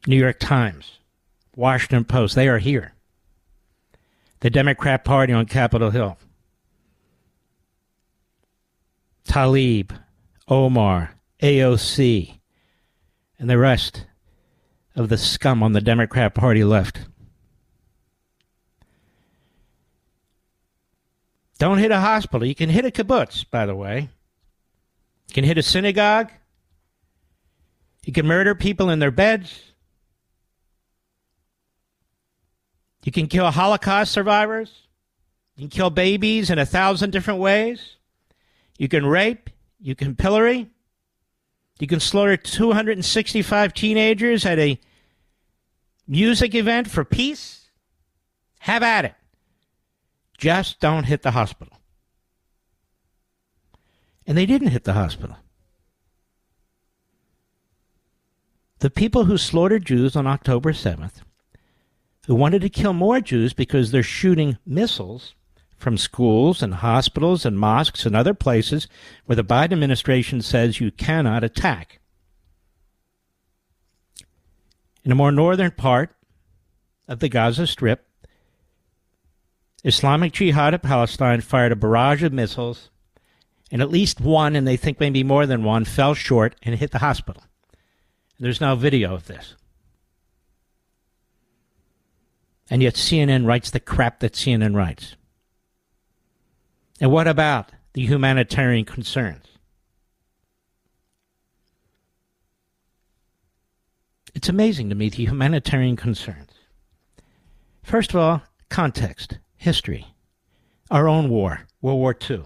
New 0.06 0.16
York 0.16 0.38
Times, 0.38 0.98
Washington 1.54 2.04
Post. 2.04 2.34
They 2.34 2.48
are 2.48 2.58
here. 2.58 2.94
The 4.40 4.50
Democrat 4.50 5.04
Party 5.04 5.32
on 5.32 5.46
Capitol 5.46 5.90
Hill. 5.90 6.16
Tlaib, 9.28 9.92
Omar, 10.48 11.14
AOC, 11.42 12.38
and 13.38 13.48
the 13.48 13.58
rest 13.58 14.06
of 14.96 15.08
the 15.08 15.18
scum 15.18 15.62
on 15.62 15.72
the 15.72 15.80
Democrat 15.80 16.34
Party 16.34 16.64
left. 16.64 17.00
Don't 21.58 21.78
hit 21.78 21.90
a 21.90 22.00
hospital. 22.00 22.46
You 22.46 22.54
can 22.54 22.70
hit 22.70 22.86
a 22.86 22.90
kibbutz, 22.90 23.44
by 23.48 23.66
the 23.66 23.74
way. 23.74 24.08
You 25.28 25.34
can 25.34 25.44
hit 25.44 25.58
a 25.58 25.62
synagogue. 25.62 26.32
You 28.04 28.14
can 28.14 28.26
murder 28.26 28.54
people 28.54 28.88
in 28.88 28.98
their 28.98 29.10
beds. 29.10 29.69
You 33.02 33.12
can 33.12 33.26
kill 33.26 33.50
Holocaust 33.50 34.12
survivors. 34.12 34.86
You 35.56 35.62
can 35.62 35.70
kill 35.70 35.90
babies 35.90 36.50
in 36.50 36.58
a 36.58 36.66
thousand 36.66 37.10
different 37.10 37.40
ways. 37.40 37.96
You 38.78 38.88
can 38.88 39.06
rape. 39.06 39.50
You 39.78 39.94
can 39.94 40.14
pillory. 40.14 40.68
You 41.78 41.86
can 41.86 42.00
slaughter 42.00 42.36
265 42.36 43.72
teenagers 43.72 44.44
at 44.44 44.58
a 44.58 44.78
music 46.06 46.54
event 46.54 46.90
for 46.90 47.04
peace. 47.04 47.70
Have 48.60 48.82
at 48.82 49.06
it. 49.06 49.14
Just 50.36 50.80
don't 50.80 51.04
hit 51.04 51.22
the 51.22 51.30
hospital. 51.30 51.78
And 54.26 54.36
they 54.36 54.46
didn't 54.46 54.68
hit 54.68 54.84
the 54.84 54.92
hospital. 54.92 55.36
The 58.80 58.90
people 58.90 59.24
who 59.24 59.36
slaughtered 59.36 59.84
Jews 59.84 60.16
on 60.16 60.26
October 60.26 60.72
7th, 60.72 61.20
who 62.30 62.36
wanted 62.36 62.62
to 62.62 62.68
kill 62.68 62.92
more 62.92 63.20
Jews 63.20 63.52
because 63.52 63.90
they're 63.90 64.04
shooting 64.04 64.56
missiles 64.64 65.34
from 65.76 65.98
schools 65.98 66.62
and 66.62 66.74
hospitals 66.74 67.44
and 67.44 67.58
mosques 67.58 68.06
and 68.06 68.14
other 68.14 68.34
places 68.34 68.86
where 69.24 69.34
the 69.34 69.42
Biden 69.42 69.72
administration 69.72 70.40
says 70.40 70.78
you 70.78 70.92
cannot 70.92 71.42
attack. 71.42 71.98
In 75.02 75.10
a 75.10 75.16
more 75.16 75.32
northern 75.32 75.72
part 75.72 76.14
of 77.08 77.18
the 77.18 77.28
Gaza 77.28 77.66
Strip, 77.66 78.06
Islamic 79.82 80.32
Jihad 80.32 80.72
of 80.72 80.82
Palestine 80.82 81.40
fired 81.40 81.72
a 81.72 81.74
barrage 81.74 82.22
of 82.22 82.32
missiles, 82.32 82.90
and 83.72 83.82
at 83.82 83.90
least 83.90 84.20
one, 84.20 84.54
and 84.54 84.68
they 84.68 84.76
think 84.76 85.00
maybe 85.00 85.24
more 85.24 85.46
than 85.46 85.64
one, 85.64 85.84
fell 85.84 86.14
short 86.14 86.54
and 86.62 86.76
hit 86.76 86.92
the 86.92 86.98
hospital. 86.98 87.42
There's 88.38 88.60
no 88.60 88.76
video 88.76 89.16
of 89.16 89.26
this. 89.26 89.56
And 92.70 92.82
yet 92.82 92.94
CNN 92.94 93.46
writes 93.46 93.70
the 93.70 93.80
crap 93.80 94.20
that 94.20 94.34
CNN 94.34 94.76
writes. 94.76 95.16
And 97.00 97.10
what 97.10 97.26
about 97.26 97.72
the 97.94 98.06
humanitarian 98.06 98.84
concerns? 98.84 99.44
It's 104.34 104.48
amazing 104.48 104.88
to 104.90 104.94
me 104.94 105.08
the 105.08 105.24
humanitarian 105.26 105.96
concerns. 105.96 106.52
First 107.82 108.10
of 108.10 108.16
all, 108.16 108.42
context 108.68 109.38
history. 109.56 110.06
Our 110.90 111.08
own 111.08 111.28
war, 111.28 111.66
World 111.82 111.98
War 111.98 112.16
II. 112.30 112.44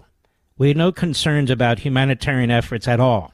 We 0.57 0.69
had 0.69 0.77
no 0.77 0.91
concerns 0.91 1.51
about 1.51 1.79
humanitarian 1.79 2.49
efforts 2.49 2.87
at 2.87 2.99
all 2.99 3.33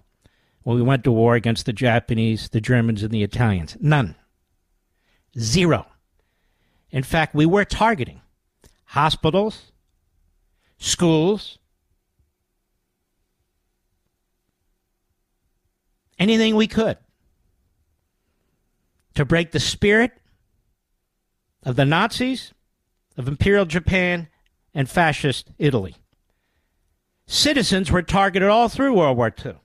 when 0.63 0.75
we 0.75 0.81
went 0.81 1.03
to 1.05 1.11
war 1.11 1.35
against 1.35 1.65
the 1.65 1.73
Japanese, 1.73 2.49
the 2.49 2.61
Germans, 2.61 3.03
and 3.03 3.11
the 3.11 3.23
Italians. 3.23 3.77
None. 3.79 4.15
Zero. 5.39 5.87
In 6.91 7.03
fact, 7.03 7.33
we 7.33 7.45
were 7.45 7.65
targeting 7.65 8.21
hospitals, 8.85 9.71
schools, 10.77 11.57
anything 16.19 16.55
we 16.55 16.67
could 16.67 16.97
to 19.15 19.25
break 19.25 19.51
the 19.51 19.59
spirit 19.59 20.11
of 21.63 21.75
the 21.75 21.85
Nazis 21.85 22.53
of 23.17 23.27
Imperial 23.27 23.65
Japan 23.65 24.27
and 24.73 24.89
fascist 24.89 25.51
Italy. 25.57 25.95
Citizens 27.27 27.91
were 27.91 28.01
targeted 28.01 28.49
all 28.49 28.67
through 28.67 28.93
World 28.93 29.17
War 29.17 29.33
II. 29.45 29.55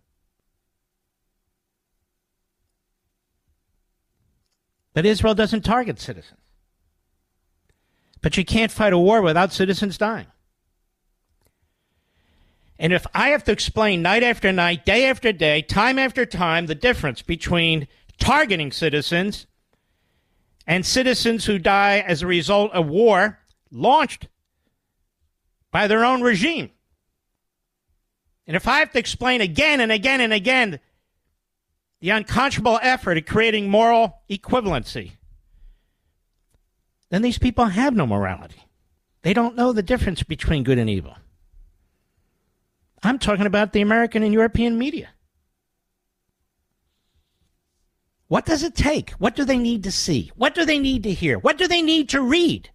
But 4.94 5.04
Israel 5.04 5.34
doesn't 5.34 5.62
target 5.62 6.00
citizens. 6.00 6.45
But 8.26 8.36
you 8.36 8.44
can't 8.44 8.72
fight 8.72 8.92
a 8.92 8.98
war 8.98 9.22
without 9.22 9.52
citizens 9.52 9.96
dying. 9.98 10.26
And 12.76 12.92
if 12.92 13.06
I 13.14 13.28
have 13.28 13.44
to 13.44 13.52
explain 13.52 14.02
night 14.02 14.24
after 14.24 14.50
night, 14.50 14.84
day 14.84 15.06
after 15.06 15.30
day, 15.30 15.62
time 15.62 15.96
after 15.96 16.26
time, 16.26 16.66
the 16.66 16.74
difference 16.74 17.22
between 17.22 17.86
targeting 18.18 18.72
citizens 18.72 19.46
and 20.66 20.84
citizens 20.84 21.44
who 21.44 21.60
die 21.60 22.00
as 22.00 22.20
a 22.20 22.26
result 22.26 22.72
of 22.72 22.88
war 22.88 23.38
launched 23.70 24.26
by 25.70 25.86
their 25.86 26.04
own 26.04 26.20
regime. 26.20 26.70
And 28.44 28.56
if 28.56 28.66
I 28.66 28.80
have 28.80 28.90
to 28.90 28.98
explain 28.98 29.40
again 29.40 29.80
and 29.80 29.92
again 29.92 30.20
and 30.20 30.32
again 30.32 30.80
the 32.00 32.10
unconscionable 32.10 32.80
effort 32.82 33.18
at 33.18 33.26
creating 33.28 33.70
moral 33.70 34.18
equivalency, 34.28 35.12
then 37.10 37.22
these 37.22 37.38
people 37.38 37.66
have 37.66 37.94
no 37.94 38.06
morality. 38.06 38.66
They 39.22 39.32
don't 39.32 39.56
know 39.56 39.72
the 39.72 39.82
difference 39.82 40.22
between 40.22 40.64
good 40.64 40.78
and 40.78 40.90
evil. 40.90 41.16
I'm 43.02 43.18
talking 43.18 43.46
about 43.46 43.72
the 43.72 43.80
American 43.80 44.22
and 44.22 44.32
European 44.32 44.78
media. 44.78 45.10
What 48.28 48.44
does 48.44 48.62
it 48.62 48.74
take? 48.74 49.10
What 49.12 49.36
do 49.36 49.44
they 49.44 49.58
need 49.58 49.84
to 49.84 49.92
see? 49.92 50.32
What 50.34 50.54
do 50.54 50.64
they 50.64 50.78
need 50.78 51.04
to 51.04 51.12
hear? 51.12 51.38
What 51.38 51.58
do 51.58 51.68
they 51.68 51.82
need 51.82 52.08
to 52.10 52.20
read? 52.20 52.70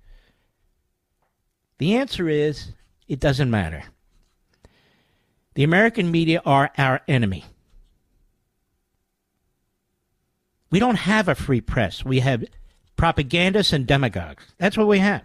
The 1.78 1.96
answer 1.96 2.30
is 2.30 2.72
it 3.08 3.20
doesn't 3.20 3.52
matter. 3.52 3.84
The 5.56 5.64
American 5.64 6.10
media 6.10 6.42
are 6.46 6.72
our 6.78 7.02
enemy. 7.08 7.44
We 10.70 10.80
don't 10.80 10.96
have 10.96 11.28
a 11.28 11.36
free 11.36 11.60
press. 11.60 12.06
We 12.06 12.22
have 12.22 12.46
propagandists 13.02 13.74
and 13.74 13.88
demagogues. 13.88 14.44
That's 14.60 14.78
what 14.78 14.88
we 14.88 15.00
have, 15.00 15.24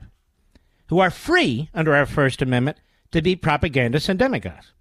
who 0.87 0.99
are 0.99 1.11
free 1.11 1.69
under 1.75 1.95
our 1.95 2.07
First 2.07 2.41
Amendment 2.41 2.79
to 3.13 3.21
be 3.21 3.37
propagandists 3.37 4.09
and 4.09 4.19
demagogues. 4.19 4.73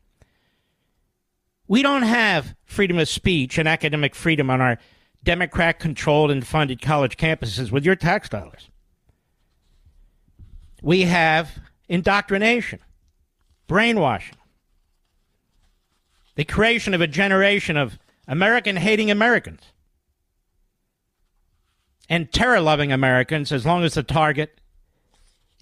We 1.67 1.81
don't 1.81 2.03
have 2.03 2.55
freedom 2.63 2.97
of 2.97 3.09
speech 3.09 3.57
and 3.57 3.67
academic 3.67 4.15
freedom 4.15 4.49
on 4.49 4.61
our 4.61 4.77
Democrat 5.25 5.77
controlled 5.77 6.31
and 6.31 6.47
funded 6.47 6.81
college 6.81 7.17
campuses 7.17 7.69
with 7.69 7.83
your 7.83 7.97
tax 7.97 8.29
dollars. 8.29 8.69
We 10.81 11.01
have 11.01 11.59
indoctrination, 11.89 12.79
brainwashing, 13.67 14.37
the 16.35 16.45
creation 16.45 16.93
of 16.93 17.01
a 17.01 17.07
generation 17.07 17.75
of 17.75 17.99
American 18.25 18.77
hating 18.77 19.11
Americans 19.11 19.63
and 22.09 22.31
terror 22.31 22.59
loving 22.59 22.91
Americans 22.91 23.51
as 23.51 23.65
long 23.65 23.83
as 23.83 23.95
the 23.95 24.03
target 24.03 24.59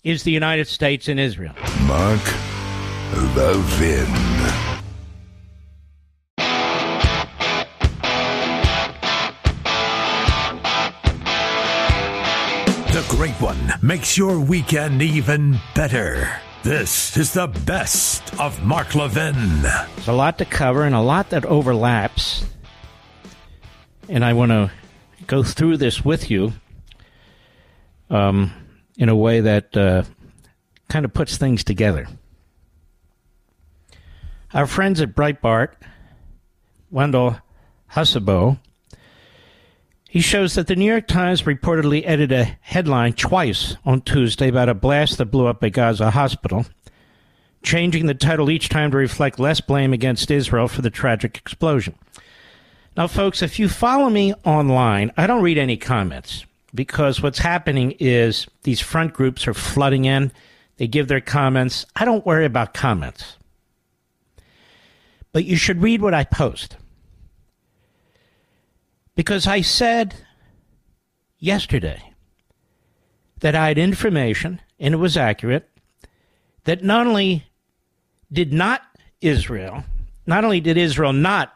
is 0.04 0.24
the 0.24 0.32
United 0.32 0.68
States 0.68 1.08
and 1.08 1.20
Israel. 1.20 1.54
Mark 1.88 2.22
Levin. 3.36 4.12
The 12.92 13.06
Great 13.10 13.34
One 13.42 13.74
makes 13.82 14.18
your 14.18 14.40
weekend 14.40 15.02
even 15.02 15.58
better. 15.74 16.30
This 16.64 17.18
is 17.18 17.34
the 17.34 17.48
best 17.48 18.40
of 18.40 18.64
Mark 18.64 18.96
Levin. 18.96 19.62
There's 19.64 20.08
a 20.08 20.14
lot 20.14 20.38
to 20.38 20.46
cover 20.46 20.84
and 20.84 20.96
a 20.96 21.02
lot 21.02 21.30
that 21.32 21.46
overlaps. 21.46 22.46
And 24.10 24.24
I 24.24 24.34
want 24.34 24.52
to 24.52 24.72
go 25.28 25.44
through 25.44 25.78
this 25.78 26.04
with 26.04 26.30
you 26.30 26.54
um, 28.10 28.52
in 28.98 29.10
a 29.10 29.16
way 29.16 29.42
that 29.42 29.76
uh, 29.76 30.04
kind 30.90 31.06
of 31.06 31.14
puts 31.14 31.38
things 31.38 31.64
together. 31.64 32.08
Our 34.54 34.68
friends 34.68 35.02
at 35.02 35.16
Breitbart, 35.16 35.74
Wendell 36.92 37.40
Husebø, 37.92 38.60
he 40.08 40.22
shows 40.22 40.54
that 40.54 40.68
the 40.68 40.76
New 40.76 40.86
York 40.86 41.08
Times 41.08 41.42
reportedly 41.42 42.04
edited 42.06 42.32
a 42.40 42.58
headline 42.62 43.14
twice 43.14 43.76
on 43.84 44.02
Tuesday 44.02 44.48
about 44.48 44.70
a 44.70 44.76
blast 44.76 45.18
that 45.18 45.26
blew 45.26 45.48
up 45.48 45.64
a 45.64 45.72
Gaza 45.72 46.12
hospital, 46.12 46.68
changing 47.64 48.06
the 48.06 48.14
title 48.14 48.52
each 48.52 48.70
time 48.70 48.92
to 48.92 48.98
reflect 48.98 49.40
less 49.40 49.60
blame 49.60 49.92
against 49.92 50.30
Israel 50.30 50.68
for 50.68 50.84
the 50.84 50.92
tragic 50.92 51.38
explosion. 51.38 51.96
Now, 52.96 53.08
folks, 53.08 53.42
if 53.42 53.58
you 53.58 53.70
follow 53.70 54.10
me 54.10 54.34
online, 54.46 55.12
I 55.18 55.26
don't 55.26 55.42
read 55.42 55.58
any 55.58 55.78
comments 55.78 56.46
because 56.76 57.22
what's 57.22 57.40
happening 57.40 57.96
is 58.00 58.48
these 58.64 58.82
front 58.82 59.14
groups 59.14 59.48
are 59.48 59.54
flooding 59.54 60.06
in. 60.06 60.32
They 60.78 60.88
give 60.88 61.08
their 61.08 61.22
comments. 61.22 61.86
I 61.96 62.06
don't 62.06 62.26
worry 62.26 62.46
about 62.46 62.74
comments. 62.74 63.38
But 65.32 65.46
you 65.46 65.56
should 65.56 65.82
read 65.82 66.02
what 66.02 66.14
I 66.14 66.24
post. 66.24 66.78
Because 69.16 69.48
I 69.48 69.62
said 69.62 70.16
yesterday 71.40 72.14
that 73.40 73.56
I 73.56 73.70
had 73.70 73.78
information, 73.80 74.62
and 74.80 74.94
it 74.94 74.98
was 74.98 75.18
accurate, 75.18 75.68
that 76.66 76.84
not 76.84 77.08
only 77.08 77.46
did 78.32 78.54
not 78.54 78.82
Israel, 79.20 79.84
not 80.28 80.44
only 80.44 80.60
did 80.60 80.78
Israel 80.78 81.14
not 81.14 81.54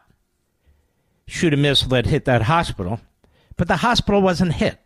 shoot 1.28 1.52
a 1.52 1.56
missile 1.56 1.90
that 1.90 2.06
hit 2.06 2.24
that 2.24 2.42
hospital, 2.42 3.00
but 3.56 3.68
the 3.68 3.76
hospital 3.76 4.22
wasn't 4.22 4.54
hit. 4.54 4.78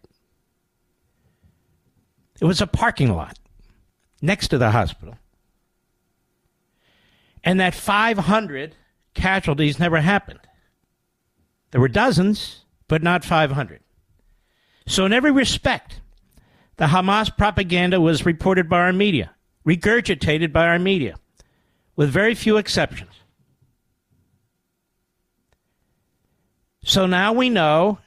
It 2.41 2.45
was 2.45 2.61
a 2.61 2.67
parking 2.67 3.15
lot 3.15 3.39
next 4.21 4.49
to 4.49 4.59
the 4.59 4.73
hospital. 4.73 5.17
And 7.45 7.61
that 7.61 7.75
500 7.75 8.75
casualties 9.15 9.79
never 9.79 10.01
happened. 10.01 10.41
There 11.71 11.81
were 11.81 11.89
dozens, 11.89 12.65
but 12.89 13.03
not 13.03 13.25
500. 13.25 13.81
So, 14.87 15.07
in 15.07 15.13
every 15.13 15.31
respect, 15.31 16.01
the 16.77 16.87
Hamas 16.87 17.35
propaganda 17.37 18.01
was 18.01 18.27
reported 18.27 18.69
by 18.69 18.81
our 18.81 18.93
media, 18.93 19.31
regurgitated 19.67 20.53
by 20.53 20.67
our 20.67 20.79
media, 20.79 21.15
with 21.95 22.11
very 22.11 22.35
few 22.35 22.57
exceptions. 22.57 23.22
So 26.85 27.07
now 27.07 27.33
we 27.33 27.49
know 27.49 27.99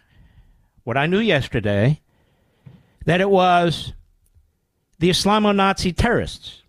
what 0.84 0.98
I 0.98 1.06
knew 1.06 1.20
yesterday 1.20 2.02
that 3.06 3.22
it 3.22 3.30
was 3.30 3.94
the 5.00 5.10
Islamo 5.10 5.56
Nazi 5.56 5.94
terrorists 5.94 6.62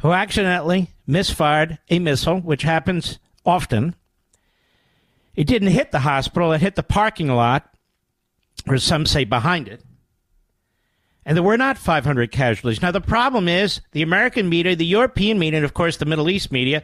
who 0.00 0.12
accidentally 0.12 0.90
misfired 1.06 1.78
a 1.90 1.98
missile, 1.98 2.40
which 2.40 2.62
happens 2.62 3.18
often. 3.44 3.94
It 5.34 5.46
didn't 5.46 5.68
hit 5.68 5.90
the 5.90 6.00
hospital, 6.00 6.52
it 6.52 6.60
hit 6.60 6.74
the 6.74 6.82
parking 6.82 7.28
lot, 7.28 7.68
or 8.66 8.78
some 8.78 9.06
say 9.06 9.24
behind 9.24 9.68
it. 9.68 9.82
And 11.26 11.36
there 11.36 11.44
were 11.44 11.58
not 11.58 11.76
500 11.76 12.32
casualties. 12.32 12.80
Now, 12.80 12.90
the 12.90 13.00
problem 13.00 13.46
is 13.46 13.82
the 13.92 14.02
American 14.02 14.48
media, 14.48 14.74
the 14.74 14.86
European 14.86 15.38
media, 15.38 15.58
and 15.58 15.64
of 15.64 15.74
course 15.74 15.98
the 15.98 16.06
Middle 16.06 16.30
East 16.30 16.50
media 16.50 16.82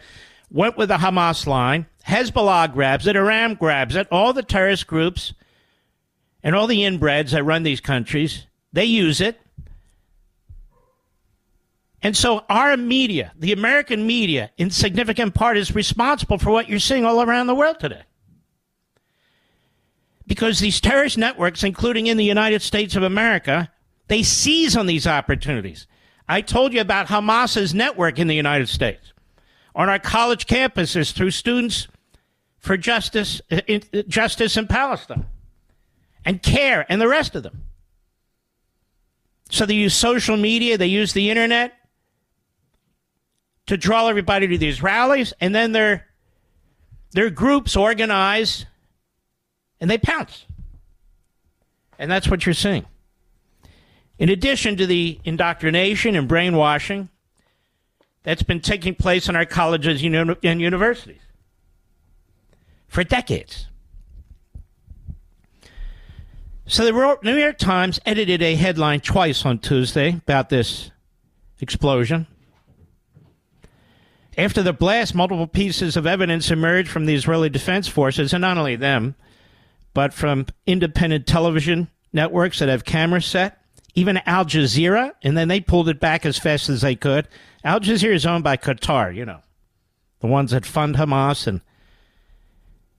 went 0.51 0.77
with 0.77 0.91
the 0.91 0.99
Hamas 0.99 1.47
line. 1.47 1.87
Hezbollah 2.07 2.73
grabs 2.73 3.07
it, 3.07 3.17
Iran 3.17 3.55
grabs 3.55 3.97
it, 3.97 4.07
all 4.13 4.33
the 4.33 4.43
terrorist 4.43 4.87
groups 4.87 5.35
and 6.43 6.55
all 6.55 6.69
the 6.69 6.81
inbreds 6.81 7.31
that 7.31 7.43
run 7.43 7.65
these 7.65 7.81
countries, 7.81 8.47
they 8.73 8.85
use 8.85 9.21
it. 9.21 9.41
And 12.03 12.17
so 12.17 12.45
our 12.49 12.77
media, 12.77 13.33
the 13.37 13.53
American 13.53 14.07
media, 14.07 14.53
in 14.57 14.71
significant 14.71 15.35
part 15.35 15.57
is 15.57 15.75
responsible 15.75 16.39
for 16.39 16.51
what 16.51 16.69
you're 16.69 16.79
seeing 16.79 17.05
all 17.05 17.21
around 17.23 17.49
the 17.49 17.55
world 17.55 17.81
today. 17.81 18.03
Because 20.29 20.61
these 20.61 20.81
terrorist 20.81 21.19
networks, 21.19 21.65
including 21.65 22.07
in 22.07 22.17
the 22.17 22.25
United 22.25 22.63
States 22.63 22.95
of 22.95 23.03
America, 23.03 23.73
they 24.07 24.23
seize 24.23 24.77
on 24.77 24.87
these 24.87 25.07
opportunities. 25.07 25.89
I 26.29 26.43
told 26.43 26.73
you 26.73 26.81
about 26.81 27.09
Hamas's 27.09 27.75
network 27.75 28.21
in 28.21 28.29
the 28.29 28.35
United 28.37 28.69
States 28.69 29.13
on 29.75 29.89
our 29.89 29.99
college 29.99 30.47
campuses 30.47 31.13
through 31.13 31.33
Students 31.33 31.89
for 32.67 32.77
Justice, 32.77 33.41
uh, 33.53 33.61
uh, 33.69 34.03
Justice 34.09 34.57
in 34.57 34.67
Palestine, 34.67 35.25
and 36.25 36.43
CAIR 36.43 36.85
and 36.89 37.01
the 37.01 37.07
rest 37.07 37.37
of 37.37 37.45
them. 37.45 37.63
So 39.51 39.65
they 39.67 39.75
use 39.75 39.95
social 39.95 40.37
media, 40.37 40.77
they 40.77 40.89
use 40.89 41.13
the 41.13 41.31
internet 41.31 41.75
to 43.67 43.77
draw 43.77 44.09
everybody 44.09 44.49
to 44.49 44.59
these 44.59 44.83
rallies, 44.83 45.33
and 45.41 45.55
then 45.55 45.71
their 45.71 46.09
their 47.13 47.31
groups 47.31 47.77
organize 47.77 48.67
and 49.81 49.89
they 49.89 49.97
pounce. 49.97 50.45
And 52.01 52.11
that's 52.11 52.29
what 52.29 52.45
you're 52.45 52.53
seeing. 52.53 52.85
In 54.19 54.29
addition 54.29 54.77
to 54.79 54.87
the 54.87 55.21
indoctrination 55.25 56.17
and 56.17 56.27
brainwashing 56.27 57.11
that's 58.25 58.43
been 58.43 58.61
taking 58.61 58.97
place 58.97 59.29
in 59.29 59.37
our 59.37 59.47
colleges 59.47 60.03
and 60.03 60.61
universities 60.61 61.21
for 62.89 63.05
decades. 63.05 63.69
So 66.67 66.85
the 66.85 67.19
New 67.23 67.37
York 67.37 67.59
Times 67.59 68.01
edited 68.05 68.43
a 68.43 68.57
headline 68.57 69.01
twice 69.01 69.47
on 69.47 69.61
Tuesday 69.61 70.15
about 70.15 70.49
this 70.49 70.91
explosion. 71.61 72.27
After 74.37 74.63
the 74.63 74.73
blast, 74.73 75.15
multiple 75.15 75.47
pieces 75.47 75.97
of 75.97 76.07
evidence 76.07 76.51
emerged 76.51 76.91
from 76.91 77.07
the 77.07 77.15
Israeli 77.15 77.49
Defense 77.49 77.89
Forces, 77.89 78.33
and 78.33 78.43
not 78.43 78.59
only 78.59 78.77
them, 78.77 79.15
but 79.95 80.13
from 80.13 80.47
independent 80.67 81.27
television 81.27 81.89
networks 82.13 82.59
that 82.59 82.69
have 82.69 82.85
cameras 82.85 83.27
set, 83.27 83.63
even 83.95 84.19
Al 84.27 84.45
Jazeera, 84.45 85.13
and 85.23 85.39
then 85.39 85.49
they 85.49 85.61
pulled 85.61 85.89
it 85.89 86.01
back 86.01 86.27
as 86.27 86.39
fast 86.39 86.69
as 86.69 86.83
they 86.83 86.97
could. 86.97 87.29
Al 87.65 87.81
Jazeera 87.81 88.15
is 88.15 88.27
owned 88.27 88.45
by 88.45 88.57
Qatar, 88.57 89.15
you 89.15 89.25
know, 89.25 89.41
the 90.21 90.27
ones 90.27 90.51
that 90.51 90.67
fund 90.67 90.97
Hamas 90.97 91.47
and, 91.47 91.61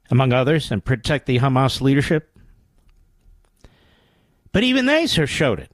among 0.09 0.33
others, 0.33 0.71
and 0.71 0.83
protect 0.83 1.25
the 1.25 1.39
Hamas 1.39 1.81
leadership. 1.81 2.37
But 4.51 4.63
even 4.63 4.85
they 4.85 5.05
showed 5.07 5.59
it. 5.59 5.71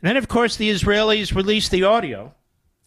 And 0.00 0.08
then, 0.08 0.16
of 0.16 0.28
course, 0.28 0.56
the 0.56 0.70
Israelis 0.70 1.34
released 1.34 1.70
the 1.70 1.84
audio 1.84 2.34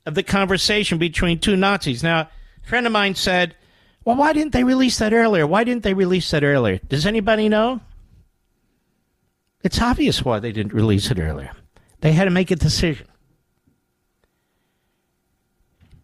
of 0.06 0.16
the 0.16 0.24
conversation 0.24 0.98
between 0.98 1.39
two 1.39 1.56
Nazis. 1.56 2.04
Now, 2.04 2.30
a 2.64 2.68
friend 2.68 2.86
of 2.86 2.91
mine 2.91 3.16
said, 3.16 3.56
well, 4.04 4.16
why 4.16 4.34
didn't 4.34 4.54
they 4.54 4.64
release 4.64 5.00
that 5.00 5.14
earlier? 5.14 5.48
Why 5.48 5.64
didn't 5.64 5.84
they 5.84 5.93
release 5.93 6.30
that 6.32 6.43
earlier? 6.43 6.80
Does 6.88 7.06
anybody 7.06 7.50
know? 7.50 7.82
It's 9.64 9.82
obvious 9.82 10.24
why 10.24 10.39
they 10.39 10.52
didn't 10.52 10.74
release 10.74 11.10
it 11.10 11.20
earlier. 11.20 11.52
They 12.02 12.12
had 12.12 12.26
to 12.26 12.30
make 12.30 12.52
a 12.52 12.56
decision. 12.56 13.08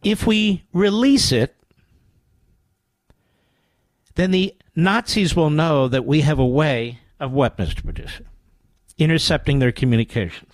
If 0.02 0.26
we 0.26 0.64
release 0.74 1.32
it, 1.32 1.56
then 4.16 4.32
the 4.32 4.56
Nazis 4.76 5.36
will 5.36 5.50
know 5.50 5.88
that 5.88 6.06
we 6.06 6.22
have 6.22 6.40
a 6.40 6.46
way 6.46 7.00
of 7.20 7.32
weapons 7.32 7.76
to 7.76 7.84
produce 7.84 8.22
intercepting 8.98 9.60
their 9.60 9.72
communications. 9.72 10.54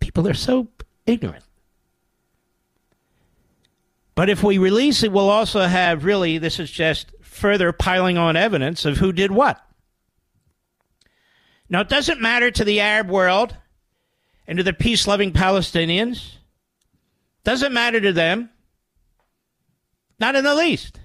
People 0.00 0.26
are 0.28 0.34
so 0.34 0.68
ignorant. 1.06 1.44
But 4.14 4.30
if 4.30 4.42
we 4.42 4.58
release 4.58 5.02
it, 5.02 5.12
we'll 5.12 5.28
also 5.28 5.62
have 5.62 6.04
really, 6.04 6.38
this 6.38 6.60
is 6.60 6.70
just 6.70 7.12
further 7.20 7.72
piling 7.72 8.16
on 8.16 8.36
evidence 8.36 8.84
of 8.84 8.98
who 8.98 9.12
did 9.12 9.32
what. 9.32 9.60
Now, 11.68 11.80
it 11.80 11.88
doesn't 11.88 12.20
matter 12.20 12.50
to 12.50 12.64
the 12.64 12.80
Arab 12.80 13.10
world 13.10 13.56
and 14.46 14.58
to 14.58 14.62
the 14.62 14.72
peace 14.72 15.06
loving 15.06 15.32
Palestinians. 15.32 16.36
Doesn't 17.42 17.72
matter 17.72 18.00
to 18.00 18.12
them. 18.12 18.50
Not 20.18 20.36
in 20.36 20.44
the 20.44 20.54
least. 20.54 21.00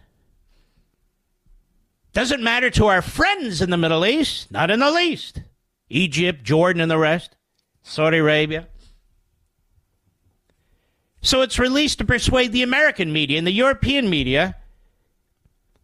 Doesn't 2.14 2.43
matter 2.43 2.70
to 2.72 2.88
our 2.88 3.01
friends 3.01 3.62
in 3.62 3.70
the 3.70 3.78
Middle 3.78 4.05
East, 4.05 4.51
not 4.51 4.72
in 4.72 4.80
the 4.80 4.91
least. 4.91 5.41
Egypt, 5.89 6.43
Jordan, 6.43 6.82
and 6.82 6.91
the 6.91 6.97
rest, 6.97 7.36
Saudi 7.84 8.18
Arabia. 8.18 8.68
So 11.22 11.41
it's 11.41 11.60
released 11.60 11.97
to 11.99 12.05
persuade 12.05 12.51
the 12.51 12.64
American 12.64 13.12
media 13.12 13.38
and 13.38 13.45
the 13.45 13.51
European 13.51 14.10
media 14.10 14.55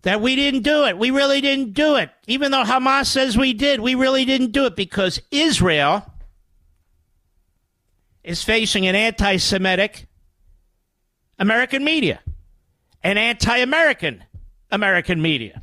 that 0.03 0.21
we 0.21 0.35
didn't 0.35 0.61
do 0.61 0.85
it. 0.85 0.97
We 0.97 1.11
really 1.11 1.41
didn't 1.41 1.73
do 1.73 1.95
it. 1.95 2.09
Even 2.27 2.51
though 2.51 2.63
Hamas 2.63 3.07
says 3.07 3.37
we 3.37 3.53
did, 3.53 3.79
we 3.79 3.95
really 3.95 4.23
didn't 4.23 4.51
do 4.51 4.65
it 4.65 4.75
because 4.75 5.21
Israel 5.31 6.05
is 8.23 8.43
facing 8.43 8.87
an 8.87 8.95
anti 8.95 9.37
Semitic 9.37 10.07
American 11.37 11.83
media, 11.83 12.19
an 13.05 13.19
anti 13.19 13.59
American 13.59 14.23
American 14.71 15.21
media. 15.21 15.61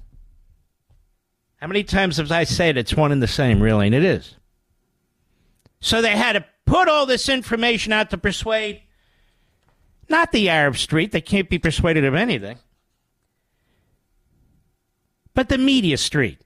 How 1.56 1.66
many 1.66 1.82
times 1.82 2.16
have 2.16 2.30
I 2.30 2.44
said 2.44 2.76
it's 2.76 2.94
one 2.94 3.12
and 3.12 3.22
the 3.22 3.26
same, 3.26 3.60
really? 3.60 3.86
And 3.86 3.94
it 3.94 4.04
is. 4.04 4.36
So 5.80 6.00
they 6.00 6.16
had 6.16 6.34
to 6.34 6.44
put 6.64 6.88
all 6.88 7.04
this 7.04 7.28
information 7.28 7.92
out 7.92 8.10
to 8.10 8.18
persuade 8.18 8.82
not 10.08 10.30
the 10.30 10.48
Arab 10.48 10.76
street, 10.76 11.10
they 11.10 11.20
can't 11.20 11.48
be 11.48 11.58
persuaded 11.58 12.04
of 12.04 12.14
anything, 12.14 12.58
but 15.34 15.48
the 15.48 15.58
media 15.58 15.96
street. 15.96 16.40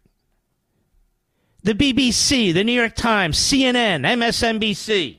The 1.63 1.75
BBC, 1.75 2.55
the 2.55 2.63
New 2.63 2.73
York 2.73 2.95
Times, 2.95 3.37
CNN, 3.37 4.07
MSNBC, 4.07 5.19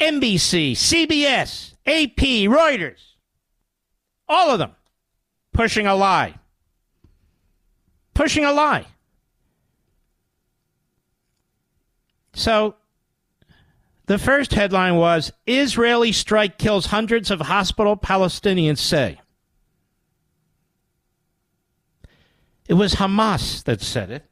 NBC, 0.00 0.72
CBS, 0.72 1.72
AP, 1.86 2.48
Reuters, 2.48 3.13
all 4.28 4.50
of 4.50 4.58
them 4.58 4.72
pushing 5.52 5.86
a 5.86 5.94
lie 5.94 6.34
pushing 8.14 8.44
a 8.44 8.52
lie. 8.52 8.86
So 12.32 12.76
the 14.06 14.18
first 14.18 14.54
headline 14.54 14.96
was 14.96 15.32
Israeli 15.46 16.12
strike 16.12 16.58
kills 16.58 16.86
hundreds 16.86 17.30
of 17.30 17.40
hospital 17.40 17.96
Palestinians 17.96 18.78
say. 18.78 19.20
It 22.66 22.74
was 22.74 22.94
Hamas 22.94 23.62
that 23.64 23.82
said 23.82 24.10
it. 24.10 24.24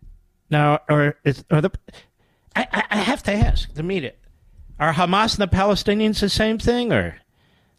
Now, 0.49 0.81
or, 0.89 1.17
or 1.51 1.61
the, 1.61 1.71
I, 2.57 2.85
I 2.91 2.97
have 2.97 3.23
to 3.25 3.33
ask 3.33 3.73
the 3.75 3.83
media: 3.83 4.13
Are 4.79 4.93
Hamas 4.95 5.39
and 5.39 5.51
the 5.51 5.55
Palestinians 5.55 6.21
the 6.21 6.29
same 6.29 6.59
thing, 6.59 6.93
or 6.93 7.17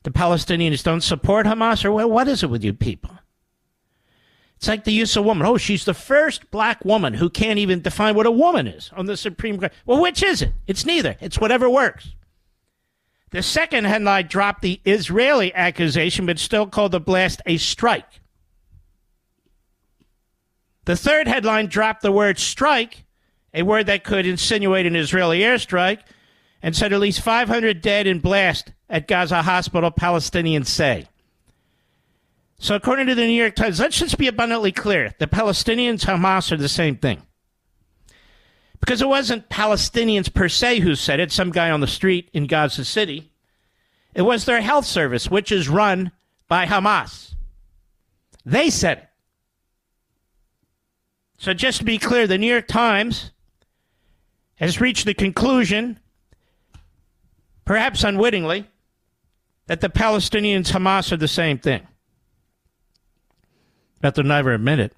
the 0.03 0.11
Palestinians 0.11 0.83
don't 0.83 1.01
support 1.01 1.45
Hamas, 1.45 1.83
or 1.83 2.07
what 2.07 2.27
is 2.27 2.43
it 2.43 2.49
with 2.49 2.63
you 2.63 2.73
people? 2.73 3.11
It's 4.57 4.67
like 4.67 4.83
the 4.85 4.93
use 4.93 5.17
of 5.17 5.25
woman. 5.25 5.45
Oh, 5.45 5.57
she's 5.57 5.83
the 5.83 5.93
first 5.93 6.49
black 6.49 6.85
woman 6.85 7.15
who 7.15 7.29
can't 7.29 7.59
even 7.59 7.81
define 7.81 8.15
what 8.15 8.25
a 8.25 8.31
woman 8.31 8.67
is 8.67 8.91
on 8.95 9.07
the 9.07 9.17
Supreme 9.17 9.59
Court. 9.59 9.73
Well, 9.85 10.01
which 10.01 10.23
is 10.23 10.41
it? 10.41 10.53
It's 10.67 10.85
neither. 10.85 11.17
It's 11.19 11.39
whatever 11.39 11.69
works. 11.69 12.15
The 13.31 13.41
second 13.41 13.85
headline 13.85 14.27
dropped 14.27 14.61
the 14.61 14.79
Israeli 14.85 15.53
accusation, 15.53 16.25
but 16.25 16.39
still 16.39 16.67
called 16.67 16.91
the 16.91 16.99
blast 16.99 17.41
a 17.45 17.57
strike. 17.57 18.21
The 20.85 20.95
third 20.95 21.27
headline 21.27 21.67
dropped 21.67 22.01
the 22.01 22.11
word 22.11 22.39
strike, 22.39 23.05
a 23.53 23.63
word 23.63 23.87
that 23.87 24.03
could 24.03 24.25
insinuate 24.25 24.85
an 24.85 24.95
Israeli 24.95 25.39
airstrike, 25.39 25.99
and 26.63 26.73
said 26.75 26.93
at 26.93 27.01
least 27.01 27.19
500 27.19 27.81
dead 27.81 28.07
in 28.07 28.19
blast 28.19 28.71
at 28.89 29.07
Gaza 29.07 29.41
hospital, 29.41 29.91
Palestinians 29.91 30.67
say. 30.67 31.05
So, 32.57 32.75
according 32.75 33.07
to 33.07 33.15
the 33.15 33.27
New 33.27 33.33
York 33.33 33.55
Times, 33.55 33.81
let's 33.81 33.99
just 33.99 34.17
be 34.17 34.29
abundantly 34.29 34.71
clear 34.71 35.11
the 35.19 35.27
Palestinians, 35.27 36.05
Hamas 36.05 36.49
are 36.53 36.57
the 36.57 36.69
same 36.69 36.95
thing. 36.95 37.21
Because 38.79 39.01
it 39.01 39.09
wasn't 39.09 39.49
Palestinians 39.49 40.33
per 40.33 40.47
se 40.47 40.79
who 40.79 40.95
said 40.95 41.19
it, 41.19 41.31
some 41.31 41.51
guy 41.51 41.69
on 41.69 41.81
the 41.81 41.87
street 41.87 42.29
in 42.31 42.47
Gaza 42.47 42.85
City. 42.85 43.31
It 44.15 44.21
was 44.21 44.45
their 44.45 44.61
health 44.61 44.85
service, 44.85 45.29
which 45.29 45.51
is 45.51 45.67
run 45.67 46.11
by 46.47 46.65
Hamas. 46.65 47.35
They 48.45 48.69
said 48.69 48.97
it. 48.99 49.09
So, 51.37 51.53
just 51.53 51.79
to 51.79 51.83
be 51.83 51.97
clear, 51.97 52.25
the 52.25 52.37
New 52.37 52.49
York 52.49 52.69
Times 52.69 53.31
has 54.55 54.79
reached 54.79 55.05
the 55.05 55.13
conclusion, 55.13 55.99
perhaps 57.65 58.03
unwittingly, 58.03 58.67
that 59.67 59.81
the 59.81 59.89
Palestinians, 59.89 60.71
Hamas 60.71 61.11
are 61.11 61.17
the 61.17 61.27
same 61.27 61.57
thing 61.57 61.87
but 64.03 64.15
they'll 64.15 64.25
never 64.25 64.53
admit 64.53 64.79
it. 64.79 64.93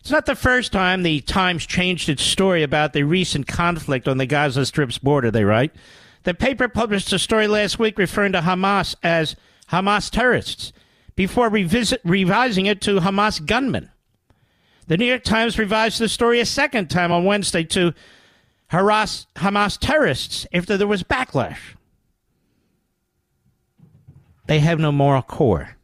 It's 0.00 0.10
not 0.10 0.24
the 0.24 0.34
first 0.34 0.72
time 0.72 1.02
the 1.02 1.20
Times 1.20 1.66
changed 1.66 2.08
its 2.08 2.22
story 2.22 2.62
about 2.62 2.94
the 2.94 3.02
recent 3.02 3.46
conflict 3.46 4.08
on 4.08 4.16
the 4.16 4.24
Gaza 4.24 4.64
Strip's 4.64 4.96
border, 4.96 5.30
they 5.30 5.44
write. 5.44 5.72
The 6.22 6.32
paper 6.32 6.66
published 6.68 7.12
a 7.12 7.18
story 7.18 7.46
last 7.46 7.78
week 7.78 7.98
referring 7.98 8.32
to 8.32 8.40
Hamas 8.40 8.96
as 9.02 9.36
Hamas 9.70 10.10
terrorists 10.10 10.72
before 11.16 11.50
revisit, 11.50 12.00
revising 12.02 12.64
it 12.64 12.80
to 12.80 13.00
Hamas 13.00 13.44
gunmen. 13.44 13.90
The 14.86 14.96
New 14.96 15.04
York 15.04 15.24
Times 15.24 15.58
revised 15.58 15.98
the 15.98 16.08
story 16.08 16.40
a 16.40 16.46
second 16.46 16.88
time 16.88 17.12
on 17.12 17.24
Wednesday 17.24 17.64
to 17.64 17.92
harass 18.74 19.26
Hamas 19.36 19.78
terrorists 19.78 20.46
after 20.52 20.76
there 20.76 20.86
was 20.86 21.02
backlash. 21.02 21.58
They 24.46 24.58
have 24.60 24.78
no 24.78 24.92
moral 24.92 25.22
core. 25.22 25.76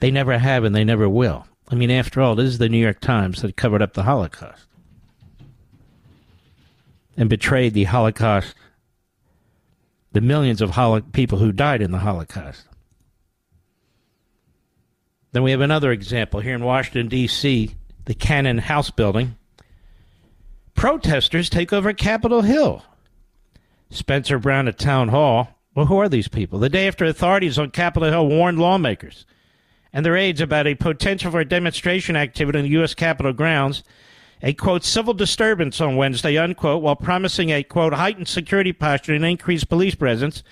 They 0.00 0.10
never 0.10 0.38
have 0.38 0.64
and 0.64 0.74
they 0.74 0.84
never 0.84 1.08
will. 1.08 1.46
I 1.68 1.74
mean, 1.74 1.90
after 1.90 2.20
all, 2.20 2.34
this 2.34 2.48
is 2.48 2.58
the 2.58 2.68
New 2.68 2.78
York 2.78 3.00
Times 3.00 3.42
that 3.42 3.56
covered 3.56 3.82
up 3.82 3.94
the 3.94 4.02
Holocaust 4.04 4.66
and 7.16 7.28
betrayed 7.28 7.74
the 7.74 7.84
Holocaust, 7.84 8.54
the 10.12 10.20
millions 10.20 10.60
of 10.60 10.70
holo- 10.70 11.00
people 11.00 11.38
who 11.38 11.52
died 11.52 11.82
in 11.82 11.90
the 11.90 11.98
Holocaust. 11.98 12.66
Then 15.32 15.42
we 15.42 15.50
have 15.50 15.60
another 15.60 15.92
example 15.92 16.40
here 16.40 16.54
in 16.54 16.64
Washington, 16.64 17.08
D.C., 17.08 17.74
the 18.04 18.14
Cannon 18.14 18.58
House 18.58 18.90
building. 18.90 19.36
Protesters 20.74 21.48
take 21.48 21.72
over 21.72 21.92
Capitol 21.92 22.42
Hill. 22.42 22.84
Spencer 23.90 24.38
Brown 24.38 24.68
at 24.68 24.78
Townhall. 24.78 25.48
Well, 25.74 25.86
who 25.86 25.98
are 25.98 26.08
these 26.08 26.28
people? 26.28 26.58
The 26.58 26.68
day 26.68 26.86
after 26.86 27.04
authorities 27.04 27.58
on 27.58 27.70
Capitol 27.70 28.10
Hill 28.10 28.28
warned 28.28 28.58
lawmakers 28.58 29.26
and 29.92 30.04
their 30.04 30.16
aides 30.16 30.40
about 30.40 30.66
a 30.66 30.74
potential 30.74 31.30
for 31.30 31.44
demonstration 31.44 32.16
activity 32.16 32.58
in 32.58 32.64
the 32.64 32.70
U.S. 32.72 32.94
Capitol 32.94 33.32
grounds, 33.32 33.82
a 34.42 34.54
quote, 34.54 34.84
civil 34.84 35.14
disturbance 35.14 35.80
on 35.80 35.96
Wednesday, 35.96 36.36
unquote, 36.36 36.82
while 36.82 36.96
promising 36.96 37.50
a 37.50 37.62
quote, 37.62 37.94
heightened 37.94 38.28
security 38.28 38.72
posture 38.72 39.14
and 39.14 39.24
increased 39.24 39.68
police 39.68 39.94
presence. 39.94 40.42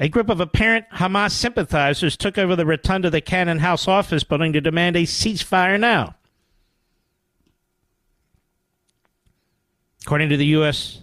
A 0.00 0.08
group 0.08 0.30
of 0.30 0.40
apparent 0.40 0.86
Hamas 0.94 1.32
sympathizers 1.32 2.16
took 2.16 2.38
over 2.38 2.56
the 2.56 2.66
rotunda 2.66 3.08
of 3.08 3.12
the 3.12 3.20
Cannon 3.20 3.58
House 3.58 3.86
office 3.86 4.24
building 4.24 4.52
to 4.54 4.60
demand 4.60 4.96
a 4.96 5.02
ceasefire 5.02 5.78
now. 5.78 6.14
According 10.04 10.30
to 10.30 10.36
the 10.36 10.46
U.S. 10.46 11.00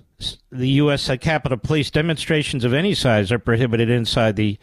The 0.51 0.69
U.S. 0.69 1.09
Uh, 1.09 1.15
Capitol 1.15 1.57
Police, 1.57 1.89
demonstrations 1.89 2.65
of 2.65 2.73
any 2.73 2.93
size 2.93 3.31
are 3.31 3.39
prohibited 3.39 3.89
inside 3.89 4.35
the 4.35 4.57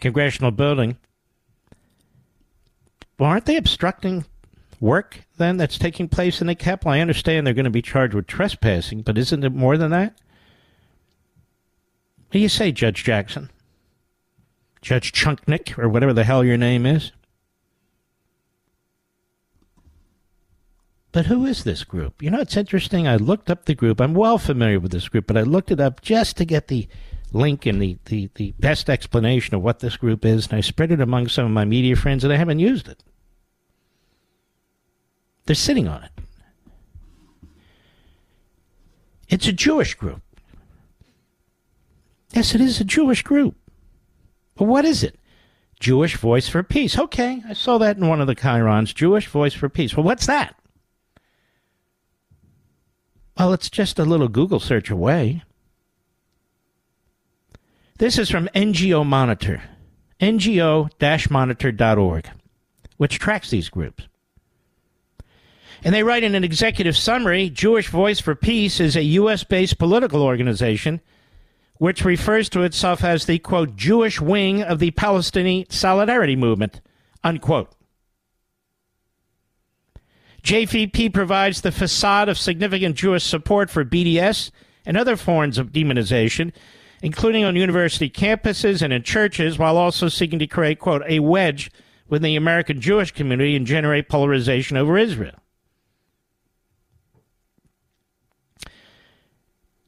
congressional 0.00 0.52
building. 0.52 0.96
Well, 3.18 3.30
aren't 3.30 3.46
they 3.46 3.56
obstructing 3.56 4.24
work 4.78 5.20
then 5.36 5.56
that's 5.56 5.78
taking 5.78 6.08
place 6.08 6.40
in 6.40 6.46
the 6.46 6.54
Capitol? 6.54 6.92
I 6.92 7.00
understand 7.00 7.46
they're 7.46 7.54
going 7.54 7.64
to 7.64 7.70
be 7.70 7.82
charged 7.82 8.14
with 8.14 8.26
trespassing, 8.26 9.02
but 9.02 9.18
isn't 9.18 9.44
it 9.44 9.52
more 9.52 9.76
than 9.76 9.90
that? 9.90 10.14
What 12.28 12.32
do 12.32 12.38
you 12.38 12.48
say, 12.48 12.70
Judge 12.70 13.02
Jackson? 13.02 13.50
Judge 14.80 15.12
Chunknick, 15.12 15.76
or 15.78 15.88
whatever 15.88 16.12
the 16.12 16.24
hell 16.24 16.44
your 16.44 16.56
name 16.56 16.86
is? 16.86 17.12
But 21.12 21.26
who 21.26 21.44
is 21.44 21.64
this 21.64 21.82
group? 21.82 22.22
You 22.22 22.30
know, 22.30 22.40
it's 22.40 22.56
interesting. 22.56 23.08
I 23.08 23.16
looked 23.16 23.50
up 23.50 23.64
the 23.64 23.74
group. 23.74 24.00
I'm 24.00 24.14
well 24.14 24.38
familiar 24.38 24.78
with 24.78 24.92
this 24.92 25.08
group, 25.08 25.26
but 25.26 25.36
I 25.36 25.42
looked 25.42 25.70
it 25.70 25.80
up 25.80 26.02
just 26.02 26.36
to 26.36 26.44
get 26.44 26.68
the 26.68 26.86
link 27.32 27.66
and 27.66 27.82
the, 27.82 27.98
the, 28.04 28.30
the 28.34 28.52
best 28.58 28.88
explanation 28.88 29.54
of 29.54 29.62
what 29.62 29.80
this 29.80 29.96
group 29.96 30.24
is, 30.24 30.46
and 30.46 30.56
I 30.56 30.60
spread 30.60 30.92
it 30.92 31.00
among 31.00 31.28
some 31.28 31.46
of 31.46 31.50
my 31.50 31.64
media 31.64 31.96
friends, 31.96 32.22
and 32.22 32.32
I 32.32 32.36
haven't 32.36 32.58
used 32.58 32.88
it. 32.88 33.02
They're 35.46 35.56
sitting 35.56 35.88
on 35.88 36.04
it. 36.04 36.10
It's 39.28 39.46
a 39.46 39.52
Jewish 39.52 39.94
group. 39.94 40.22
Yes, 42.32 42.54
it 42.54 42.60
is 42.60 42.80
a 42.80 42.84
Jewish 42.84 43.22
group. 43.22 43.56
But 44.54 44.64
what 44.64 44.84
is 44.84 45.02
it? 45.02 45.18
Jewish 45.80 46.16
Voice 46.16 46.48
for 46.48 46.62
Peace. 46.62 46.98
Okay, 46.98 47.42
I 47.48 47.54
saw 47.54 47.78
that 47.78 47.96
in 47.96 48.06
one 48.06 48.20
of 48.20 48.26
the 48.26 48.36
chyrons. 48.36 48.94
Jewish 48.94 49.26
Voice 49.28 49.54
for 49.54 49.68
Peace. 49.68 49.96
Well, 49.96 50.04
what's 50.04 50.26
that? 50.26 50.59
Well, 53.38 53.52
it's 53.52 53.70
just 53.70 53.98
a 53.98 54.04
little 54.04 54.28
Google 54.28 54.60
search 54.60 54.90
away. 54.90 55.42
This 57.98 58.18
is 58.18 58.30
from 58.30 58.48
NGO 58.54 59.04
Monitor, 59.04 59.62
ngo-monitor.org, 60.20 62.30
which 62.96 63.18
tracks 63.18 63.50
these 63.50 63.68
groups. 63.68 64.04
And 65.82 65.94
they 65.94 66.02
write 66.02 66.22
in 66.22 66.34
an 66.34 66.44
executive 66.44 66.96
summary 66.96 67.50
Jewish 67.50 67.88
Voice 67.88 68.20
for 68.20 68.34
Peace 68.34 68.80
is 68.80 68.96
a 68.96 69.02
U.S. 69.02 69.44
based 69.44 69.78
political 69.78 70.22
organization 70.22 71.00
which 71.80 72.04
refers 72.04 72.50
to 72.50 72.62
itself 72.62 73.02
as 73.02 73.24
the, 73.24 73.38
quote, 73.38 73.74
Jewish 73.74 74.20
wing 74.20 74.62
of 74.62 74.80
the 74.80 74.90
Palestinian 74.90 75.64
Solidarity 75.70 76.36
Movement, 76.36 76.82
unquote. 77.24 77.72
JVP 80.42 81.12
provides 81.12 81.60
the 81.60 81.72
facade 81.72 82.28
of 82.28 82.38
significant 82.38 82.96
Jewish 82.96 83.24
support 83.24 83.70
for 83.70 83.84
BDS 83.84 84.50
and 84.86 84.96
other 84.96 85.16
forms 85.16 85.58
of 85.58 85.72
demonization, 85.72 86.52
including 87.02 87.44
on 87.44 87.56
university 87.56 88.08
campuses 88.08 88.82
and 88.82 88.92
in 88.92 89.02
churches, 89.02 89.58
while 89.58 89.76
also 89.76 90.08
seeking 90.08 90.38
to 90.38 90.46
create, 90.46 90.78
quote, 90.78 91.02
a 91.06 91.20
wedge 91.20 91.70
within 92.08 92.24
the 92.24 92.36
American 92.36 92.80
Jewish 92.80 93.12
community 93.12 93.54
and 93.54 93.66
generate 93.66 94.08
polarization 94.08 94.76
over 94.76 94.98
Israel. 94.98 95.36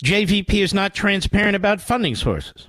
JVP 0.05 0.55
is 0.55 0.75
not 0.75 0.95
transparent 0.95 1.55
about 1.55 1.81
funding 1.81 2.17
sources. 2.17 2.69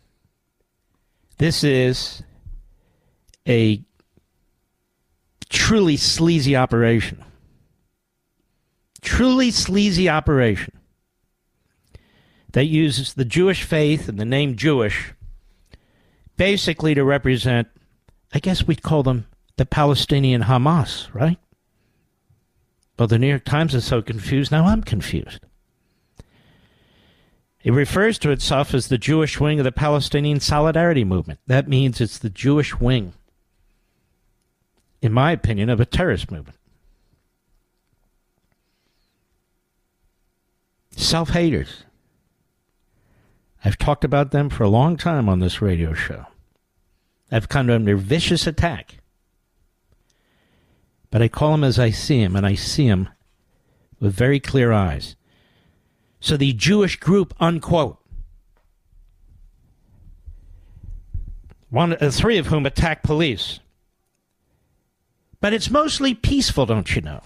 this 1.36 1.62
is 1.62 2.22
a 3.46 3.82
truly 5.50 5.98
sleazy 5.98 6.56
operation. 6.56 7.22
Truly 9.02 9.50
sleazy 9.50 10.08
operation 10.08 10.72
that 12.54 12.64
uses 12.64 13.12
the 13.12 13.26
Jewish 13.26 13.64
faith 13.64 14.08
and 14.08 14.18
the 14.18 14.24
name 14.24 14.56
Jewish 14.56 15.12
basically 16.38 16.94
to 16.94 17.04
represent, 17.04 17.68
I 18.32 18.38
guess 18.38 18.66
we'd 18.66 18.80
call 18.80 19.02
them 19.02 19.26
the 19.58 19.66
Palestinian 19.66 20.44
Hamas, 20.44 21.12
right? 21.12 21.38
Well, 22.98 23.08
the 23.08 23.18
New 23.18 23.28
York 23.28 23.44
Times 23.44 23.74
is 23.74 23.84
so 23.84 24.00
confused, 24.00 24.50
now 24.50 24.64
I'm 24.64 24.82
confused. 24.82 25.40
It 27.64 27.72
refers 27.72 28.18
to 28.20 28.30
itself 28.30 28.72
as 28.72 28.88
the 28.88 28.98
Jewish 28.98 29.40
wing 29.40 29.58
of 29.58 29.64
the 29.64 29.72
Palestinian 29.72 30.40
Solidarity 30.40 31.04
Movement. 31.04 31.40
That 31.46 31.68
means 31.68 32.00
it's 32.00 32.18
the 32.18 32.30
Jewish 32.30 32.78
wing, 32.78 33.14
in 35.02 35.12
my 35.12 35.32
opinion, 35.32 35.68
of 35.68 35.80
a 35.80 35.86
terrorist 35.86 36.30
movement. 36.30 36.56
Self 40.92 41.30
haters. 41.30 41.84
I've 43.64 43.78
talked 43.78 44.04
about 44.04 44.30
them 44.30 44.50
for 44.50 44.62
a 44.62 44.68
long 44.68 44.96
time 44.96 45.28
on 45.28 45.40
this 45.40 45.60
radio 45.60 45.92
show. 45.92 46.26
I've 47.30 47.48
come 47.48 47.68
under 47.68 47.96
vicious 47.96 48.46
attack. 48.46 48.98
But 51.10 51.22
I 51.22 51.28
call 51.28 51.52
them 51.52 51.64
as 51.64 51.78
I 51.78 51.90
see 51.90 52.22
them, 52.22 52.36
and 52.36 52.46
I 52.46 52.54
see 52.54 52.88
them 52.88 53.08
with 53.98 54.14
very 54.14 54.38
clear 54.38 54.72
eyes. 54.72 55.16
So 56.20 56.36
the 56.36 56.52
Jewish 56.52 56.96
group, 56.96 57.34
unquote, 57.38 57.98
one, 61.70 61.94
uh, 61.94 62.10
three 62.10 62.38
of 62.38 62.46
whom 62.46 62.66
attacked 62.66 63.04
police. 63.04 63.60
But 65.40 65.52
it's 65.52 65.70
mostly 65.70 66.14
peaceful, 66.14 66.66
don't 66.66 66.94
you 66.94 67.02
know? 67.02 67.22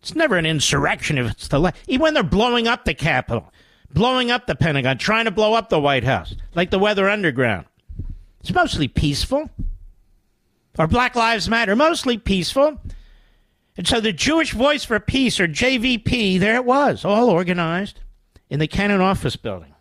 It's 0.00 0.14
never 0.14 0.36
an 0.36 0.46
insurrection 0.46 1.18
if 1.18 1.30
it's 1.30 1.48
the 1.48 1.58
left. 1.58 1.78
Even 1.88 2.02
when 2.02 2.14
they're 2.14 2.22
blowing 2.22 2.68
up 2.68 2.84
the 2.84 2.94
Capitol, 2.94 3.52
blowing 3.92 4.30
up 4.30 4.46
the 4.46 4.54
Pentagon, 4.54 4.98
trying 4.98 5.24
to 5.24 5.30
blow 5.30 5.54
up 5.54 5.68
the 5.68 5.80
White 5.80 6.04
House, 6.04 6.34
like 6.54 6.70
the 6.70 6.78
Weather 6.78 7.08
Underground. 7.08 7.66
It's 8.40 8.52
mostly 8.52 8.88
peaceful. 8.88 9.50
Or 10.78 10.86
Black 10.86 11.14
Lives 11.14 11.48
Matter, 11.48 11.76
mostly 11.76 12.18
peaceful. 12.18 12.80
And 13.76 13.86
so 13.86 14.00
the 14.00 14.12
Jewish 14.12 14.52
Voice 14.52 14.84
for 14.84 14.98
Peace, 15.00 15.40
or 15.40 15.48
JVP, 15.48 16.38
there 16.40 16.56
it 16.56 16.64
was, 16.64 17.04
all 17.04 17.30
organized 17.30 18.00
in 18.52 18.58
the 18.58 18.68
Cannon 18.68 19.00
office 19.00 19.34
building, 19.34 19.74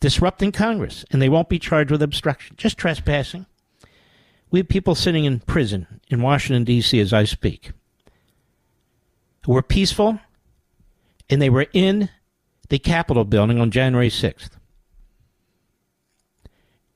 disrupting 0.00 0.52
Congress. 0.52 1.06
And 1.10 1.22
they 1.22 1.30
won't 1.30 1.48
be 1.48 1.58
charged 1.58 1.90
with 1.90 2.02
obstruction, 2.02 2.56
just 2.58 2.76
trespassing. 2.76 3.46
We 4.50 4.58
have 4.58 4.68
people 4.68 4.94
sitting 4.94 5.24
in 5.24 5.40
prison 5.40 5.86
in 6.10 6.20
Washington, 6.20 6.64
D.C., 6.64 7.00
as 7.00 7.14
I 7.14 7.24
speak, 7.24 7.72
who 9.46 9.52
were 9.52 9.62
peaceful, 9.62 10.20
and 11.30 11.40
they 11.40 11.48
were 11.48 11.68
in 11.72 12.10
the 12.68 12.78
Capitol 12.78 13.24
building 13.24 13.58
on 13.58 13.70
January 13.70 14.10
6th. 14.10 14.50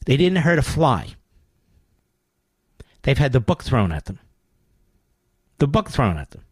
They 0.05 0.19
didn't 0.19 0.43
hurt 0.43 0.59
a 0.59 0.63
fly. 0.63 1.15
They've 3.05 3.17
had 3.17 3.33
the 3.33 3.41
book 3.41 3.65
thrown 3.65 3.91
at 3.91 4.05
them. 4.05 4.19
The 5.57 5.67
book 5.67 5.89
thrown 5.89 6.19
at 6.19 6.33
them. 6.33 6.43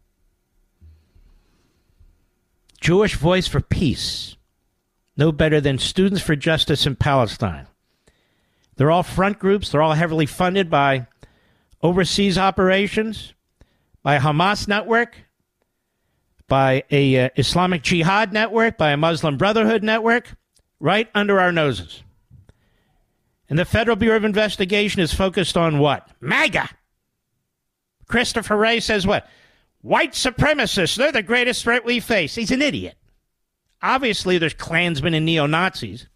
Jewish 2.81 3.15
Voice 3.15 3.47
for 3.47 3.61
Peace. 3.61 4.35
No 5.15 5.31
better 5.31 5.61
than 5.61 5.77
Students 5.77 6.21
for 6.21 6.35
Justice 6.35 6.85
in 6.87 6.95
Palestine. 6.95 7.67
They're 8.75 8.91
all 8.91 9.03
front 9.03 9.37
groups. 9.37 9.69
They're 9.69 9.81
all 9.81 9.93
heavily 9.93 10.25
funded 10.25 10.69
by 10.69 11.07
overseas 11.83 12.37
operations, 12.37 13.33
by 14.01 14.17
Hamas 14.17 14.67
network, 14.67 15.15
by 16.47 16.83
a 16.89 17.25
uh, 17.25 17.29
Islamic 17.35 17.83
Jihad 17.83 18.33
network, 18.33 18.77
by 18.77 18.91
a 18.91 18.97
Muslim 18.97 19.37
Brotherhood 19.37 19.83
network, 19.83 20.33
right 20.79 21.07
under 21.13 21.39
our 21.39 21.51
noses. 21.51 22.03
And 23.49 23.59
the 23.59 23.65
Federal 23.65 23.97
Bureau 23.97 24.17
of 24.17 24.23
Investigation 24.23 25.01
is 25.01 25.13
focused 25.13 25.55
on 25.55 25.77
what? 25.79 26.09
MAGA. 26.19 26.69
Christopher 28.07 28.57
Wray 28.57 28.79
says 28.79 29.05
what? 29.05 29.27
White 29.81 30.13
supremacists, 30.13 30.95
they're 30.95 31.11
the 31.11 31.23
greatest 31.23 31.63
threat 31.63 31.85
we 31.85 31.99
face. 31.99 32.35
He's 32.35 32.51
an 32.51 32.61
idiot. 32.61 32.95
Obviously, 33.81 34.37
there's 34.37 34.53
Klansmen 34.53 35.15
and 35.15 35.25
neo 35.25 35.47
Nazis. 35.47 36.07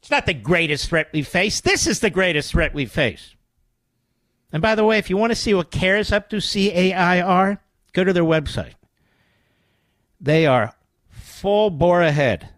It's 0.00 0.10
not 0.10 0.24
the 0.24 0.32
greatest 0.32 0.88
threat 0.88 1.08
we 1.12 1.22
face. 1.22 1.60
This 1.60 1.86
is 1.86 2.00
the 2.00 2.08
greatest 2.08 2.52
threat 2.52 2.72
we 2.72 2.86
face. 2.86 3.34
And 4.52 4.62
by 4.62 4.74
the 4.74 4.84
way, 4.84 4.96
if 4.98 5.10
you 5.10 5.18
want 5.18 5.32
to 5.32 5.36
see 5.36 5.52
what 5.52 5.70
CAIR's 5.70 6.12
up 6.12 6.30
to, 6.30 6.40
C 6.40 6.72
A 6.72 6.94
I 6.94 7.20
R, 7.20 7.62
go 7.92 8.04
to 8.04 8.12
their 8.12 8.24
website. 8.24 8.72
They 10.20 10.46
are 10.46 10.74
full 11.10 11.70
bore 11.70 12.02
ahead. 12.02 12.48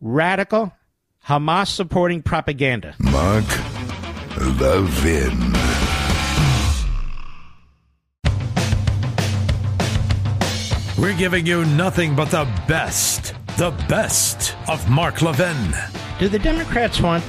Radical, 0.00 0.72
Hamas 1.26 1.68
supporting 1.68 2.22
propaganda. 2.22 2.94
Mark 2.98 3.44
Levin. 4.60 5.59
We're 11.00 11.16
giving 11.16 11.46
you 11.46 11.64
nothing 11.64 12.14
but 12.14 12.30
the 12.30 12.46
best, 12.68 13.32
the 13.56 13.70
best 13.88 14.54
of 14.68 14.86
Mark 14.90 15.22
Levin. 15.22 15.74
Do 16.18 16.28
the 16.28 16.38
Democrats 16.38 17.00
want 17.00 17.24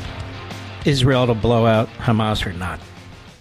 Israel 0.83 1.25
to 1.25 1.33
blow 1.33 1.65
out 1.65 1.87
Hamas 1.93 2.45
or 2.45 2.51
not? 2.51 2.81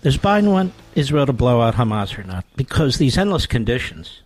Does 0.02 0.16
Biden 0.16 0.52
want 0.52 0.72
Israel 0.94 1.26
to 1.26 1.32
blow 1.32 1.60
out 1.60 1.74
Hamas 1.74 2.16
or 2.16 2.22
not? 2.22 2.44
Because 2.54 2.98
these 2.98 3.18
endless 3.18 3.44
conditions 3.44 4.22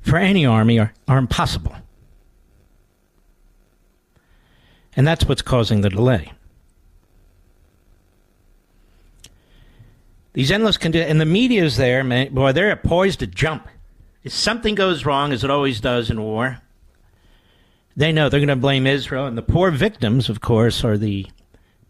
for 0.00 0.16
any 0.16 0.46
army 0.46 0.78
are, 0.78 0.94
are 1.08 1.18
impossible. 1.18 1.76
And 4.96 5.06
that's 5.06 5.26
what's 5.26 5.42
causing 5.42 5.82
the 5.82 5.90
delay. 5.90 6.32
These 10.32 10.50
endless 10.50 10.78
conditions, 10.78 11.10
and 11.10 11.20
the 11.20 11.26
media 11.26 11.64
is 11.64 11.76
there, 11.76 12.02
man, 12.02 12.32
boy, 12.32 12.52
they're 12.52 12.74
poised 12.76 13.18
to 13.18 13.26
jump. 13.26 13.68
If 14.24 14.32
something 14.32 14.74
goes 14.74 15.04
wrong, 15.04 15.32
as 15.32 15.44
it 15.44 15.50
always 15.50 15.80
does 15.80 16.10
in 16.10 16.22
war, 16.22 16.58
they 17.94 18.10
know 18.10 18.28
they're 18.28 18.40
going 18.40 18.48
to 18.48 18.56
blame 18.56 18.86
Israel, 18.86 19.26
and 19.26 19.36
the 19.36 19.42
poor 19.42 19.70
victims, 19.70 20.28
of 20.28 20.40
course, 20.40 20.82
are 20.82 20.96
the 20.96 21.26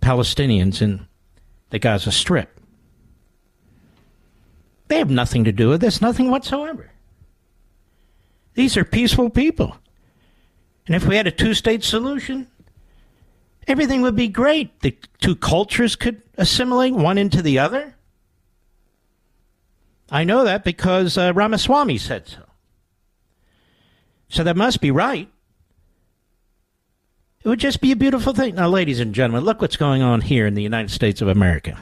Palestinians 0.03 0.83
in 0.83 1.07
the 1.71 1.79
Gaza 1.79 2.13
Strip. 2.13 2.61
They 4.89 4.99
have 4.99 5.11
nothing 5.11 5.45
to 5.45 5.53
do 5.53 5.71
with 5.71 5.81
this, 5.81 6.01
nothing 6.01 6.31
whatsoever. 6.31 6.91
These 8.55 8.77
are 8.77 8.85
peaceful 8.85 9.31
people. 9.31 9.77
And 10.87 10.95
if 10.95 11.07
we 11.07 11.17
had 11.17 11.27
a 11.27 11.33
two 11.33 11.55
state 11.55 11.83
solution, 11.83 12.49
everything 13.67 14.03
would 14.03 14.17
be 14.17 14.29
great. 14.29 14.81
The 14.81 14.97
two 15.21 15.37
cultures 15.37 15.97
could 15.97 16.21
assimilate 16.37 16.95
one 16.95 17.17
into 17.17 17.43
the 17.43 17.59
other. 17.59 17.95
I 20.11 20.25
know 20.25 20.45
that 20.45 20.65
because 20.65 21.17
uh, 21.17 21.33
Ramaswamy 21.35 21.99
said 21.99 22.29
so. 22.29 22.43
So 24.29 24.45
that 24.45 24.57
must 24.57 24.81
be 24.81 24.91
right. 24.91 25.29
It 27.43 27.49
would 27.49 27.61
just 27.61 27.81
be 27.81 27.93
a 27.93 27.97
beautiful 27.97 28.33
thing. 28.33 28.55
Now, 28.55 28.69
ladies 28.69 29.01
and 29.01 29.15
gentlemen, 29.15 29.45
look 29.45 29.61
what's 29.61 29.77
going 29.77 30.03
on 30.03 30.23
here 30.23 30.47
in 30.47 30.55
the 30.55 30.63
United 30.63 30.91
States 30.91 31.21
of 31.21 31.29
America. 31.29 31.79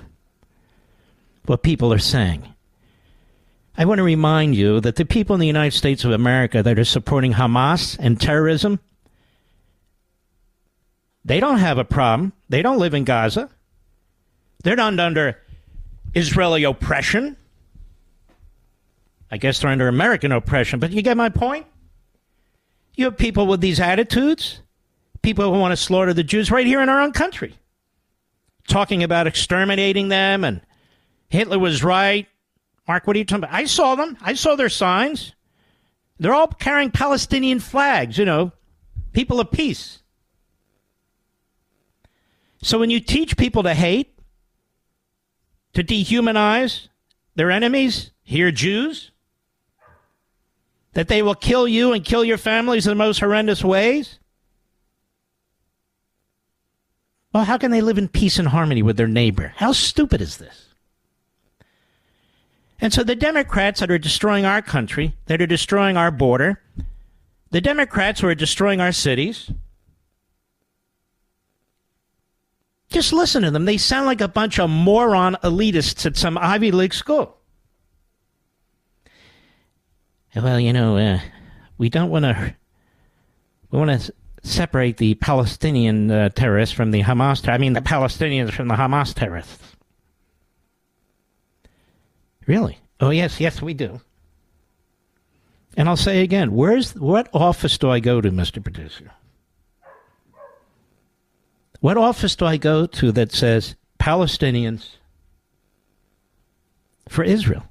What 1.46 1.62
people 1.62 1.92
are 1.92 1.98
saying. 1.98 2.52
I 3.76 3.84
want 3.84 3.98
to 3.98 4.04
remind 4.04 4.54
you 4.54 4.80
that 4.80 4.96
the 4.96 5.04
people 5.04 5.34
in 5.34 5.40
the 5.40 5.46
United 5.46 5.76
States 5.76 6.04
of 6.04 6.10
America 6.10 6.62
that 6.62 6.78
are 6.78 6.84
supporting 6.84 7.32
Hamas 7.32 7.96
and 7.98 8.20
terrorism, 8.20 8.80
they 11.24 11.40
don't 11.40 11.58
have 11.58 11.78
a 11.78 11.84
problem. 11.84 12.32
They 12.48 12.60
don't 12.60 12.78
live 12.78 12.92
in 12.92 13.04
Gaza. 13.04 13.48
They're 14.62 14.76
not 14.76 14.98
under 14.98 15.38
Israeli 16.14 16.64
oppression. 16.64 17.36
I 19.32 19.38
guess 19.38 19.60
they're 19.60 19.70
under 19.70 19.88
American 19.88 20.30
oppression, 20.30 20.78
but 20.78 20.92
you 20.92 21.00
get 21.00 21.16
my 21.16 21.30
point? 21.30 21.64
You 22.94 23.06
have 23.06 23.16
people 23.16 23.46
with 23.46 23.62
these 23.62 23.80
attitudes, 23.80 24.60
people 25.22 25.50
who 25.50 25.58
want 25.58 25.72
to 25.72 25.76
slaughter 25.76 26.12
the 26.12 26.22
Jews 26.22 26.50
right 26.50 26.66
here 26.66 26.82
in 26.82 26.90
our 26.90 27.00
own 27.00 27.12
country, 27.12 27.54
talking 28.68 29.02
about 29.02 29.26
exterminating 29.26 30.08
them 30.08 30.44
and 30.44 30.60
Hitler 31.30 31.58
was 31.58 31.82
right. 31.82 32.28
Mark, 32.86 33.06
what 33.06 33.16
are 33.16 33.18
you 33.20 33.24
talking 33.24 33.44
about? 33.44 33.54
I 33.54 33.64
saw 33.64 33.94
them. 33.94 34.18
I 34.20 34.34
saw 34.34 34.54
their 34.54 34.68
signs. 34.68 35.34
They're 36.18 36.34
all 36.34 36.48
carrying 36.48 36.90
Palestinian 36.90 37.58
flags, 37.58 38.18
you 38.18 38.26
know, 38.26 38.52
people 39.14 39.40
of 39.40 39.50
peace. 39.50 40.02
So 42.60 42.78
when 42.78 42.90
you 42.90 43.00
teach 43.00 43.38
people 43.38 43.62
to 43.62 43.72
hate, 43.72 44.14
to 45.72 45.82
dehumanize 45.82 46.88
their 47.34 47.50
enemies, 47.50 48.10
here 48.22 48.50
Jews, 48.50 49.10
that 50.94 51.08
they 51.08 51.22
will 51.22 51.34
kill 51.34 51.66
you 51.66 51.92
and 51.92 52.04
kill 52.04 52.24
your 52.24 52.38
families 52.38 52.86
in 52.86 52.90
the 52.90 52.96
most 52.96 53.20
horrendous 53.20 53.64
ways? 53.64 54.18
Well, 57.32 57.44
how 57.44 57.56
can 57.56 57.70
they 57.70 57.80
live 57.80 57.98
in 57.98 58.08
peace 58.08 58.38
and 58.38 58.48
harmony 58.48 58.82
with 58.82 58.96
their 58.96 59.08
neighbor? 59.08 59.54
How 59.56 59.72
stupid 59.72 60.20
is 60.20 60.36
this? 60.36 60.68
And 62.80 62.92
so 62.92 63.04
the 63.04 63.14
Democrats 63.14 63.80
that 63.80 63.90
are 63.90 63.98
destroying 63.98 64.44
our 64.44 64.60
country, 64.60 65.14
that 65.26 65.40
are 65.40 65.46
destroying 65.46 65.96
our 65.96 66.10
border, 66.10 66.60
the 67.50 67.60
Democrats 67.60 68.20
who 68.20 68.26
are 68.26 68.34
destroying 68.34 68.80
our 68.80 68.92
cities, 68.92 69.50
just 72.90 73.12
listen 73.12 73.42
to 73.42 73.50
them. 73.50 73.64
They 73.64 73.78
sound 73.78 74.06
like 74.06 74.20
a 74.20 74.28
bunch 74.28 74.58
of 74.58 74.68
moron 74.68 75.36
elitists 75.42 76.04
at 76.04 76.16
some 76.16 76.36
Ivy 76.36 76.72
League 76.72 76.92
school. 76.92 77.38
Well, 80.34 80.58
you 80.58 80.72
know, 80.72 80.96
uh, 80.96 81.20
we 81.78 81.88
don't 81.88 82.10
want 82.10 82.24
to. 82.24 82.54
We 83.70 83.78
want 83.78 84.00
to 84.00 84.12
separate 84.42 84.96
the 84.96 85.14
Palestinian 85.14 86.10
uh, 86.10 86.28
terrorists 86.30 86.74
from 86.74 86.90
the 86.90 87.02
Hamas. 87.02 87.48
I 87.48 87.58
mean, 87.58 87.72
the 87.74 87.80
Palestinians 87.80 88.52
from 88.52 88.68
the 88.68 88.74
Hamas 88.74 89.14
terrorists. 89.14 89.76
Really? 92.46 92.78
Oh, 93.00 93.10
yes, 93.10 93.40
yes, 93.40 93.62
we 93.62 93.72
do. 93.74 94.00
And 95.76 95.88
I'll 95.88 95.96
say 95.96 96.22
again, 96.22 96.52
where's 96.52 96.94
what 96.94 97.28
office 97.32 97.78
do 97.78 97.90
I 97.90 98.00
go 98.00 98.20
to, 98.20 98.30
Mr. 98.30 98.62
Producer? 98.62 99.10
What 101.80 101.96
office 101.96 102.36
do 102.36 102.44
I 102.44 102.58
go 102.58 102.86
to 102.86 103.12
that 103.12 103.32
says 103.32 103.74
Palestinians 103.98 104.96
for 107.08 107.24
Israel? 107.24 107.64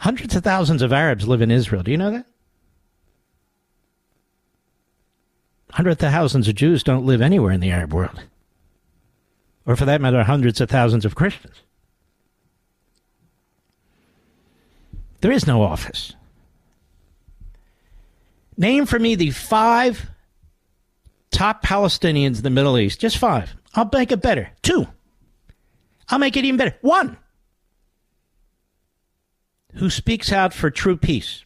Hundreds 0.00 0.36
of 0.36 0.44
thousands 0.44 0.82
of 0.82 0.92
Arabs 0.92 1.26
live 1.26 1.42
in 1.42 1.50
Israel. 1.50 1.82
Do 1.82 1.90
you 1.90 1.96
know 1.96 2.10
that? 2.10 2.26
Hundreds 5.70 6.02
of 6.02 6.10
thousands 6.10 6.48
of 6.48 6.54
Jews 6.54 6.82
don't 6.82 7.04
live 7.04 7.20
anywhere 7.20 7.52
in 7.52 7.60
the 7.60 7.70
Arab 7.70 7.92
world. 7.92 8.22
Or 9.66 9.76
for 9.76 9.84
that 9.84 10.00
matter, 10.00 10.22
hundreds 10.22 10.60
of 10.60 10.70
thousands 10.70 11.04
of 11.04 11.14
Christians. 11.14 11.56
There 15.20 15.32
is 15.32 15.46
no 15.46 15.62
office. 15.62 16.14
Name 18.56 18.86
for 18.86 18.98
me 18.98 19.14
the 19.14 19.30
five 19.30 20.10
top 21.30 21.62
Palestinians 21.62 22.38
in 22.38 22.42
the 22.42 22.50
Middle 22.50 22.78
East. 22.78 23.00
Just 23.00 23.18
five. 23.18 23.54
I'll 23.74 23.88
make 23.92 24.10
it 24.10 24.22
better. 24.22 24.50
Two. 24.62 24.86
I'll 26.08 26.18
make 26.18 26.36
it 26.36 26.44
even 26.44 26.56
better. 26.56 26.76
One 26.80 27.16
who 29.78 29.90
speaks 29.90 30.32
out 30.32 30.52
for 30.52 30.70
true 30.70 30.96
peace 30.96 31.44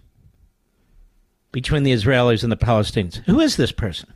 between 1.53 1.83
the 1.83 1.93
Israelis 1.93 2.43
and 2.43 2.51
the 2.51 2.57
Palestinians. 2.57 3.17
Who 3.27 3.41
is 3.41 3.57
this 3.57 3.73
person? 3.73 4.13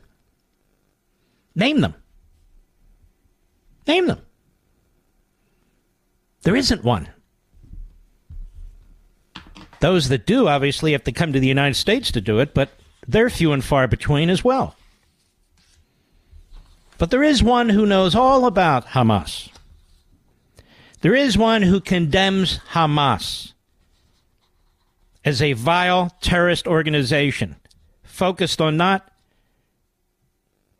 Name 1.55 1.81
them. 1.81 1.93
Name 3.87 4.07
them. 4.07 4.21
There 6.41 6.55
isn't 6.55 6.83
one. 6.83 7.09
Those 9.79 10.09
that 10.09 10.25
do 10.25 10.47
obviously 10.47 10.93
have 10.93 11.03
to 11.03 11.11
come 11.11 11.31
to 11.33 11.39
the 11.39 11.47
United 11.47 11.75
States 11.75 12.11
to 12.11 12.21
do 12.21 12.39
it, 12.39 12.55
but 12.55 12.69
they're 13.07 13.29
few 13.29 13.53
and 13.53 13.63
far 13.63 13.87
between 13.87 14.31
as 14.31 14.43
well. 14.43 14.75
But 16.97 17.11
there 17.11 17.23
is 17.23 17.43
one 17.43 17.69
who 17.69 17.85
knows 17.85 18.15
all 18.15 18.45
about 18.45 18.87
Hamas. 18.87 19.49
There 21.01 21.13
is 21.13 21.37
one 21.37 21.61
who 21.61 21.79
condemns 21.79 22.57
Hamas 22.71 23.53
as 25.27 25.41
a 25.41 25.51
vile 25.51 26.09
terrorist 26.21 26.65
organization 26.67 27.53
focused 28.01 28.61
on 28.61 28.77
not 28.77 29.11